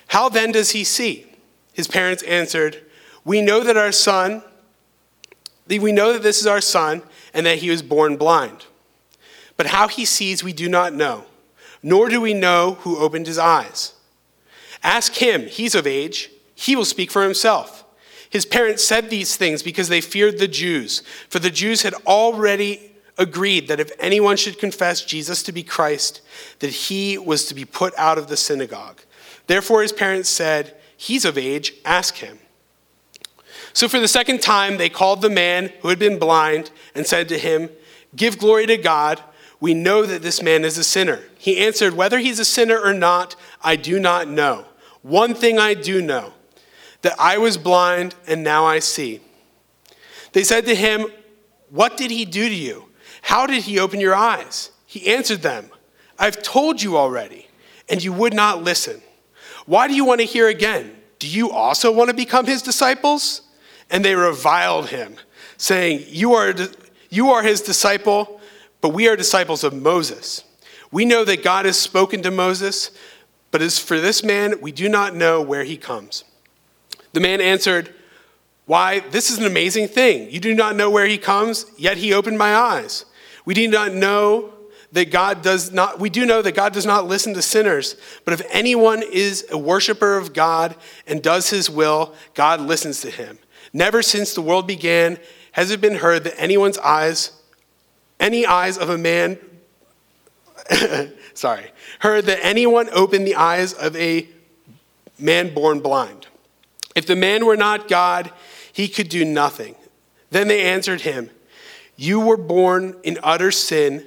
How 0.06 0.30
then 0.30 0.50
does 0.50 0.70
he 0.70 0.82
see? 0.82 1.26
His 1.74 1.86
parents 1.86 2.22
answered, 2.22 2.86
We 3.22 3.42
know 3.42 3.62
that 3.62 3.76
our 3.76 3.92
son, 3.92 4.42
we 5.68 5.92
know 5.92 6.14
that 6.14 6.22
this 6.22 6.40
is 6.40 6.46
our 6.46 6.62
son 6.62 7.02
and 7.32 7.46
that 7.46 7.58
he 7.58 7.70
was 7.70 7.82
born 7.82 8.16
blind. 8.16 8.66
But 9.56 9.66
how 9.66 9.88
he 9.88 10.04
sees, 10.04 10.44
we 10.44 10.52
do 10.52 10.68
not 10.68 10.92
know. 10.92 11.24
nor 11.82 12.08
do 12.08 12.20
we 12.20 12.34
know 12.34 12.74
who 12.80 12.98
opened 12.98 13.26
his 13.26 13.38
eyes. 13.38 13.94
Ask 14.82 15.14
him, 15.14 15.42
he's 15.42 15.74
of 15.74 15.86
age, 15.86 16.30
he 16.54 16.74
will 16.76 16.84
speak 16.84 17.10
for 17.10 17.22
himself. 17.22 17.84
His 18.30 18.44
parents 18.44 18.84
said 18.84 19.08
these 19.08 19.36
things 19.36 19.62
because 19.62 19.88
they 19.88 20.00
feared 20.00 20.38
the 20.38 20.48
Jews, 20.48 21.02
for 21.28 21.38
the 21.38 21.50
Jews 21.50 21.82
had 21.82 21.94
already 22.06 22.92
agreed 23.16 23.68
that 23.68 23.80
if 23.80 23.90
anyone 23.98 24.36
should 24.36 24.58
confess 24.58 25.04
Jesus 25.04 25.42
to 25.44 25.52
be 25.52 25.62
Christ, 25.62 26.20
that 26.60 26.70
he 26.70 27.18
was 27.18 27.46
to 27.46 27.54
be 27.54 27.64
put 27.64 27.94
out 27.96 28.18
of 28.18 28.28
the 28.28 28.36
synagogue. 28.36 29.00
Therefore, 29.46 29.82
his 29.82 29.92
parents 29.92 30.28
said, 30.28 30.76
He's 30.96 31.24
of 31.24 31.38
age, 31.38 31.74
ask 31.84 32.16
him. 32.16 32.38
So, 33.72 33.88
for 33.88 34.00
the 34.00 34.08
second 34.08 34.40
time, 34.40 34.76
they 34.76 34.88
called 34.88 35.22
the 35.22 35.30
man 35.30 35.72
who 35.80 35.88
had 35.88 35.98
been 35.98 36.18
blind 36.18 36.70
and 36.94 37.06
said 37.06 37.28
to 37.28 37.38
him, 37.38 37.70
Give 38.16 38.38
glory 38.38 38.66
to 38.66 38.76
God. 38.76 39.22
We 39.60 39.74
know 39.74 40.06
that 40.06 40.22
this 40.22 40.42
man 40.42 40.64
is 40.64 40.78
a 40.78 40.84
sinner. 40.84 41.20
He 41.36 41.58
answered, 41.58 41.94
Whether 41.94 42.18
he's 42.18 42.38
a 42.38 42.44
sinner 42.44 42.78
or 42.78 42.94
not, 42.94 43.36
I 43.62 43.76
do 43.76 43.98
not 43.98 44.28
know. 44.28 44.66
One 45.02 45.34
thing 45.34 45.58
I 45.58 45.74
do 45.74 46.00
know 46.00 46.32
that 47.02 47.14
I 47.18 47.38
was 47.38 47.56
blind 47.56 48.14
and 48.26 48.42
now 48.42 48.64
I 48.64 48.78
see. 48.78 49.20
They 50.32 50.44
said 50.44 50.66
to 50.66 50.74
him, 50.74 51.06
What 51.70 51.96
did 51.96 52.10
he 52.10 52.24
do 52.24 52.48
to 52.48 52.54
you? 52.54 52.88
How 53.22 53.46
did 53.46 53.64
he 53.64 53.78
open 53.78 54.00
your 54.00 54.14
eyes? 54.14 54.70
He 54.86 55.12
answered 55.12 55.42
them, 55.42 55.70
I've 56.18 56.42
told 56.42 56.82
you 56.82 56.96
already, 56.96 57.48
and 57.88 58.02
you 58.02 58.12
would 58.12 58.34
not 58.34 58.62
listen. 58.62 59.02
Why 59.66 59.86
do 59.86 59.94
you 59.94 60.04
want 60.04 60.20
to 60.20 60.26
hear 60.26 60.48
again? 60.48 60.96
Do 61.18 61.28
you 61.28 61.50
also 61.50 61.92
want 61.92 62.10
to 62.10 62.16
become 62.16 62.46
his 62.46 62.62
disciples? 62.62 63.42
And 63.90 64.04
they 64.04 64.14
reviled 64.14 64.88
him, 64.88 65.16
saying, 65.56 66.04
You 66.08 66.34
are, 66.34 66.54
you 67.10 67.30
are 67.30 67.42
his 67.42 67.60
disciple, 67.60 68.40
but 68.80 68.90
we 68.90 69.08
are 69.08 69.16
disciples 69.16 69.64
of 69.64 69.74
Moses. 69.74 70.44
We 70.90 71.04
know 71.04 71.24
that 71.24 71.42
God 71.42 71.64
has 71.64 71.78
spoken 71.78 72.22
to 72.22 72.30
Moses, 72.30 72.90
but 73.50 73.62
as 73.62 73.78
for 73.78 74.00
this 74.00 74.22
man, 74.22 74.60
we 74.60 74.72
do 74.72 74.88
not 74.88 75.14
know 75.14 75.42
where 75.42 75.64
he 75.64 75.76
comes. 75.76 76.24
The 77.12 77.20
man 77.20 77.40
answered, 77.40 77.94
Why, 78.66 79.00
this 79.00 79.30
is 79.30 79.38
an 79.38 79.46
amazing 79.46 79.88
thing. 79.88 80.30
You 80.30 80.40
do 80.40 80.54
not 80.54 80.76
know 80.76 80.90
where 80.90 81.06
he 81.06 81.18
comes, 81.18 81.66
yet 81.76 81.96
he 81.96 82.12
opened 82.12 82.38
my 82.38 82.54
eyes. 82.54 83.04
We 83.44 83.54
do 83.54 83.66
not 83.68 83.92
know 83.92 84.52
that 84.92 85.10
God 85.10 85.42
does 85.42 85.70
not, 85.70 85.98
we 85.98 86.10
do 86.10 86.24
know 86.24 86.40
that 86.42 86.54
God 86.54 86.72
does 86.72 86.86
not 86.86 87.06
listen 87.06 87.34
to 87.34 87.42
sinners, 87.42 87.96
but 88.24 88.34
if 88.34 88.42
anyone 88.50 89.02
is 89.02 89.46
a 89.50 89.58
worshiper 89.58 90.16
of 90.16 90.32
God 90.32 90.76
and 91.06 91.22
does 91.22 91.50
his 91.50 91.68
will, 91.68 92.14
God 92.34 92.60
listens 92.60 93.00
to 93.02 93.10
him. 93.10 93.38
Never 93.72 94.02
since 94.02 94.34
the 94.34 94.42
world 94.42 94.66
began 94.66 95.18
has 95.52 95.70
it 95.70 95.80
been 95.80 95.96
heard 95.96 96.24
that 96.24 96.40
anyone's 96.40 96.78
eyes, 96.78 97.32
any 98.20 98.46
eyes 98.46 98.78
of 98.78 98.90
a 98.90 98.98
man, 98.98 99.38
sorry, 101.34 101.72
heard 102.00 102.26
that 102.26 102.38
anyone 102.42 102.88
opened 102.92 103.26
the 103.26 103.34
eyes 103.34 103.72
of 103.72 103.96
a 103.96 104.28
man 105.18 105.52
born 105.52 105.80
blind. 105.80 106.26
If 106.94 107.06
the 107.06 107.16
man 107.16 107.46
were 107.46 107.56
not 107.56 107.88
God, 107.88 108.32
he 108.72 108.88
could 108.88 109.08
do 109.08 109.24
nothing. 109.24 109.74
Then 110.30 110.48
they 110.48 110.62
answered 110.62 111.02
him, 111.02 111.30
You 111.96 112.20
were 112.20 112.36
born 112.36 112.96
in 113.02 113.18
utter 113.22 113.50
sin 113.50 114.06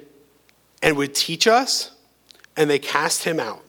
and 0.82 0.96
would 0.96 1.14
teach 1.14 1.46
us? 1.46 1.90
And 2.56 2.68
they 2.68 2.78
cast 2.78 3.24
him 3.24 3.40
out. 3.40 3.62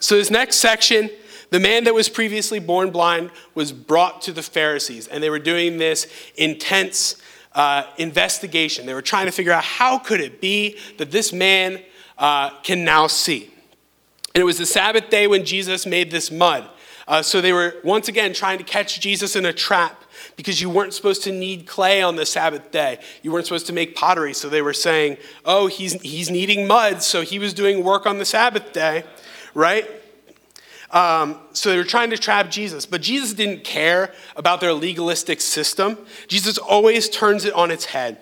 So, 0.00 0.16
this 0.16 0.30
next 0.30 0.56
section, 0.56 1.10
the 1.50 1.60
man 1.60 1.84
that 1.84 1.94
was 1.94 2.08
previously 2.08 2.58
born 2.58 2.90
blind 2.90 3.30
was 3.54 3.72
brought 3.72 4.22
to 4.22 4.32
the 4.32 4.42
Pharisees, 4.42 5.06
and 5.06 5.22
they 5.22 5.30
were 5.30 5.38
doing 5.38 5.78
this 5.78 6.06
intense 6.36 7.16
uh, 7.54 7.84
investigation. 7.96 8.86
They 8.86 8.94
were 8.94 9.02
trying 9.02 9.26
to 9.26 9.32
figure 9.32 9.52
out 9.52 9.64
how 9.64 9.98
could 9.98 10.20
it 10.20 10.40
be 10.40 10.76
that 10.98 11.10
this 11.10 11.32
man 11.32 11.82
uh, 12.18 12.50
can 12.60 12.84
now 12.84 13.06
see. 13.06 13.50
And 14.34 14.42
it 14.42 14.44
was 14.44 14.58
the 14.58 14.66
Sabbath 14.66 15.08
day 15.10 15.26
when 15.26 15.44
Jesus 15.44 15.86
made 15.86 16.10
this 16.10 16.30
mud. 16.30 16.68
Uh, 17.06 17.22
so 17.22 17.40
they 17.40 17.52
were 17.52 17.76
once 17.82 18.08
again 18.08 18.34
trying 18.34 18.58
to 18.58 18.64
catch 18.64 19.00
Jesus 19.00 19.34
in 19.34 19.46
a 19.46 19.52
trap 19.52 20.04
because 20.36 20.60
you 20.60 20.68
weren't 20.68 20.92
supposed 20.92 21.24
to 21.24 21.32
knead 21.32 21.66
clay 21.66 22.02
on 22.02 22.16
the 22.16 22.26
Sabbath 22.26 22.70
day. 22.70 22.98
You 23.22 23.32
weren't 23.32 23.46
supposed 23.46 23.66
to 23.68 23.72
make 23.72 23.96
pottery. 23.96 24.34
So 24.34 24.48
they 24.48 24.62
were 24.62 24.74
saying, 24.74 25.16
oh, 25.44 25.68
he's, 25.68 25.94
he's 26.02 26.30
kneading 26.30 26.66
mud, 26.66 27.02
so 27.02 27.22
he 27.22 27.38
was 27.38 27.54
doing 27.54 27.82
work 27.82 28.06
on 28.06 28.18
the 28.18 28.24
Sabbath 28.24 28.72
day, 28.72 29.04
right? 29.54 29.88
Um, 30.90 31.38
so 31.52 31.70
they 31.70 31.76
were 31.76 31.84
trying 31.84 32.10
to 32.10 32.18
trap 32.18 32.50
Jesus, 32.50 32.86
but 32.86 33.02
Jesus 33.02 33.34
didn't 33.34 33.62
care 33.62 34.12
about 34.36 34.60
their 34.60 34.72
legalistic 34.72 35.40
system. 35.40 35.98
Jesus 36.28 36.56
always 36.56 37.08
turns 37.08 37.44
it 37.44 37.52
on 37.52 37.70
its 37.70 37.86
head. 37.86 38.18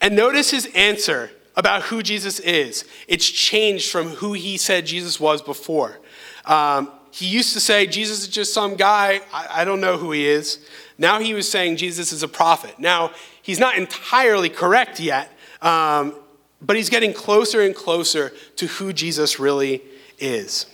And 0.00 0.14
notice 0.14 0.50
his 0.50 0.68
answer 0.74 1.30
about 1.56 1.82
who 1.82 2.02
Jesus 2.02 2.40
is. 2.40 2.84
It's 3.08 3.28
changed 3.28 3.90
from 3.90 4.08
who 4.08 4.32
he 4.32 4.56
said 4.56 4.86
Jesus 4.86 5.18
was 5.20 5.42
before. 5.42 5.98
Um, 6.44 6.90
he 7.10 7.26
used 7.26 7.52
to 7.52 7.60
say, 7.60 7.86
Jesus 7.86 8.22
is 8.22 8.28
just 8.28 8.54
some 8.54 8.74
guy, 8.74 9.20
I, 9.32 9.48
I 9.60 9.64
don't 9.64 9.80
know 9.80 9.98
who 9.98 10.12
he 10.12 10.26
is. 10.26 10.66
Now 10.96 11.18
he 11.18 11.34
was 11.34 11.50
saying 11.50 11.76
Jesus 11.76 12.12
is 12.12 12.22
a 12.22 12.28
prophet. 12.28 12.78
Now, 12.78 13.12
he's 13.42 13.58
not 13.58 13.76
entirely 13.76 14.48
correct 14.48 14.98
yet, 14.98 15.30
um, 15.60 16.14
but 16.60 16.76
he's 16.76 16.88
getting 16.88 17.12
closer 17.12 17.60
and 17.60 17.74
closer 17.74 18.32
to 18.56 18.66
who 18.66 18.92
Jesus 18.92 19.38
really 19.38 19.82
is. 20.18 20.66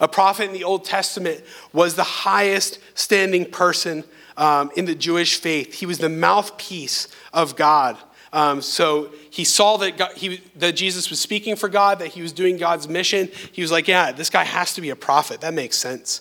A 0.00 0.08
prophet 0.08 0.44
in 0.44 0.52
the 0.52 0.64
Old 0.64 0.84
Testament 0.84 1.42
was 1.72 1.94
the 1.94 2.04
highest 2.04 2.78
standing 2.94 3.50
person 3.50 4.04
um, 4.36 4.70
in 4.76 4.84
the 4.84 4.94
Jewish 4.94 5.38
faith. 5.40 5.74
He 5.74 5.86
was 5.86 5.98
the 5.98 6.08
mouthpiece 6.08 7.08
of 7.32 7.56
God. 7.56 7.96
Um, 8.32 8.60
so 8.60 9.10
he 9.30 9.44
saw 9.44 9.76
that, 9.78 9.96
God, 9.96 10.12
he, 10.14 10.42
that 10.56 10.76
Jesus 10.76 11.08
was 11.08 11.20
speaking 11.20 11.56
for 11.56 11.68
God, 11.68 12.00
that 12.00 12.08
he 12.08 12.22
was 12.22 12.32
doing 12.32 12.58
God's 12.58 12.88
mission. 12.88 13.30
He 13.52 13.62
was 13.62 13.72
like, 13.72 13.88
yeah, 13.88 14.12
this 14.12 14.28
guy 14.30 14.44
has 14.44 14.74
to 14.74 14.80
be 14.80 14.90
a 14.90 14.96
prophet. 14.96 15.40
That 15.40 15.54
makes 15.54 15.78
sense. 15.78 16.20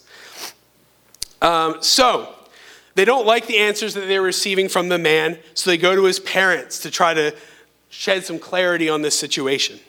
Um, 1.41 1.81
so 1.81 2.33
they 2.95 3.03
don't 3.03 3.25
like 3.25 3.47
the 3.47 3.57
answers 3.57 3.93
that 3.95 4.07
they're 4.07 4.21
receiving 4.21 4.69
from 4.69 4.87
the 4.87 4.97
man, 4.97 5.37
so 5.53 5.69
they 5.69 5.77
go 5.77 5.95
to 5.95 6.05
his 6.05 6.19
parents 6.19 6.79
to 6.79 6.91
try 6.91 7.13
to 7.13 7.35
shed 7.89 8.23
some 8.23 8.39
clarity 8.39 8.89
on 8.89 9.01
this 9.01 9.17
situation. 9.17 9.79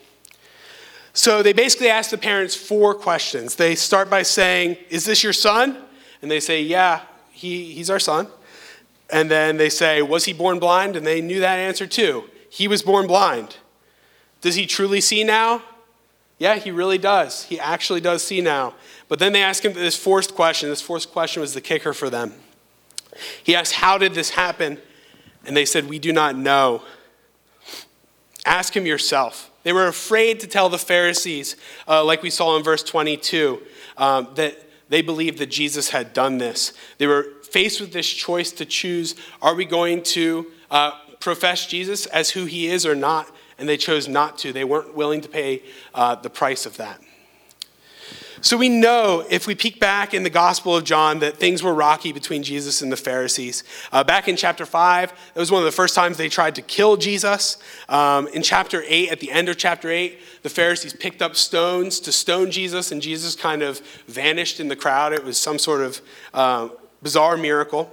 So 1.16 1.42
they 1.42 1.54
basically 1.54 1.88
ask 1.88 2.10
the 2.10 2.18
parents 2.18 2.54
four 2.54 2.94
questions. 2.94 3.56
They 3.56 3.74
start 3.74 4.10
by 4.10 4.22
saying, 4.22 4.76
Is 4.90 5.06
this 5.06 5.24
your 5.24 5.32
son? 5.32 5.78
And 6.20 6.30
they 6.30 6.40
say, 6.40 6.60
Yeah, 6.60 7.00
he, 7.32 7.72
he's 7.72 7.88
our 7.88 7.98
son. 7.98 8.28
And 9.08 9.30
then 9.30 9.56
they 9.56 9.70
say, 9.70 10.02
Was 10.02 10.26
he 10.26 10.34
born 10.34 10.58
blind? 10.58 10.94
And 10.94 11.06
they 11.06 11.22
knew 11.22 11.40
that 11.40 11.56
answer 11.56 11.86
too. 11.86 12.24
He 12.50 12.68
was 12.68 12.82
born 12.82 13.06
blind. 13.06 13.56
Does 14.42 14.56
he 14.56 14.66
truly 14.66 15.00
see 15.00 15.24
now? 15.24 15.62
Yeah, 16.38 16.56
he 16.56 16.70
really 16.70 16.98
does. 16.98 17.44
He 17.44 17.58
actually 17.58 18.02
does 18.02 18.22
see 18.22 18.42
now. 18.42 18.74
But 19.08 19.18
then 19.18 19.32
they 19.32 19.42
ask 19.42 19.64
him 19.64 19.72
this 19.72 19.96
fourth 19.96 20.34
question. 20.34 20.68
This 20.68 20.82
fourth 20.82 21.10
question 21.10 21.40
was 21.40 21.54
the 21.54 21.62
kicker 21.62 21.94
for 21.94 22.10
them. 22.10 22.34
He 23.42 23.54
asked, 23.56 23.72
How 23.72 23.96
did 23.96 24.12
this 24.12 24.30
happen? 24.30 24.78
And 25.46 25.56
they 25.56 25.64
said, 25.64 25.88
We 25.88 25.98
do 25.98 26.12
not 26.12 26.36
know. 26.36 26.82
Ask 28.44 28.76
him 28.76 28.84
yourself. 28.84 29.50
They 29.66 29.72
were 29.72 29.88
afraid 29.88 30.38
to 30.40 30.46
tell 30.46 30.68
the 30.68 30.78
Pharisees, 30.78 31.56
uh, 31.88 32.04
like 32.04 32.22
we 32.22 32.30
saw 32.30 32.56
in 32.56 32.62
verse 32.62 32.84
22, 32.84 33.60
um, 33.96 34.28
that 34.36 34.56
they 34.88 35.02
believed 35.02 35.38
that 35.38 35.48
Jesus 35.48 35.88
had 35.88 36.12
done 36.12 36.38
this. 36.38 36.72
They 36.98 37.08
were 37.08 37.32
faced 37.42 37.80
with 37.80 37.92
this 37.92 38.08
choice 38.08 38.52
to 38.52 38.64
choose 38.64 39.16
are 39.42 39.56
we 39.56 39.64
going 39.64 40.04
to 40.04 40.46
uh, 40.70 40.92
profess 41.18 41.66
Jesus 41.66 42.06
as 42.06 42.30
who 42.30 42.44
he 42.44 42.68
is 42.68 42.86
or 42.86 42.94
not? 42.94 43.28
And 43.58 43.68
they 43.68 43.76
chose 43.76 44.06
not 44.06 44.38
to. 44.38 44.52
They 44.52 44.62
weren't 44.62 44.94
willing 44.94 45.20
to 45.22 45.28
pay 45.28 45.64
uh, 45.92 46.14
the 46.14 46.30
price 46.30 46.64
of 46.64 46.76
that. 46.76 47.00
So 48.42 48.56
we 48.56 48.68
know 48.68 49.24
if 49.30 49.46
we 49.46 49.54
peek 49.54 49.80
back 49.80 50.12
in 50.12 50.22
the 50.22 50.30
Gospel 50.30 50.76
of 50.76 50.84
John 50.84 51.20
that 51.20 51.38
things 51.38 51.62
were 51.62 51.72
rocky 51.72 52.12
between 52.12 52.42
Jesus 52.42 52.82
and 52.82 52.92
the 52.92 52.96
Pharisees. 52.96 53.64
Uh, 53.92 54.04
back 54.04 54.28
in 54.28 54.36
chapter 54.36 54.66
5, 54.66 55.12
that 55.34 55.40
was 55.40 55.50
one 55.50 55.62
of 55.62 55.64
the 55.64 55.72
first 55.72 55.94
times 55.94 56.16
they 56.16 56.28
tried 56.28 56.54
to 56.56 56.62
kill 56.62 56.96
Jesus. 56.96 57.56
Um, 57.88 58.28
in 58.28 58.42
chapter 58.42 58.82
8, 58.86 59.10
at 59.10 59.20
the 59.20 59.30
end 59.30 59.48
of 59.48 59.56
chapter 59.56 59.90
8, 59.90 60.18
the 60.42 60.50
Pharisees 60.50 60.92
picked 60.92 61.22
up 61.22 61.34
stones 61.34 61.98
to 62.00 62.12
stone 62.12 62.50
Jesus, 62.50 62.92
and 62.92 63.00
Jesus 63.00 63.34
kind 63.34 63.62
of 63.62 63.80
vanished 64.06 64.60
in 64.60 64.68
the 64.68 64.76
crowd. 64.76 65.12
It 65.12 65.24
was 65.24 65.38
some 65.38 65.58
sort 65.58 65.80
of 65.80 66.00
uh, 66.34 66.68
bizarre 67.02 67.36
miracle. 67.36 67.90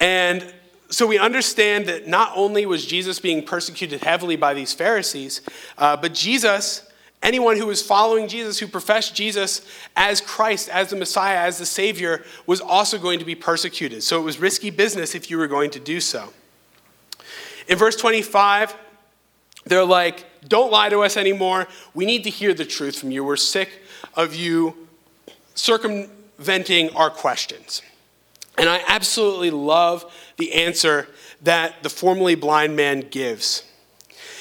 And 0.00 0.54
so 0.90 1.06
we 1.06 1.18
understand 1.18 1.86
that 1.86 2.06
not 2.06 2.32
only 2.34 2.64
was 2.66 2.86
Jesus 2.86 3.18
being 3.18 3.44
persecuted 3.44 4.02
heavily 4.02 4.36
by 4.36 4.54
these 4.54 4.72
Pharisees, 4.72 5.42
uh, 5.76 5.96
but 5.96 6.14
Jesus, 6.14 6.87
anyone 7.22 7.56
who 7.56 7.66
was 7.66 7.82
following 7.82 8.28
Jesus, 8.28 8.58
who 8.58 8.66
professed 8.66 9.14
Jesus 9.14 9.66
as 9.96 10.20
Christ, 10.20 10.68
as 10.68 10.90
the 10.90 10.96
Messiah, 10.96 11.38
as 11.38 11.58
the 11.58 11.66
Savior, 11.66 12.24
was 12.46 12.60
also 12.60 12.98
going 12.98 13.18
to 13.18 13.24
be 13.24 13.34
persecuted. 13.34 14.02
So 14.02 14.18
it 14.20 14.22
was 14.22 14.38
risky 14.38 14.70
business 14.70 15.14
if 15.14 15.30
you 15.30 15.38
were 15.38 15.48
going 15.48 15.70
to 15.70 15.80
do 15.80 16.00
so. 16.00 16.32
In 17.68 17.76
verse 17.76 17.96
25, 17.96 18.74
they're 19.64 19.84
like, 19.84 20.24
Don't 20.48 20.72
lie 20.72 20.88
to 20.88 21.00
us 21.00 21.16
anymore. 21.16 21.68
We 21.94 22.06
need 22.06 22.24
to 22.24 22.30
hear 22.30 22.54
the 22.54 22.64
truth 22.64 22.98
from 22.98 23.10
you. 23.10 23.24
We're 23.24 23.36
sick 23.36 23.70
of 24.14 24.34
you 24.34 24.88
circumventing 25.54 26.90
our 26.96 27.10
questions. 27.10 27.82
And 28.56 28.68
I 28.68 28.82
absolutely 28.88 29.50
love 29.50 30.12
the 30.36 30.52
answer 30.52 31.08
that 31.42 31.82
the 31.82 31.90
formerly 31.90 32.34
blind 32.34 32.74
man 32.74 33.00
gives. 33.00 33.62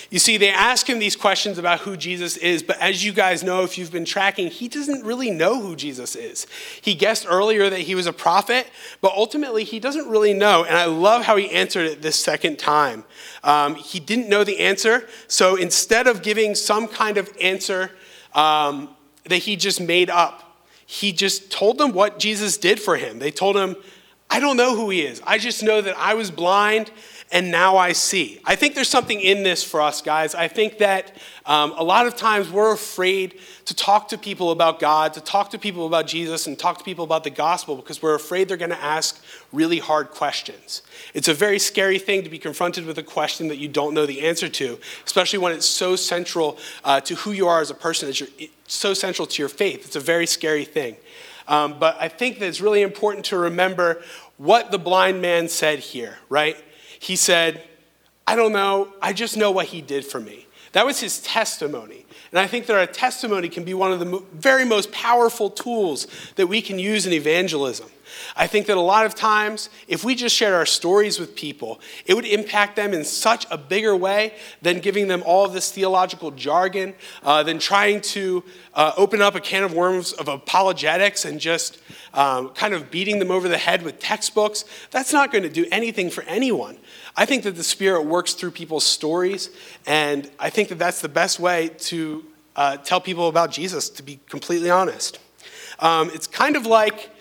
You 0.10 0.20
see, 0.20 0.38
they 0.38 0.50
ask 0.50 0.89
him 0.89 1.00
these 1.00 1.17
questions 1.17 1.58
about 1.58 1.82
who 1.82 1.98
Jesus 1.98 2.38
is, 2.38 2.63
but 2.63 2.80
as 2.80 3.04
you 3.04 3.12
guys 3.12 3.43
know, 3.43 3.63
if 3.63 3.78
you've 3.78 3.91
been 3.91 4.06
tracking, 4.06 4.50
he 4.50 4.70
doesn't 4.70 5.04
really 5.04 5.32
know 5.32 5.60
who 5.60 5.76
Jesus 5.76 6.15
is. 6.15 6.48
He 6.82 6.93
guessed 6.93 7.26
earlier 7.28 7.70
that 7.70 7.82
he 7.82 7.93
was 7.93 8.08
a 8.08 8.13
prophet, 8.13 8.70
but 9.02 9.12
ultimately 9.12 9.65
he 9.65 9.80
doesn't 9.80 10.08
really 10.08 10.34
know. 10.34 10.63
And 10.63 10.78
I 10.78 10.86
love 10.86 11.24
how 11.26 11.36
he 11.36 11.50
answered 11.52 11.88
it 11.88 12.02
this 12.02 12.15
second 12.15 12.58
time. 12.58 13.04
Um, 13.43 13.76
he 13.76 14.00
didn't 14.00 14.30
know 14.30 14.46
the 14.46 14.60
answer, 14.60 15.08
so 15.28 15.58
instead 15.58 16.08
of 16.08 16.22
giving 16.22 16.56
some 16.56 16.88
kind 16.88 17.17
of 17.17 17.30
answer 17.41 17.91
um, 18.34 18.96
that 19.26 19.38
he 19.38 19.58
just 19.58 19.82
made 19.82 20.10
up, 20.10 20.63
he 20.86 21.12
just 21.12 21.52
told 21.52 21.78
them 21.78 21.91
what 21.91 22.17
Jesus 22.17 22.58
did 22.58 22.80
for 22.80 22.96
him. 22.96 23.20
They 23.20 23.32
told 23.32 23.58
him, 23.58 23.76
I 24.30 24.39
don't 24.39 24.58
know 24.58 24.76
who 24.76 24.89
he 24.89 25.02
is. 25.06 25.22
I 25.26 25.38
just 25.38 25.63
know 25.63 25.82
that 25.82 25.98
I 25.98 26.13
was 26.13 26.32
blind 26.32 26.91
and 27.32 27.52
now 27.52 27.76
I 27.76 27.92
see. 27.92 28.40
I 28.46 28.56
think 28.56 28.74
there's 28.74 28.88
something 28.88 29.20
in 29.20 29.44
this 29.44 29.62
for 29.62 29.82
us, 29.82 30.02
guys. 30.02 30.34
I 30.34 30.48
think 30.48 30.78
that 30.78 31.12
um, 31.46 31.74
a 31.76 31.84
lot 31.84 32.08
of 32.08 32.16
times 32.16 32.50
we're 32.50 32.72
afraid 32.72 33.40
to 33.66 33.76
talk 33.76 34.08
to 34.10 34.18
people 34.18 34.52
about 34.52 34.80
God, 34.80 35.13
to 35.16 35.22
talk 35.22 35.50
to 35.52 35.60
people 35.60 35.86
about 35.86 36.08
Jesus, 36.08 36.48
and 36.48 36.58
talk 36.58 36.78
to 36.78 36.86
people 36.86 37.04
about 37.04 37.26
the 37.26 37.30
gospel 37.30 37.76
because 37.76 38.02
we're 38.02 38.16
afraid 38.16 38.48
they're 38.48 38.56
going 38.56 38.72
to 38.72 38.82
ask 38.82 39.22
really 39.52 39.80
hard 39.80 40.12
questions. 40.12 40.84
It's 41.13 41.28
a 41.28 41.34
very 41.34 41.60
scary 41.60 42.00
thing 42.00 42.24
to 42.24 42.30
be 42.30 42.40
confronted 42.40 42.86
with 42.86 42.98
a 42.98 43.04
question 43.04 43.50
that 43.50 43.58
you 43.58 43.68
don't 43.68 43.94
know 43.94 44.06
the 44.06 44.26
answer 44.26 44.48
to, 44.48 44.80
especially 45.06 45.40
when 45.40 45.52
it's 45.52 45.66
so 45.66 45.98
central 45.98 46.58
uh, 46.86 47.02
to 47.02 47.16
who 47.16 47.34
you 47.34 47.48
are 47.48 47.60
as 47.60 47.70
a 47.70 47.76
person, 47.76 48.08
it's 48.08 48.50
so 48.68 48.94
central 48.94 49.28
to 49.28 49.42
your 49.42 49.50
faith. 49.50 49.86
It's 49.86 49.98
a 49.98 50.02
very 50.02 50.28
scary 50.28 50.66
thing. 50.66 50.96
Um, 51.50 51.78
but 51.80 51.98
I 52.00 52.08
think 52.08 52.40
that 52.40 52.48
it's 52.48 52.62
really 52.62 52.82
important 52.82 53.26
to 53.26 53.38
remember 53.38 54.02
what 54.38 54.72
the 54.72 54.78
blind 54.78 55.22
man 55.22 55.50
said 55.50 55.80
here, 55.80 56.18
right? 56.30 56.58
He 56.99 57.15
said, 57.15 57.63
I 58.25 58.36
don't 58.36 58.51
know, 58.51 58.93
I 59.01 59.13
just 59.13 59.38
know 59.38 59.51
what 59.51 59.67
he 59.67 59.81
did 59.81 60.05
for 60.05 60.19
me. 60.19 60.47
That 60.73 60.86
was 60.86 60.99
his 60.99 61.19
testimony. 61.21 62.05
And 62.31 62.39
I 62.39 62.47
think 62.47 62.65
that 62.65 62.77
our 62.77 62.86
testimony 62.86 63.49
can 63.49 63.63
be 63.63 63.73
one 63.73 63.91
of 63.91 63.99
the 63.99 64.23
very 64.33 64.65
most 64.65 64.91
powerful 64.91 65.49
tools 65.49 66.07
that 66.36 66.47
we 66.47 66.62
can 66.62 66.77
use 66.77 67.05
in 67.05 67.13
evangelism. 67.13 67.89
I 68.36 68.48
think 68.48 68.67
that 68.67 68.78
a 68.78 68.82
lot 68.82 69.06
of 69.06 69.15
times, 69.15 69.70
if 69.88 70.04
we 70.04 70.15
just 70.15 70.36
shared 70.36 70.54
our 70.54 70.65
stories 70.65 71.20
with 71.20 71.36
people, 71.36 71.80
it 72.06 72.13
would 72.13 72.26
impact 72.26 72.76
them 72.76 72.93
in 72.93 73.04
such 73.04 73.46
a 73.52 73.58
bigger 73.58 73.96
way 73.96 74.34
than 74.62 74.80
giving 74.80 75.08
them 75.08 75.24
all 75.26 75.46
of 75.46 75.54
this 75.54 75.72
theological 75.72 76.32
jargon, 76.32 76.93
uh, 77.24 77.43
than 77.43 77.60
trying 77.60 78.02
to 78.02 78.43
uh, 78.74 78.93
open 78.98 79.22
up 79.22 79.36
a 79.36 79.39
can 79.39 79.63
of 79.63 79.74
worms 79.74 80.13
of 80.13 80.28
apologetics 80.28 81.26
and 81.26 81.39
just 81.39 81.80
um, 82.13 82.50
kind 82.50 82.74
of 82.74 82.89
beating 82.91 83.20
them 83.20 83.32
over 83.32 83.48
the 83.48 83.58
head 83.58 83.82
with 83.84 84.00
textbooks. 84.00 84.65
That's 84.91 85.13
not 85.13 85.32
going 85.32 85.43
to 85.43 85.50
do 85.50 85.65
anything 85.72 86.10
for 86.10 86.24
anyone. 86.24 86.78
I 87.15 87.26
think 87.26 87.43
that 87.43 87.56
the 87.56 87.63
Spirit 87.63 88.04
works 88.04 88.34
through 88.34 88.52
people's 88.52 88.86
stories, 88.86 89.50
and 89.86 90.30
I 90.39 90.50
think 90.50 90.70
that 90.70 90.80
that's 90.80 91.02
the 91.02 91.10
best 91.10 91.39
way 91.39 91.70
to 91.80 92.26
uh, 92.56 92.78
tell 92.78 93.00
people 93.00 93.28
about 93.28 93.52
Jesus, 93.52 93.89
to 93.91 94.04
be 94.04 94.20
completely 94.30 94.70
honest. 94.70 95.20
Um, 95.80 96.10
it's 96.13 96.28
kind 96.28 96.56
of 96.56 96.65
like 96.65 97.12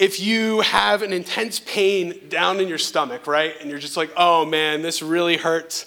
if 0.00 0.18
you 0.18 0.62
have 0.62 1.02
an 1.02 1.12
intense 1.12 1.60
pain 1.60 2.18
down 2.30 2.58
in 2.58 2.66
your 2.66 2.78
stomach, 2.78 3.26
right? 3.26 3.54
And 3.60 3.68
you're 3.68 3.78
just 3.78 3.98
like, 3.98 4.10
oh 4.16 4.46
man, 4.46 4.80
this 4.80 5.02
really 5.02 5.36
hurts. 5.36 5.84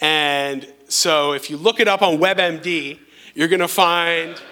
And 0.00 0.66
so 0.88 1.32
if 1.32 1.48
you 1.48 1.56
look 1.56 1.78
it 1.78 1.86
up 1.86 2.02
on 2.02 2.18
WebMD, 2.18 2.98
you're 3.36 3.46
gonna 3.46 3.68
find 3.68 4.42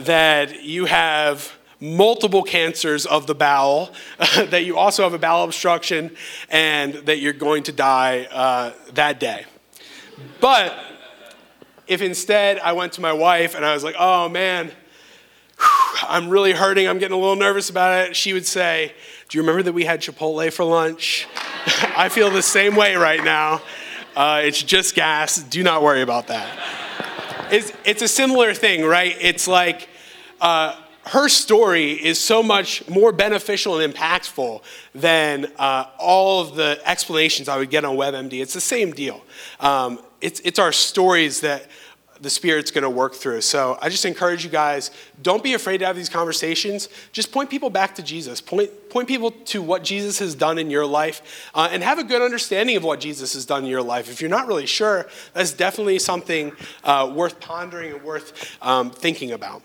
that 0.00 0.62
you 0.62 0.84
have 0.84 1.52
multiple 1.80 2.42
cancers 2.42 3.06
of 3.06 3.26
the 3.26 3.34
bowel, 3.34 3.94
that 4.18 4.66
you 4.66 4.76
also 4.76 5.04
have 5.04 5.14
a 5.14 5.18
bowel 5.18 5.44
obstruction, 5.44 6.14
and 6.50 6.92
that 7.06 7.18
you're 7.18 7.32
going 7.32 7.62
to 7.62 7.72
die 7.72 8.28
uh, 8.30 8.72
that 8.92 9.18
day. 9.18 9.46
But 10.38 10.78
if 11.86 12.02
instead 12.02 12.58
I 12.58 12.72
went 12.72 12.92
to 12.92 13.00
my 13.00 13.14
wife 13.14 13.54
and 13.54 13.64
I 13.64 13.72
was 13.72 13.82
like, 13.82 13.96
oh 13.98 14.28
man, 14.28 14.70
I'm 16.08 16.28
really 16.28 16.52
hurting. 16.52 16.88
I'm 16.88 16.98
getting 16.98 17.16
a 17.16 17.20
little 17.20 17.36
nervous 17.36 17.70
about 17.70 18.08
it. 18.08 18.16
She 18.16 18.32
would 18.32 18.46
say, 18.46 18.92
Do 19.28 19.38
you 19.38 19.42
remember 19.42 19.62
that 19.64 19.72
we 19.72 19.84
had 19.84 20.00
Chipotle 20.00 20.52
for 20.52 20.64
lunch? 20.64 21.26
I 21.96 22.08
feel 22.08 22.30
the 22.30 22.42
same 22.42 22.76
way 22.76 22.96
right 22.96 23.22
now. 23.22 23.62
Uh, 24.16 24.42
it's 24.44 24.62
just 24.62 24.94
gas. 24.94 25.42
Do 25.42 25.62
not 25.62 25.82
worry 25.82 26.02
about 26.02 26.26
that. 26.28 26.58
It's, 27.50 27.72
it's 27.84 28.02
a 28.02 28.08
similar 28.08 28.54
thing, 28.54 28.84
right? 28.84 29.16
It's 29.20 29.46
like 29.48 29.88
uh, 30.40 30.76
her 31.06 31.28
story 31.28 31.92
is 31.92 32.18
so 32.18 32.42
much 32.42 32.88
more 32.88 33.12
beneficial 33.12 33.80
and 33.80 33.92
impactful 33.92 34.62
than 34.94 35.50
uh, 35.58 35.86
all 35.98 36.42
of 36.42 36.54
the 36.54 36.80
explanations 36.84 37.48
I 37.48 37.56
would 37.58 37.70
get 37.70 37.84
on 37.84 37.96
WebMD. 37.96 38.40
It's 38.40 38.54
the 38.54 38.60
same 38.60 38.92
deal. 38.92 39.22
Um, 39.58 40.00
it's, 40.20 40.40
it's 40.40 40.58
our 40.58 40.72
stories 40.72 41.40
that 41.40 41.66
the 42.20 42.30
Spirit's 42.30 42.70
going 42.70 42.82
to 42.82 42.90
work 42.90 43.14
through. 43.14 43.40
So 43.40 43.78
I 43.80 43.88
just 43.88 44.04
encourage 44.04 44.44
you 44.44 44.50
guys 44.50 44.90
don't 45.22 45.42
be 45.42 45.54
afraid 45.54 45.78
to 45.78 45.86
have 45.86 45.96
these 45.96 46.08
conversations. 46.08 46.88
Just 47.12 47.32
point 47.32 47.50
people 47.50 47.70
back 47.70 47.94
to 47.96 48.02
Jesus. 48.02 48.40
Point, 48.40 48.90
point 48.90 49.08
people 49.08 49.30
to 49.30 49.62
what 49.62 49.82
Jesus 49.82 50.18
has 50.18 50.34
done 50.34 50.58
in 50.58 50.70
your 50.70 50.86
life 50.86 51.50
uh, 51.54 51.68
and 51.70 51.82
have 51.82 51.98
a 51.98 52.04
good 52.04 52.22
understanding 52.22 52.76
of 52.76 52.84
what 52.84 53.00
Jesus 53.00 53.32
has 53.34 53.46
done 53.46 53.64
in 53.64 53.70
your 53.70 53.82
life. 53.82 54.10
If 54.10 54.20
you're 54.20 54.30
not 54.30 54.46
really 54.46 54.66
sure, 54.66 55.08
that's 55.32 55.52
definitely 55.52 55.98
something 55.98 56.52
uh, 56.84 57.10
worth 57.14 57.40
pondering 57.40 57.92
and 57.92 58.02
worth 58.02 58.56
um, 58.62 58.90
thinking 58.90 59.32
about. 59.32 59.62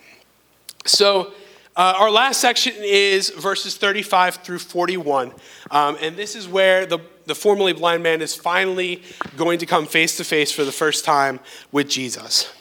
So, 0.86 1.34
uh, 1.78 1.94
our 1.98 2.10
last 2.10 2.40
section 2.40 2.74
is 2.78 3.32
verses 3.32 3.76
35 3.76 4.36
through 4.36 4.60
41. 4.60 5.34
Um, 5.72 5.98
and 6.00 6.16
this 6.16 6.34
is 6.34 6.48
where 6.48 6.86
the, 6.86 7.00
the 7.26 7.36
formerly 7.36 7.74
blind 7.74 8.04
man 8.04 8.22
is 8.22 8.36
finally 8.36 9.04
going 9.38 9.60
to 9.60 9.66
come 9.66 9.86
face 9.86 10.18
to 10.18 10.24
face 10.24 10.52
for 10.52 10.64
the 10.64 10.72
first 10.72 11.06
time 11.06 11.40
with 11.72 11.90
Jesus. 11.90 12.52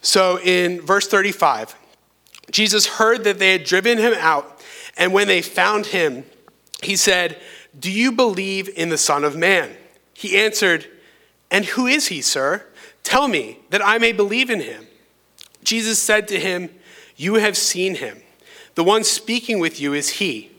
So 0.00 0.38
in 0.40 0.80
verse 0.80 1.08
35, 1.08 1.74
Jesus 2.50 2.86
heard 2.86 3.24
that 3.24 3.38
they 3.38 3.52
had 3.52 3.64
driven 3.64 3.98
him 3.98 4.14
out. 4.18 4.60
And 4.96 5.12
when 5.12 5.26
they 5.26 5.42
found 5.42 5.86
him, 5.86 6.24
he 6.82 6.96
said, 6.96 7.40
Do 7.78 7.90
you 7.90 8.12
believe 8.12 8.68
in 8.76 8.88
the 8.88 8.98
Son 8.98 9.24
of 9.24 9.36
Man? 9.36 9.76
He 10.14 10.38
answered, 10.38 10.86
And 11.50 11.64
who 11.64 11.86
is 11.86 12.08
he, 12.08 12.22
sir? 12.22 12.64
Tell 13.02 13.28
me 13.28 13.58
that 13.70 13.84
I 13.84 13.98
may 13.98 14.12
believe 14.12 14.50
in 14.50 14.60
him. 14.60 14.86
Jesus 15.64 15.98
said 15.98 16.28
to 16.28 16.38
him, 16.38 16.70
You 17.16 17.34
have 17.34 17.56
seen 17.56 17.96
him 17.96 18.22
the 18.76 18.84
one 18.84 19.02
speaking 19.02 19.58
with 19.58 19.80
you 19.80 19.94
is 19.94 20.10
he. 20.10 20.52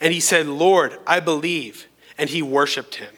And 0.00 0.12
he 0.12 0.20
said, 0.20 0.46
Lord, 0.46 0.98
I 1.06 1.18
believe. 1.18 1.88
And 2.16 2.30
he 2.30 2.42
worshiped 2.42 2.96
him. 2.96 3.14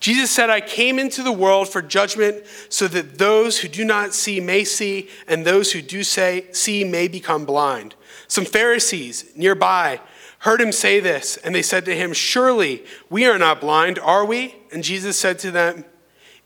Jesus 0.00 0.30
said, 0.30 0.50
I 0.50 0.60
came 0.60 0.98
into 0.98 1.22
the 1.22 1.32
world 1.32 1.68
for 1.68 1.80
judgment 1.80 2.44
so 2.68 2.86
that 2.88 3.16
those 3.16 3.60
who 3.60 3.68
do 3.68 3.86
not 3.86 4.12
see 4.12 4.38
may 4.38 4.62
see, 4.64 5.08
and 5.26 5.46
those 5.46 5.72
who 5.72 5.80
do 5.80 6.04
say, 6.04 6.46
see 6.52 6.84
may 6.84 7.08
become 7.08 7.46
blind. 7.46 7.94
Some 8.28 8.44
Pharisees 8.44 9.32
nearby 9.34 10.00
heard 10.40 10.60
him 10.60 10.72
say 10.72 11.00
this, 11.00 11.38
and 11.38 11.54
they 11.54 11.62
said 11.62 11.86
to 11.86 11.96
him, 11.96 12.12
Surely 12.12 12.84
we 13.08 13.24
are 13.24 13.38
not 13.38 13.62
blind, 13.62 13.98
are 13.98 14.26
we? 14.26 14.56
And 14.70 14.84
Jesus 14.84 15.18
said 15.18 15.38
to 15.38 15.50
them, 15.50 15.86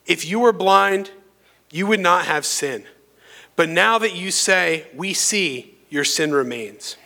If 0.06 0.24
you 0.24 0.38
were 0.38 0.52
blind, 0.52 1.10
you 1.72 1.88
would 1.88 1.98
not 1.98 2.26
have 2.26 2.46
sin. 2.46 2.84
But 3.56 3.68
now 3.68 3.98
that 3.98 4.14
you 4.14 4.30
say, 4.30 4.86
We 4.94 5.14
see, 5.14 5.78
your 5.90 6.04
sin 6.04 6.30
remains. 6.30 6.96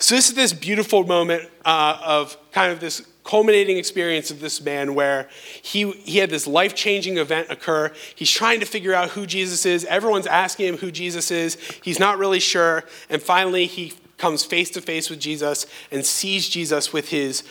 So, 0.00 0.14
this 0.14 0.30
is 0.30 0.34
this 0.34 0.54
beautiful 0.54 1.04
moment 1.04 1.48
uh, 1.62 2.00
of 2.02 2.34
kind 2.52 2.72
of 2.72 2.80
this 2.80 3.06
culminating 3.22 3.76
experience 3.76 4.30
of 4.30 4.40
this 4.40 4.58
man 4.62 4.94
where 4.94 5.28
he, 5.62 5.92
he 5.92 6.16
had 6.16 6.30
this 6.30 6.46
life 6.46 6.74
changing 6.74 7.18
event 7.18 7.48
occur. 7.50 7.92
He's 8.14 8.30
trying 8.30 8.60
to 8.60 8.66
figure 8.66 8.94
out 8.94 9.10
who 9.10 9.26
Jesus 9.26 9.66
is. 9.66 9.84
Everyone's 9.84 10.26
asking 10.26 10.68
him 10.68 10.76
who 10.78 10.90
Jesus 10.90 11.30
is. 11.30 11.56
He's 11.82 11.98
not 11.98 12.16
really 12.16 12.40
sure. 12.40 12.84
And 13.10 13.20
finally, 13.20 13.66
he 13.66 13.92
comes 14.16 14.42
face 14.42 14.70
to 14.70 14.80
face 14.80 15.10
with 15.10 15.20
Jesus 15.20 15.66
and 15.92 16.04
sees 16.04 16.48
Jesus 16.48 16.94
with 16.94 17.10
his 17.10 17.42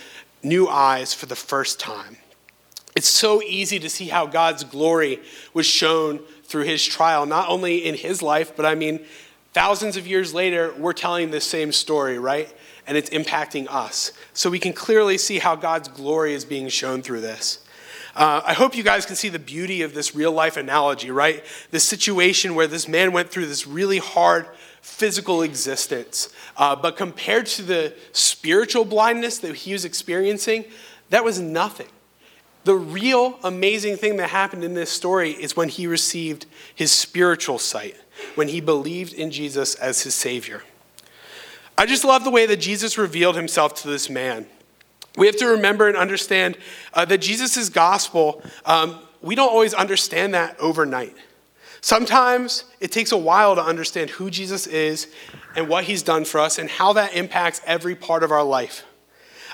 new 0.41 0.67
eyes 0.67 1.13
for 1.13 1.27
the 1.27 1.35
first 1.35 1.79
time. 1.79 2.17
It's 2.95 3.07
so 3.07 3.43
easy 3.43 3.77
to 3.77 3.89
see 3.91 4.07
how 4.07 4.25
God's 4.25 4.63
glory 4.63 5.19
was 5.53 5.67
shown 5.67 6.19
through 6.45 6.63
his 6.63 6.83
trial, 6.83 7.27
not 7.27 7.47
only 7.47 7.85
in 7.85 7.93
his 7.93 8.23
life, 8.23 8.55
but 8.55 8.65
I 8.65 8.73
mean, 8.73 9.05
Thousands 9.53 9.97
of 9.97 10.05
years 10.05 10.33
later, 10.33 10.73
we're 10.77 10.93
telling 10.93 11.31
this 11.31 11.45
same 11.45 11.71
story, 11.71 12.19
right? 12.19 12.53
And 12.85 12.95
it's 12.95 13.09
impacting 13.09 13.67
us. 13.67 14.11
So 14.33 14.49
we 14.49 14.59
can 14.59 14.73
clearly 14.73 15.17
see 15.17 15.39
how 15.39 15.55
God's 15.55 15.87
glory 15.87 16.33
is 16.33 16.45
being 16.45 16.69
shown 16.69 17.01
through 17.01 17.21
this. 17.21 17.65
Uh, 18.15 18.41
I 18.45 18.53
hope 18.53 18.75
you 18.75 18.83
guys 18.83 19.05
can 19.05 19.15
see 19.15 19.29
the 19.29 19.39
beauty 19.39 19.81
of 19.81 19.93
this 19.93 20.13
real 20.13 20.31
life 20.31 20.57
analogy, 20.57 21.09
right? 21.09 21.43
This 21.71 21.83
situation 21.83 22.53
where 22.53 22.67
this 22.67 22.87
man 22.87 23.11
went 23.11 23.29
through 23.29 23.47
this 23.47 23.65
really 23.65 23.97
hard 23.97 24.47
physical 24.81 25.41
existence. 25.41 26.29
Uh, 26.55 26.75
but 26.75 26.95
compared 26.95 27.45
to 27.47 27.63
the 27.63 27.93
spiritual 28.11 28.85
blindness 28.85 29.39
that 29.39 29.55
he 29.55 29.73
was 29.73 29.83
experiencing, 29.83 30.65
that 31.09 31.23
was 31.23 31.39
nothing. 31.39 31.87
The 32.65 32.75
real 32.75 33.39
amazing 33.43 33.97
thing 33.97 34.17
that 34.17 34.29
happened 34.29 34.63
in 34.63 34.73
this 34.73 34.91
story 34.91 35.31
is 35.31 35.55
when 35.55 35.69
he 35.69 35.87
received 35.87 36.45
his 36.75 36.91
spiritual 36.91 37.57
sight 37.57 37.95
when 38.35 38.47
he 38.47 38.61
believed 38.61 39.13
in 39.13 39.31
Jesus 39.31 39.75
as 39.75 40.01
his 40.01 40.15
Savior. 40.15 40.63
I 41.77 41.85
just 41.85 42.03
love 42.03 42.23
the 42.23 42.31
way 42.31 42.45
that 42.45 42.57
Jesus 42.57 42.97
revealed 42.97 43.35
himself 43.35 43.73
to 43.81 43.87
this 43.87 44.09
man. 44.09 44.45
We 45.17 45.27
have 45.27 45.37
to 45.37 45.47
remember 45.47 45.87
and 45.87 45.97
understand 45.97 46.57
uh, 46.93 47.05
that 47.05 47.19
Jesus' 47.19 47.69
gospel 47.69 48.43
um, 48.65 48.99
we 49.21 49.35
don't 49.35 49.49
always 49.49 49.73
understand 49.73 50.33
that 50.33 50.57
overnight. 50.59 51.15
Sometimes 51.81 52.65
it 52.79 52.91
takes 52.91 53.11
a 53.11 53.17
while 53.17 53.55
to 53.55 53.63
understand 53.63 54.09
who 54.09 54.29
Jesus 54.29 54.67
is 54.67 55.07
and 55.55 55.69
what 55.69 55.85
he's 55.85 56.03
done 56.03 56.25
for 56.25 56.39
us 56.39 56.57
and 56.57 56.69
how 56.69 56.93
that 56.93 57.15
impacts 57.15 57.61
every 57.65 57.95
part 57.95 58.23
of 58.23 58.31
our 58.31 58.43
life. 58.43 58.83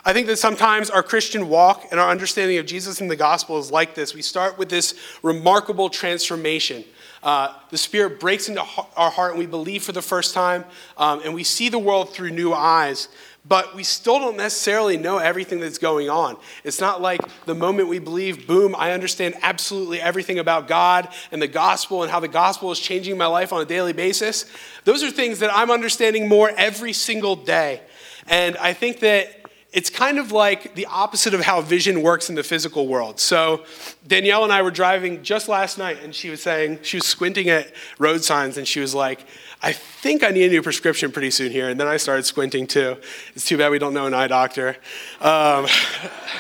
I 0.04 0.14
think 0.14 0.28
that 0.28 0.38
sometimes 0.38 0.90
our 0.90 1.02
Christian 1.02 1.50
walk 1.50 1.88
and 1.90 2.00
our 2.00 2.10
understanding 2.10 2.58
of 2.58 2.66
Jesus 2.66 3.02
and 3.02 3.10
the 3.10 3.16
gospel 3.16 3.58
is 3.58 3.72
like 3.72 3.96
this. 3.96 4.14
We 4.14 4.22
start 4.22 4.58
with 4.58 4.70
this 4.70 4.94
remarkable 5.24 5.90
transformation. 5.90 6.84
Uh, 7.26 7.54
the 7.72 7.78
Spirit 7.78 8.20
breaks 8.20 8.48
into 8.48 8.62
our 8.96 9.12
heart 9.12 9.32
and 9.32 9.40
we 9.40 9.46
believe 9.46 9.84
for 9.84 9.92
the 9.92 10.02
first 10.02 10.34
time, 10.34 10.64
um, 10.98 11.22
and 11.26 11.34
we 11.34 11.44
see 11.44 11.68
the 11.68 11.80
world 11.80 12.14
through 12.14 12.30
new 12.30 12.54
eyes 12.54 13.10
but 13.48 13.76
we 13.76 13.84
still 13.84 14.20
don't 14.20 14.38
necessarily 14.38 14.98
know 14.98 15.18
everything 15.18 15.60
that's 15.60 15.78
going 15.78 16.10
on. 16.10 16.38
It's 16.64 16.82
not 16.82 17.02
like 17.02 17.22
the 17.46 17.54
moment 17.54 17.90
we 17.90 18.00
believe, 18.00 18.48
boom, 18.48 18.76
I 18.76 18.92
understand 18.92 19.36
absolutely 19.42 20.02
everything 20.02 20.40
about 20.40 20.68
God 20.68 21.10
and 21.32 21.42
the 21.42 21.48
gospel 21.48 22.02
and 22.02 22.12
how 22.12 22.20
the 22.20 22.28
gospel 22.28 22.72
is 22.72 22.80
changing 22.80 23.18
my 23.18 23.28
life 23.28 23.54
on 23.54 23.62
a 23.62 23.66
daily 23.66 23.94
basis. 23.94 24.46
Those 24.84 25.04
are 25.04 25.12
things 25.12 25.40
that 25.40 25.56
I'm 25.56 25.70
understanding 25.70 26.28
more 26.28 26.52
every 26.58 26.94
single 26.94 27.36
day. 27.36 27.82
And 28.28 28.58
I 28.58 28.74
think 28.74 29.00
that 29.02 29.45
it's 29.76 29.90
kind 29.90 30.18
of 30.18 30.32
like 30.32 30.74
the 30.76 30.86
opposite 30.86 31.34
of 31.34 31.42
how 31.42 31.60
vision 31.60 32.02
works 32.02 32.30
in 32.30 32.36
the 32.36 32.44
physical 32.44 32.88
world. 32.88 33.20
So, 33.20 33.66
Danielle 34.08 34.46
and 34.46 34.54
I 34.54 34.62
were 34.62 34.72
driving 34.72 35.22
just 35.22 35.50
last 35.50 35.78
night, 35.78 36.02
and 36.02 36.16
she 36.16 36.30
was 36.30 36.42
saying, 36.42 36.80
she 36.82 36.96
was 36.96 37.06
squinting 37.06 37.50
at 37.50 37.74
road 38.00 38.24
signs, 38.24 38.58
and 38.58 38.66
she 38.66 38.80
was 38.80 38.96
like, 38.96 39.28
I 39.62 39.74
think 39.74 40.24
I 40.24 40.30
need 40.30 40.46
a 40.46 40.50
new 40.50 40.62
prescription 40.62 41.12
pretty 41.12 41.30
soon 41.30 41.52
here. 41.52 41.68
And 41.68 41.78
then 41.78 41.88
I 41.88 41.98
started 41.98 42.24
squinting 42.24 42.68
too. 42.68 42.96
It's 43.36 43.46
too 43.46 43.58
bad 43.58 43.70
we 43.70 43.80
don't 43.80 43.94
know 43.94 44.06
an 44.06 44.14
eye 44.14 44.28
doctor. 44.28 44.78
Um, 45.20 45.68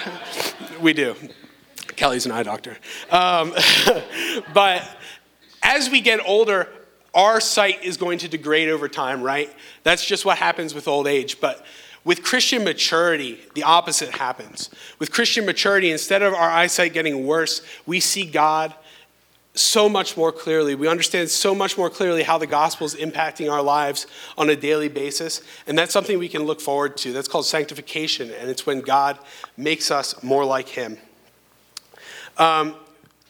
we 0.81 0.93
do. 0.93 1.15
Kelly's 1.97 2.25
an 2.25 2.31
eye 2.31 2.43
doctor. 2.43 2.77
Um, 3.11 3.53
but 4.53 4.87
as 5.61 5.89
we 5.89 5.99
get 5.99 6.21
older, 6.25 6.69
our 7.13 7.41
sight 7.41 7.83
is 7.83 7.97
going 7.97 8.19
to 8.19 8.29
degrade 8.29 8.69
over 8.69 8.87
time, 8.87 9.21
right? 9.21 9.53
That's 9.83 10.05
just 10.05 10.23
what 10.23 10.37
happens 10.37 10.73
with 10.73 10.87
old 10.87 11.07
age. 11.07 11.41
But 11.41 11.65
with 12.05 12.23
Christian 12.23 12.63
maturity, 12.63 13.39
the 13.55 13.63
opposite 13.63 14.11
happens. 14.11 14.69
With 14.99 15.11
Christian 15.11 15.45
maturity, 15.45 15.91
instead 15.91 16.21
of 16.21 16.33
our 16.33 16.49
eyesight 16.49 16.93
getting 16.93 17.25
worse, 17.25 17.61
we 17.87 17.99
see 17.99 18.25
God 18.25 18.73
so 19.55 19.89
much 19.89 20.15
more 20.15 20.31
clearly. 20.31 20.75
We 20.75 20.87
understand 20.87 21.29
so 21.29 21.55
much 21.55 21.77
more 21.77 21.89
clearly 21.89 22.23
how 22.23 22.37
the 22.37 22.45
gospel 22.45 22.85
is 22.85 22.93
impacting 22.93 23.51
our 23.51 23.61
lives 23.61 24.05
on 24.37 24.49
a 24.49 24.55
daily 24.55 24.89
basis. 24.89 25.41
And 25.65 25.77
that's 25.77 25.93
something 25.93 26.19
we 26.19 26.29
can 26.29 26.43
look 26.43 26.61
forward 26.61 26.95
to. 26.97 27.11
That's 27.11 27.27
called 27.27 27.45
sanctification, 27.45 28.29
and 28.31 28.49
it's 28.49 28.65
when 28.65 28.81
God 28.81 29.17
makes 29.57 29.89
us 29.89 30.21
more 30.21 30.45
like 30.45 30.67
Him. 30.67 30.97
Um, 32.37 32.75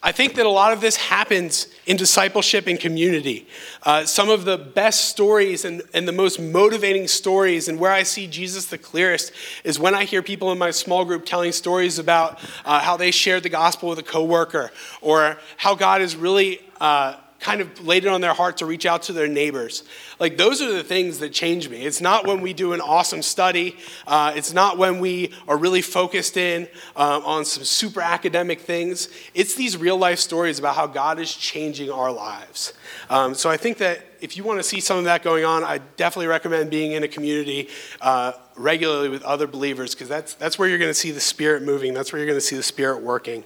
I 0.05 0.11
think 0.11 0.35
that 0.35 0.45
a 0.45 0.49
lot 0.49 0.71
of 0.71 0.81
this 0.81 0.97
happens 0.97 1.65
in 1.87 1.97
discipleship 1.97 2.67
and 2.67 2.79
community. 2.79 3.47
Uh, 3.81 4.05
some 4.05 4.29
of 4.29 4.45
the 4.45 4.55
best 4.55 5.05
stories 5.05 5.65
and, 5.65 5.81
and 5.95 6.07
the 6.07 6.11
most 6.11 6.39
motivating 6.39 7.07
stories, 7.07 7.67
and 7.67 7.79
where 7.79 7.91
I 7.91 8.03
see 8.03 8.27
Jesus 8.27 8.67
the 8.67 8.77
clearest, 8.77 9.31
is 9.63 9.79
when 9.79 9.95
I 9.95 10.03
hear 10.03 10.21
people 10.21 10.51
in 10.51 10.59
my 10.59 10.69
small 10.69 11.05
group 11.05 11.25
telling 11.25 11.51
stories 11.51 11.97
about 11.97 12.39
uh, 12.65 12.81
how 12.81 12.97
they 12.97 13.09
shared 13.09 13.41
the 13.41 13.49
gospel 13.49 13.89
with 13.89 13.97
a 13.97 14.03
coworker, 14.03 14.71
or 15.01 15.37
how 15.57 15.73
God 15.73 16.03
is 16.03 16.15
really. 16.15 16.61
Uh, 16.79 17.15
kind 17.39 17.61
of 17.61 17.85
laid 17.85 18.05
it 18.05 18.07
on 18.07 18.21
their 18.21 18.33
heart 18.33 18.57
to 18.57 18.65
reach 18.65 18.85
out 18.85 19.03
to 19.03 19.13
their 19.13 19.27
neighbors. 19.27 19.83
Like, 20.19 20.37
those 20.37 20.61
are 20.61 20.71
the 20.71 20.83
things 20.83 21.19
that 21.19 21.33
change 21.33 21.69
me. 21.69 21.85
It's 21.85 22.01
not 22.01 22.25
when 22.25 22.41
we 22.41 22.53
do 22.53 22.73
an 22.73 22.81
awesome 22.81 23.21
study, 23.21 23.75
uh, 24.07 24.33
it's 24.35 24.53
not 24.53 24.77
when 24.77 24.99
we 24.99 25.33
are 25.47 25.57
really 25.57 25.81
focused 25.81 26.37
in 26.37 26.67
um, 26.95 27.23
on 27.25 27.45
some 27.45 27.63
super 27.63 28.01
academic 28.01 28.61
things. 28.61 29.09
It's 29.33 29.55
these 29.55 29.77
real 29.77 29.97
life 29.97 30.19
stories 30.19 30.59
about 30.59 30.75
how 30.75 30.87
God 30.87 31.19
is 31.19 31.33
changing 31.33 31.91
our 31.91 32.11
lives. 32.11 32.73
Um, 33.09 33.33
so, 33.35 33.49
I 33.49 33.57
think 33.57 33.77
that 33.77 34.05
if 34.21 34.37
you 34.37 34.43
want 34.43 34.59
to 34.59 34.63
see 34.63 34.79
some 34.79 34.97
of 34.97 35.03
that 35.03 35.21
going 35.21 35.45
on, 35.45 35.63
I 35.63 35.79
definitely 35.97 36.27
recommend 36.27 36.69
being 36.69 36.93
in 36.93 37.03
a 37.03 37.07
community. 37.07 37.69
Uh, 38.01 38.33
regularly 38.57 39.09
with 39.09 39.21
other 39.23 39.47
believers 39.47 39.93
because 39.93 40.07
that's, 40.07 40.33
that's 40.35 40.57
where 40.57 40.69
you're 40.69 40.77
going 40.77 40.89
to 40.89 40.93
see 40.93 41.11
the 41.11 41.19
spirit 41.19 41.61
moving 41.61 41.93
that's 41.93 42.13
where 42.13 42.19
you're 42.19 42.25
going 42.25 42.37
to 42.37 42.45
see 42.45 42.55
the 42.55 42.63
spirit 42.63 43.01
working 43.01 43.43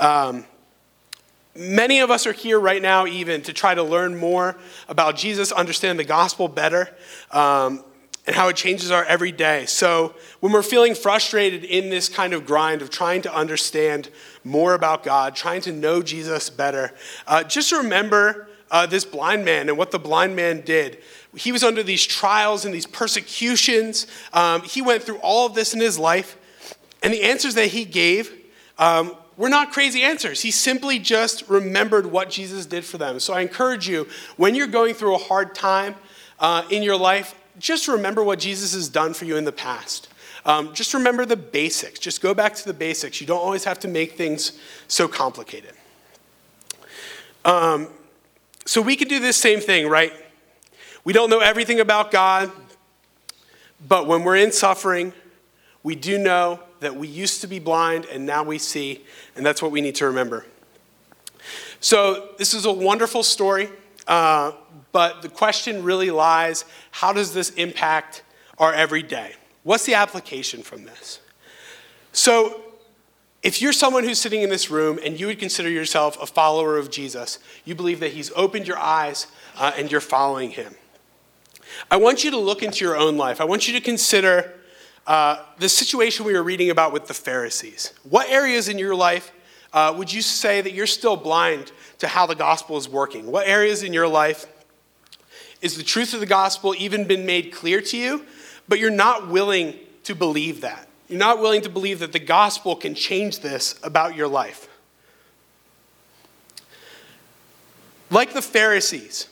um, 0.00 0.44
Many 1.54 2.00
of 2.00 2.10
us 2.10 2.26
are 2.26 2.32
here 2.32 2.58
right 2.58 2.80
now, 2.80 3.06
even 3.06 3.42
to 3.42 3.52
try 3.52 3.74
to 3.74 3.82
learn 3.82 4.16
more 4.16 4.56
about 4.88 5.16
Jesus, 5.16 5.52
understand 5.52 5.98
the 5.98 6.04
gospel 6.04 6.48
better, 6.48 6.88
um, 7.30 7.84
and 8.26 8.34
how 8.34 8.48
it 8.48 8.56
changes 8.56 8.90
our 8.90 9.04
everyday. 9.04 9.66
So, 9.66 10.14
when 10.40 10.52
we're 10.52 10.62
feeling 10.62 10.94
frustrated 10.94 11.64
in 11.64 11.90
this 11.90 12.08
kind 12.08 12.32
of 12.32 12.46
grind 12.46 12.80
of 12.80 12.88
trying 12.88 13.20
to 13.22 13.34
understand 13.34 14.08
more 14.44 14.72
about 14.72 15.02
God, 15.02 15.36
trying 15.36 15.60
to 15.62 15.72
know 15.72 16.02
Jesus 16.02 16.48
better, 16.48 16.94
uh, 17.26 17.44
just 17.44 17.70
remember 17.70 18.48
uh, 18.70 18.86
this 18.86 19.04
blind 19.04 19.44
man 19.44 19.68
and 19.68 19.76
what 19.76 19.90
the 19.90 19.98
blind 19.98 20.34
man 20.34 20.62
did. 20.62 20.98
He 21.36 21.52
was 21.52 21.62
under 21.62 21.82
these 21.82 22.04
trials 22.06 22.64
and 22.64 22.72
these 22.72 22.86
persecutions. 22.86 24.06
Um, 24.32 24.62
he 24.62 24.80
went 24.80 25.02
through 25.02 25.18
all 25.18 25.44
of 25.46 25.54
this 25.54 25.74
in 25.74 25.80
his 25.80 25.98
life, 25.98 26.38
and 27.02 27.12
the 27.12 27.24
answers 27.24 27.54
that 27.56 27.68
he 27.68 27.84
gave 27.84 28.32
um, 28.78 29.14
were 29.36 29.48
not 29.48 29.72
crazy 29.72 30.02
answers. 30.02 30.42
He 30.42 30.50
simply 30.50 30.98
just 30.98 31.48
remembered 31.48 32.06
what 32.06 32.30
Jesus 32.30 32.66
did 32.66 32.84
for 32.84 32.98
them. 32.98 33.18
So 33.18 33.32
I 33.32 33.40
encourage 33.40 33.88
you, 33.88 34.06
when 34.36 34.54
you're 34.54 34.66
going 34.66 34.94
through 34.94 35.14
a 35.14 35.18
hard 35.18 35.54
time 35.54 35.94
uh, 36.38 36.64
in 36.70 36.82
your 36.82 36.96
life, 36.96 37.34
just 37.58 37.88
remember 37.88 38.22
what 38.22 38.38
Jesus 38.38 38.74
has 38.74 38.88
done 38.88 39.14
for 39.14 39.24
you 39.24 39.36
in 39.36 39.44
the 39.44 39.52
past. 39.52 40.08
Um, 40.44 40.74
just 40.74 40.92
remember 40.92 41.24
the 41.24 41.36
basics. 41.36 41.98
Just 41.98 42.20
go 42.20 42.34
back 42.34 42.54
to 42.54 42.64
the 42.64 42.74
basics. 42.74 43.20
You 43.20 43.26
don't 43.26 43.40
always 43.40 43.64
have 43.64 43.78
to 43.80 43.88
make 43.88 44.12
things 44.12 44.58
so 44.88 45.06
complicated. 45.06 45.72
Um, 47.44 47.88
so 48.66 48.80
we 48.80 48.96
could 48.96 49.08
do 49.08 49.18
this 49.18 49.36
same 49.36 49.60
thing, 49.60 49.88
right? 49.88 50.12
We 51.04 51.12
don't 51.12 51.30
know 51.30 51.40
everything 51.40 51.80
about 51.80 52.10
God, 52.10 52.50
but 53.86 54.06
when 54.06 54.24
we're 54.24 54.36
in 54.36 54.52
suffering, 54.52 55.12
we 55.82 55.94
do 55.94 56.18
know 56.18 56.60
that 56.82 56.96
we 56.96 57.08
used 57.08 57.40
to 57.40 57.46
be 57.46 57.58
blind 57.58 58.04
and 58.06 58.26
now 58.26 58.42
we 58.42 58.58
see, 58.58 59.04
and 59.34 59.44
that's 59.44 59.62
what 59.62 59.70
we 59.70 59.80
need 59.80 59.94
to 59.96 60.06
remember. 60.06 60.46
So, 61.80 62.30
this 62.38 62.54
is 62.54 62.64
a 62.64 62.72
wonderful 62.72 63.22
story, 63.22 63.68
uh, 64.06 64.52
but 64.92 65.22
the 65.22 65.28
question 65.28 65.82
really 65.82 66.10
lies 66.10 66.64
how 66.92 67.12
does 67.12 67.34
this 67.34 67.50
impact 67.50 68.22
our 68.58 68.72
everyday? 68.72 69.34
What's 69.64 69.86
the 69.86 69.94
application 69.94 70.62
from 70.62 70.84
this? 70.84 71.20
So, 72.12 72.60
if 73.42 73.60
you're 73.60 73.72
someone 73.72 74.04
who's 74.04 74.20
sitting 74.20 74.42
in 74.42 74.50
this 74.50 74.70
room 74.70 75.00
and 75.04 75.18
you 75.18 75.26
would 75.26 75.40
consider 75.40 75.68
yourself 75.68 76.20
a 76.22 76.26
follower 76.26 76.78
of 76.78 76.90
Jesus, 76.90 77.40
you 77.64 77.74
believe 77.74 77.98
that 77.98 78.12
he's 78.12 78.30
opened 78.36 78.68
your 78.68 78.78
eyes 78.78 79.26
uh, 79.56 79.72
and 79.76 79.90
you're 79.90 80.00
following 80.00 80.50
him. 80.50 80.76
I 81.90 81.96
want 81.96 82.22
you 82.22 82.30
to 82.30 82.38
look 82.38 82.62
into 82.62 82.84
your 82.84 82.96
own 82.96 83.16
life. 83.16 83.40
I 83.40 83.44
want 83.44 83.66
you 83.66 83.74
to 83.74 83.80
consider 83.80 84.52
uh, 85.06 85.42
the 85.58 85.68
situation 85.68 86.24
we 86.24 86.32
were 86.32 86.42
reading 86.42 86.70
about 86.70 86.92
with 86.92 87.06
the 87.06 87.14
Pharisees. 87.14 87.92
What 88.08 88.28
areas 88.28 88.68
in 88.68 88.78
your 88.78 88.94
life 88.94 89.32
uh, 89.72 89.94
would 89.96 90.12
you 90.12 90.22
say 90.22 90.60
that 90.60 90.72
you're 90.72 90.86
still 90.86 91.16
blind 91.16 91.72
to 91.98 92.06
how 92.06 92.26
the 92.26 92.34
gospel 92.34 92.76
is 92.76 92.88
working? 92.88 93.30
What 93.30 93.46
areas 93.46 93.82
in 93.82 93.92
your 93.92 94.08
life 94.08 94.46
is 95.60 95.76
the 95.76 95.82
truth 95.82 96.14
of 96.14 96.20
the 96.20 96.26
gospel 96.26 96.74
even 96.76 97.06
been 97.06 97.24
made 97.24 97.52
clear 97.52 97.80
to 97.80 97.96
you, 97.96 98.26
but 98.68 98.78
you're 98.78 98.90
not 98.90 99.28
willing 99.28 99.74
to 100.04 100.14
believe 100.14 100.60
that? 100.60 100.88
You're 101.08 101.18
not 101.18 101.40
willing 101.40 101.62
to 101.62 101.68
believe 101.68 101.98
that 102.00 102.12
the 102.12 102.18
gospel 102.18 102.76
can 102.76 102.94
change 102.94 103.40
this 103.40 103.78
about 103.82 104.14
your 104.14 104.28
life. 104.28 104.68
Like 108.10 108.34
the 108.34 108.42
Pharisees, 108.42 109.28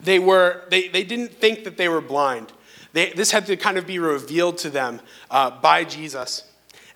they, 0.00 0.18
were, 0.18 0.62
they, 0.70 0.88
they 0.88 1.02
didn't 1.02 1.32
think 1.32 1.64
that 1.64 1.76
they 1.76 1.88
were 1.88 2.00
blind. 2.00 2.52
They, 2.92 3.10
this 3.10 3.30
had 3.30 3.46
to 3.46 3.56
kind 3.56 3.78
of 3.78 3.86
be 3.86 3.98
revealed 3.98 4.58
to 4.58 4.70
them 4.70 5.00
uh, 5.30 5.50
by 5.50 5.84
Jesus. 5.84 6.44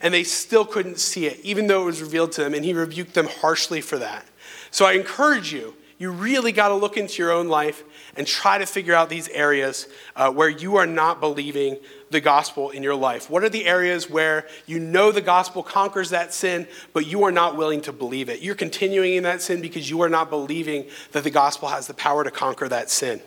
And 0.01 0.13
they 0.13 0.25
still 0.25 0.65
couldn't 0.65 0.99
see 0.99 1.27
it, 1.27 1.39
even 1.45 1.67
though 1.67 1.83
it 1.83 1.87
was 1.87 2.03
revealed 2.03 2.33
to 2.33 2.43
them, 2.43 2.55
and 2.55 2.65
he 2.65 2.73
rebuked 2.73 3.15
them 3.15 3.29
harshly 3.29 3.81
for 3.81 3.99
that. 3.99 4.27
So 4.71 4.85
I 4.85 4.93
encourage 4.93 5.53
you, 5.53 5.75
you 5.99 6.11
really 6.11 6.51
got 6.51 6.69
to 6.69 6.75
look 6.75 6.97
into 6.97 7.23
your 7.23 7.31
own 7.31 7.47
life 7.47 7.85
and 8.17 8.27
try 8.27 8.59
to 8.59 8.67
figure 8.67 8.95
out 8.95 9.09
these 9.09 9.29
areas 9.29 9.87
uh, 10.17 10.33
where 10.33 10.49
you 10.49 10.77
are 10.77 10.87
not 10.87 11.21
believing 11.21 11.79
the 12.11 12.21
gospel 12.21 12.71
in 12.71 12.83
your 12.83 12.97
life. 12.97 13.31
What 13.31 13.45
are 13.45 13.49
the 13.49 13.67
areas 13.67 14.11
where 14.11 14.49
you 14.67 14.81
know 14.81 15.13
the 15.13 15.21
gospel 15.21 15.63
conquers 15.63 16.11
that 16.11 16.35
sin, 16.35 16.67
but 16.93 17.07
you 17.07 17.23
are 17.23 17.31
not 17.31 17.57
willing 17.57 17.81
to 17.83 17.93
believe 17.93 18.29
it? 18.29 18.41
You're 18.41 18.57
continuing 18.57 19.15
in 19.15 19.23
that 19.23 19.43
sin 19.43 19.61
because 19.61 19.89
you 19.89 20.03
are 20.03 20.09
not 20.09 20.29
believing 20.29 20.87
that 21.13 21.23
the 21.23 21.31
gospel 21.31 21.69
has 21.69 21.87
the 21.87 21.95
power 21.95 22.25
to 22.25 22.31
conquer 22.31 22.69
that 22.69 22.91
sin. 22.91 23.21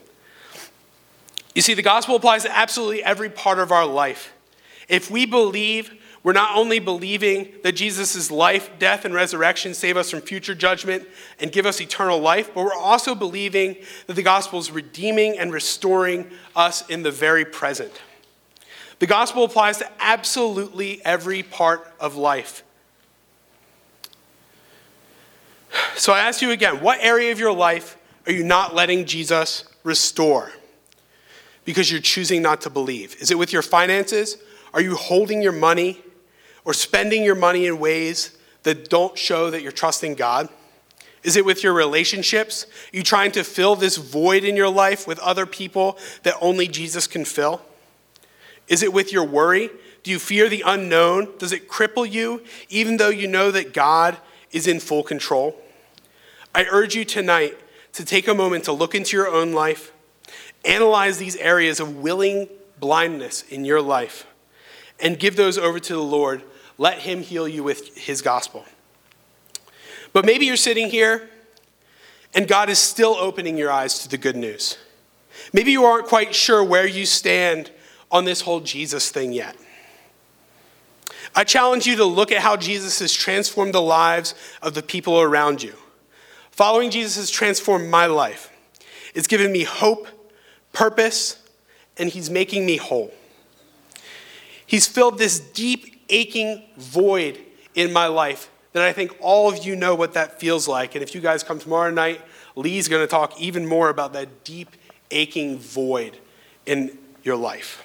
You 1.56 1.62
see, 1.62 1.74
the 1.74 1.82
gospel 1.82 2.18
applies 2.18 2.43
to 2.43 2.56
absolutely 2.56 3.01
every 3.03 3.30
part 3.30 3.60
of 3.60 3.72
our 3.72 3.86
life. 3.86 4.34
If 4.89 5.10
we 5.10 5.26
believe, 5.26 5.91
we're 6.22 6.34
not 6.34 6.58
only 6.58 6.80
believing 6.80 7.53
that 7.64 7.74
Jesus' 7.74 8.30
life, 8.30 8.70
death, 8.78 9.06
and 9.06 9.14
resurrection 9.14 9.74
save 9.74 9.95
us 9.95 10.12
from 10.12 10.22
future 10.22 10.53
judgment 10.53 11.08
and 11.39 11.51
give 11.51 11.66
us 11.66 11.80
eternal 11.80 12.20
life, 12.20 12.51
but 12.53 12.66
we're 12.66 12.74
also 12.74 13.16
believing 13.16 13.78
that 14.08 14.16
the 14.16 14.24
gospel 14.24 14.60
is 14.60 14.70
redeeming 14.70 15.39
and 15.39 15.53
restoring 15.53 16.30
us 16.56 16.88
in 16.89 17.03
the 17.03 17.12
very 17.12 17.45
present. 17.45 17.93
The 18.99 19.08
gospel 19.08 19.45
applies 19.45 19.78
to 19.78 19.89
absolutely 19.99 21.03
every 21.06 21.41
part 21.41 21.93
of 21.99 22.16
life. 22.16 22.64
So 25.95 26.12
I 26.12 26.20
ask 26.20 26.41
you 26.41 26.51
again 26.51 26.82
what 26.82 26.99
area 27.01 27.32
of 27.32 27.39
your 27.39 27.53
life 27.53 27.97
are 28.26 28.34
you 28.34 28.43
not 28.43 28.76
letting 28.76 29.06
Jesus 29.06 29.66
restore? 29.84 30.51
Because 31.66 31.91
you're 31.91 32.01
choosing 32.01 32.41
not 32.41 32.61
to 32.61 32.70
believe. 32.70 33.16
Is 33.20 33.32
it 33.32 33.38
with 33.38 33.51
your 33.51 33.61
finances? 33.61 34.38
Are 34.74 34.82
you 34.82 34.95
holding 34.95 35.41
your 35.41 35.51
money 35.51 36.01
or 36.63 36.74
spending 36.74 37.24
your 37.24 37.36
money 37.36 37.66
in 37.66 37.80
ways 37.80 38.38
that 38.63 38.89
don't 38.89 39.18
show 39.18 39.49
that 39.49 39.61
you're 39.61 39.72
trusting 39.72 40.16
God? 40.16 40.49
Is 41.24 41.36
it 41.36 41.43
with 41.43 41.63
your 41.63 41.74
relationships? 41.74 42.66
Are 42.93 42.97
you 42.97 43.03
trying 43.03 43.32
to 43.32 43.43
fill 43.43 43.76
this 43.76 43.97
void 43.97 44.43
in 44.43 44.55
your 44.55 44.70
life 44.70 45.07
with 45.07 45.18
other 45.20 45.47
people 45.47 45.97
that 46.22 46.36
only 46.39 46.68
Jesus 46.68 47.07
can 47.07 47.26
fill? 47.26 47.61
Is 48.68 48.84
it 48.84 48.93
with 48.93 49.11
your 49.11 49.24
worry? 49.24 49.72
Do 50.03 50.11
you 50.11 50.20
fear 50.20 50.49
the 50.49 50.63
unknown? 50.63 51.30
Does 51.39 51.51
it 51.51 51.68
cripple 51.68 52.09
you, 52.09 52.43
even 52.70 52.97
though 52.97 53.09
you 53.09 53.28
know 53.28 53.49
that 53.49 53.74
God 53.74 54.18
is 54.51 54.68
in 54.68 54.80
full 54.80 55.01
control? 55.01 55.59
I 56.53 56.66
urge 56.70 56.93
you 56.95 57.05
tonight 57.05 57.57
to 57.93 58.05
take 58.05 58.28
a 58.28 58.36
moment 58.36 58.66
to 58.66 58.72
look 58.72 58.93
into 58.93 59.18
your 59.18 59.28
own 59.28 59.51
life, 59.51 59.91
analyze 60.66 61.18
these 61.18 61.36
areas 61.38 61.80
of 61.80 61.97
willing 61.97 62.49
blindness 62.80 63.43
in 63.43 63.66
your 63.66 63.82
life, 63.82 64.28
and 64.99 65.18
give 65.20 65.36
those 65.36 65.57
over 65.57 65.80
to 65.80 65.93
the 65.93 66.03
Lord. 66.03 66.43
Let 66.78 66.99
Him 66.99 67.22
heal 67.22 67.47
you 67.47 67.63
with 67.63 67.95
His 67.97 68.22
gospel. 68.22 68.66
But 70.11 70.26
maybe 70.26 70.45
you're 70.45 70.55
sitting 70.55 70.89
here 70.89 71.30
and 72.36 72.49
God 72.49 72.70
is 72.70 72.78
still 72.78 73.16
opening 73.16 73.57
your 73.57 73.72
eyes 73.72 73.99
to 73.99 74.09
the 74.09 74.18
good 74.18 74.36
news. 74.36 74.78
Maybe 75.53 75.72
you 75.72 75.86
aren't 75.86 76.07
quite 76.07 76.36
sure 76.36 76.61
where 76.63 76.86
you 76.86 77.05
stand 77.05 77.72
on 78.11 78.26
this 78.26 78.41
whole 78.41 78.59
Jesus 78.59 79.09
thing 79.09 79.32
yet. 79.32 79.55
I 81.34 81.45
challenge 81.45 81.86
you 81.86 81.95
to 81.95 82.05
look 82.05 82.32
at 82.32 82.41
how 82.41 82.57
Jesus 82.57 82.99
has 82.99 83.13
transformed 83.13 83.74
the 83.74 83.82
lives 83.82 84.36
of 84.61 84.74
the 84.74 84.84
people 84.84 85.22
around 85.22 85.63
you. 85.63 85.76
Following 86.51 86.91
Jesus 86.91 87.16
has 87.16 87.30
transformed 87.30 87.89
my 87.89 88.05
life. 88.05 88.51
It's 89.13 89.28
given 89.28 89.51
me 89.51 89.63
hope, 89.63 90.07
purpose, 90.76 91.41
and 91.97 92.09
He's 92.09 92.30
making 92.30 92.65
me 92.65 92.78
whole. 92.78 93.11
He's 94.67 94.88
filled 94.88 95.17
this 95.17 95.39
deep, 95.39 96.03
aching 96.09 96.63
void 96.78 97.39
in 97.73 97.91
my 97.91 98.07
life 98.07 98.51
that 98.73 98.84
I 98.84 98.91
think 98.91 99.15
all 99.21 99.49
of 99.49 99.65
you 99.65 99.76
know 99.76 99.95
what 99.95 100.13
that 100.13 100.39
feels 100.39 100.67
like. 100.67 100.95
And 100.95 101.01
if 101.01 101.15
you 101.15 101.21
guys 101.21 101.43
come 101.43 101.59
tomorrow 101.59 101.91
night, 101.91 102.21
Lee's 102.55 102.88
going 102.88 103.01
to 103.01 103.07
talk 103.07 103.39
even 103.39 103.65
more 103.65 103.89
about 103.89 104.13
that 104.13 104.43
deep, 104.43 104.69
aching 105.11 105.57
void 105.57 106.17
in 106.65 106.97
your 107.23 107.38
life. 107.38 107.84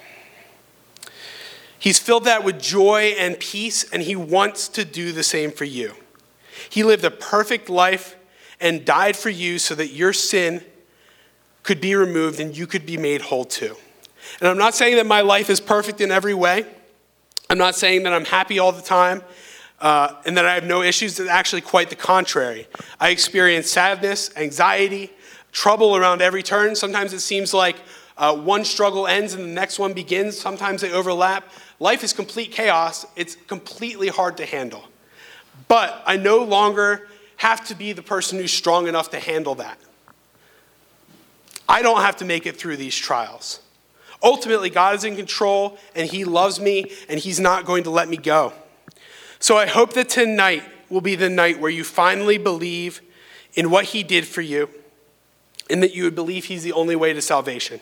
He's 1.79 1.99
filled 1.99 2.25
that 2.25 2.45
with 2.45 2.61
joy 2.61 3.15
and 3.19 3.39
peace, 3.39 3.85
and 3.91 4.03
He 4.03 4.17
wants 4.17 4.69
to 4.69 4.85
do 4.85 5.13
the 5.13 5.23
same 5.23 5.51
for 5.53 5.65
you. 5.65 5.95
He 6.69 6.83
lived 6.83 7.05
a 7.05 7.11
perfect 7.11 7.71
life 7.71 8.17
and 8.61 8.85
died 8.85 9.17
for 9.17 9.31
you 9.31 9.59
so 9.59 9.75
that 9.77 9.89
your 9.89 10.13
sin 10.13 10.63
could 11.71 11.81
be 11.81 11.95
removed 11.95 12.41
and 12.41 12.57
you 12.57 12.67
could 12.67 12.85
be 12.85 12.97
made 12.97 13.21
whole 13.21 13.45
too. 13.45 13.77
And 14.41 14.49
I'm 14.49 14.59
not 14.59 14.75
saying 14.75 14.97
that 14.97 15.07
my 15.07 15.21
life 15.21 15.49
is 15.49 15.61
perfect 15.61 16.01
in 16.01 16.11
every 16.11 16.35
way. 16.35 16.67
I'm 17.49 17.59
not 17.59 17.77
saying 17.77 18.03
that 18.03 18.13
I'm 18.13 18.25
happy 18.25 18.59
all 18.59 18.73
the 18.73 18.83
time 18.83 19.23
uh, 19.81 20.17
and 20.27 20.37
that 20.37 20.45
I 20.47 20.55
have 20.55 20.65
no 20.65 20.83
issues. 20.83 21.21
It's 21.21 21.31
actually 21.31 21.61
quite 21.61 21.89
the 21.89 21.95
contrary. 21.95 22.67
I 22.99 23.11
experience 23.11 23.71
sadness, 23.71 24.37
anxiety, 24.37 25.13
trouble 25.53 25.95
around 25.95 26.23
every 26.23 26.43
turn. 26.43 26.75
Sometimes 26.75 27.13
it 27.13 27.21
seems 27.21 27.55
like 27.55 27.77
uh, 28.19 28.35
one 28.35 28.65
struggle 28.65 29.07
ends 29.07 29.35
and 29.35 29.45
the 29.45 29.55
next 29.55 29.79
one 29.79 29.93
begins. 29.93 30.37
Sometimes 30.37 30.81
they 30.81 30.91
overlap. 30.91 31.49
Life 31.79 32.03
is 32.03 32.13
complete 32.13 32.51
chaos. 32.51 33.07
It's 33.15 33.37
completely 33.47 34.09
hard 34.09 34.37
to 34.39 34.45
handle. 34.45 34.83
But 35.69 36.03
I 36.05 36.17
no 36.17 36.43
longer 36.43 37.07
have 37.37 37.65
to 37.69 37.77
be 37.77 37.93
the 37.93 38.03
person 38.03 38.41
who's 38.41 38.53
strong 38.53 38.89
enough 38.89 39.11
to 39.11 39.21
handle 39.21 39.55
that. 39.55 39.79
I 41.71 41.83
don't 41.83 42.01
have 42.01 42.17
to 42.17 42.25
make 42.25 42.47
it 42.47 42.57
through 42.57 42.79
these 42.79 42.97
trials. 42.97 43.61
Ultimately, 44.25 44.71
God 44.71 44.97
is 44.97 45.05
in 45.05 45.15
control 45.15 45.79
and 45.95 46.11
He 46.11 46.25
loves 46.25 46.59
me 46.59 46.91
and 47.09 47.21
He's 47.21 47.39
not 47.39 47.65
going 47.65 47.85
to 47.85 47.91
let 47.91 48.09
me 48.09 48.17
go. 48.17 48.53
So 49.39 49.57
I 49.57 49.67
hope 49.67 49.93
that 49.93 50.09
tonight 50.09 50.65
will 50.89 51.01
be 51.01 51.15
the 51.15 51.31
night 51.31 51.61
where 51.61 51.71
you 51.71 51.85
finally 51.85 52.39
believe 52.39 53.01
in 53.55 53.71
what 53.71 53.85
He 53.85 54.03
did 54.03 54.27
for 54.27 54.41
you 54.41 54.69
and 55.71 55.81
that 55.81 55.95
you 55.95 56.03
would 56.03 56.17
believe 56.17 56.47
He's 56.47 56.65
the 56.65 56.73
only 56.73 56.97
way 56.97 57.13
to 57.13 57.23
salvation. 57.23 57.81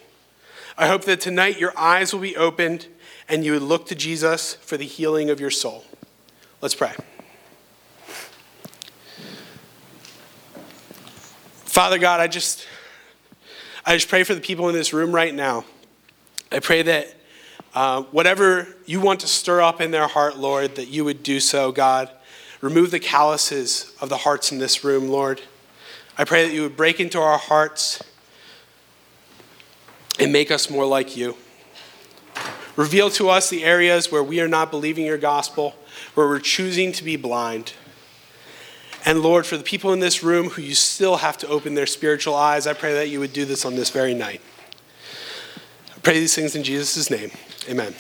I 0.77 0.87
hope 0.87 1.05
that 1.05 1.23
tonight 1.23 1.59
your 1.59 1.73
eyes 1.77 2.13
will 2.13 2.21
be 2.21 2.37
opened 2.37 2.89
and 3.27 3.43
you 3.43 3.53
would 3.53 3.63
look 3.63 3.87
to 3.87 3.95
Jesus 3.95 4.53
for 4.57 4.77
the 4.77 4.85
healing 4.85 5.31
of 5.31 5.41
your 5.41 5.51
soul. 5.51 5.85
Let's 6.61 6.75
pray. 6.75 6.93
Father 11.65 11.99
God, 11.99 12.21
I 12.21 12.27
just 12.27 12.67
I 13.89 13.95
just 13.95 14.09
pray 14.09 14.23
for 14.23 14.35
the 14.35 14.43
people 14.43 14.69
in 14.69 14.75
this 14.75 14.93
room 14.93 15.13
right 15.13 15.35
now. 15.35 15.65
I 16.53 16.59
pray 16.59 16.83
that 16.83 17.15
uh, 17.75 18.03
whatever 18.03 18.69
you 18.85 19.01
want 19.01 19.21
to 19.21 19.27
stir 19.27 19.63
up 19.63 19.81
in 19.81 19.93
their 19.93 20.07
heart, 20.07 20.37
Lord, 20.37 20.75
that 20.75 20.89
you 20.89 21.07
would 21.07 21.23
do 21.23 21.41
so, 21.41 21.73
God. 21.73 22.11
Remove 22.61 22.91
the 22.91 23.01
calluses 23.01 23.97
of 23.99 24.11
the 24.11 24.19
hearts 24.19 24.53
in 24.53 24.59
this 24.59 24.85
room, 24.85 25.09
Lord. 25.09 25.41
I 26.19 26.25
pray 26.25 26.47
that 26.47 26.53
you 26.53 26.61
would 26.61 26.77
break 26.77 27.01
into 27.01 27.19
our 27.19 27.39
hearts 27.39 28.03
and 30.21 30.35
make 30.35 30.51
us 30.51 30.69
more 30.69 30.85
like 30.85 31.17
you. 31.17 31.39
Reveal 32.77 33.09
to 33.13 33.31
us 33.31 33.49
the 33.49 33.65
areas 33.65 34.13
where 34.13 34.23
we 34.23 34.39
are 34.43 34.49
not 34.49 34.71
believing 34.71 35.07
your 35.07 35.17
gospel, 35.17 35.75
where 36.13 36.29
we're 36.29 36.41
choosing 36.41 36.93
to 36.93 37.03
be 37.03 37.17
blind. 37.17 37.73
And 39.05 39.21
Lord, 39.21 39.47
for 39.47 39.57
the 39.57 39.65
people 39.65 39.93
in 39.93 40.01
this 40.01 40.23
room 40.23 40.51
who 40.51 40.63
you 40.63 40.75
still 40.75 41.17
have 41.17 41.39
to 41.39 41.49
open 41.49 41.75
their 41.75 41.87
spiritual 41.87 42.35
eyes, 42.35 42.67
I 42.67 42.73
pray 42.73 42.95
that 42.95 43.09
you 43.09 43.21
would 43.21 43.33
do 43.33 43.45
this 43.45 43.65
on 43.65 43.75
this 43.75 43.91
very 43.91 44.15
night. 44.15 44.41
I 45.97 46.01
pray 46.01 46.15
these 46.15 46.35
things 46.35 46.55
in 46.55 46.63
Jesus' 46.63 47.11
name. 47.11 47.31
Amen. 47.69 47.95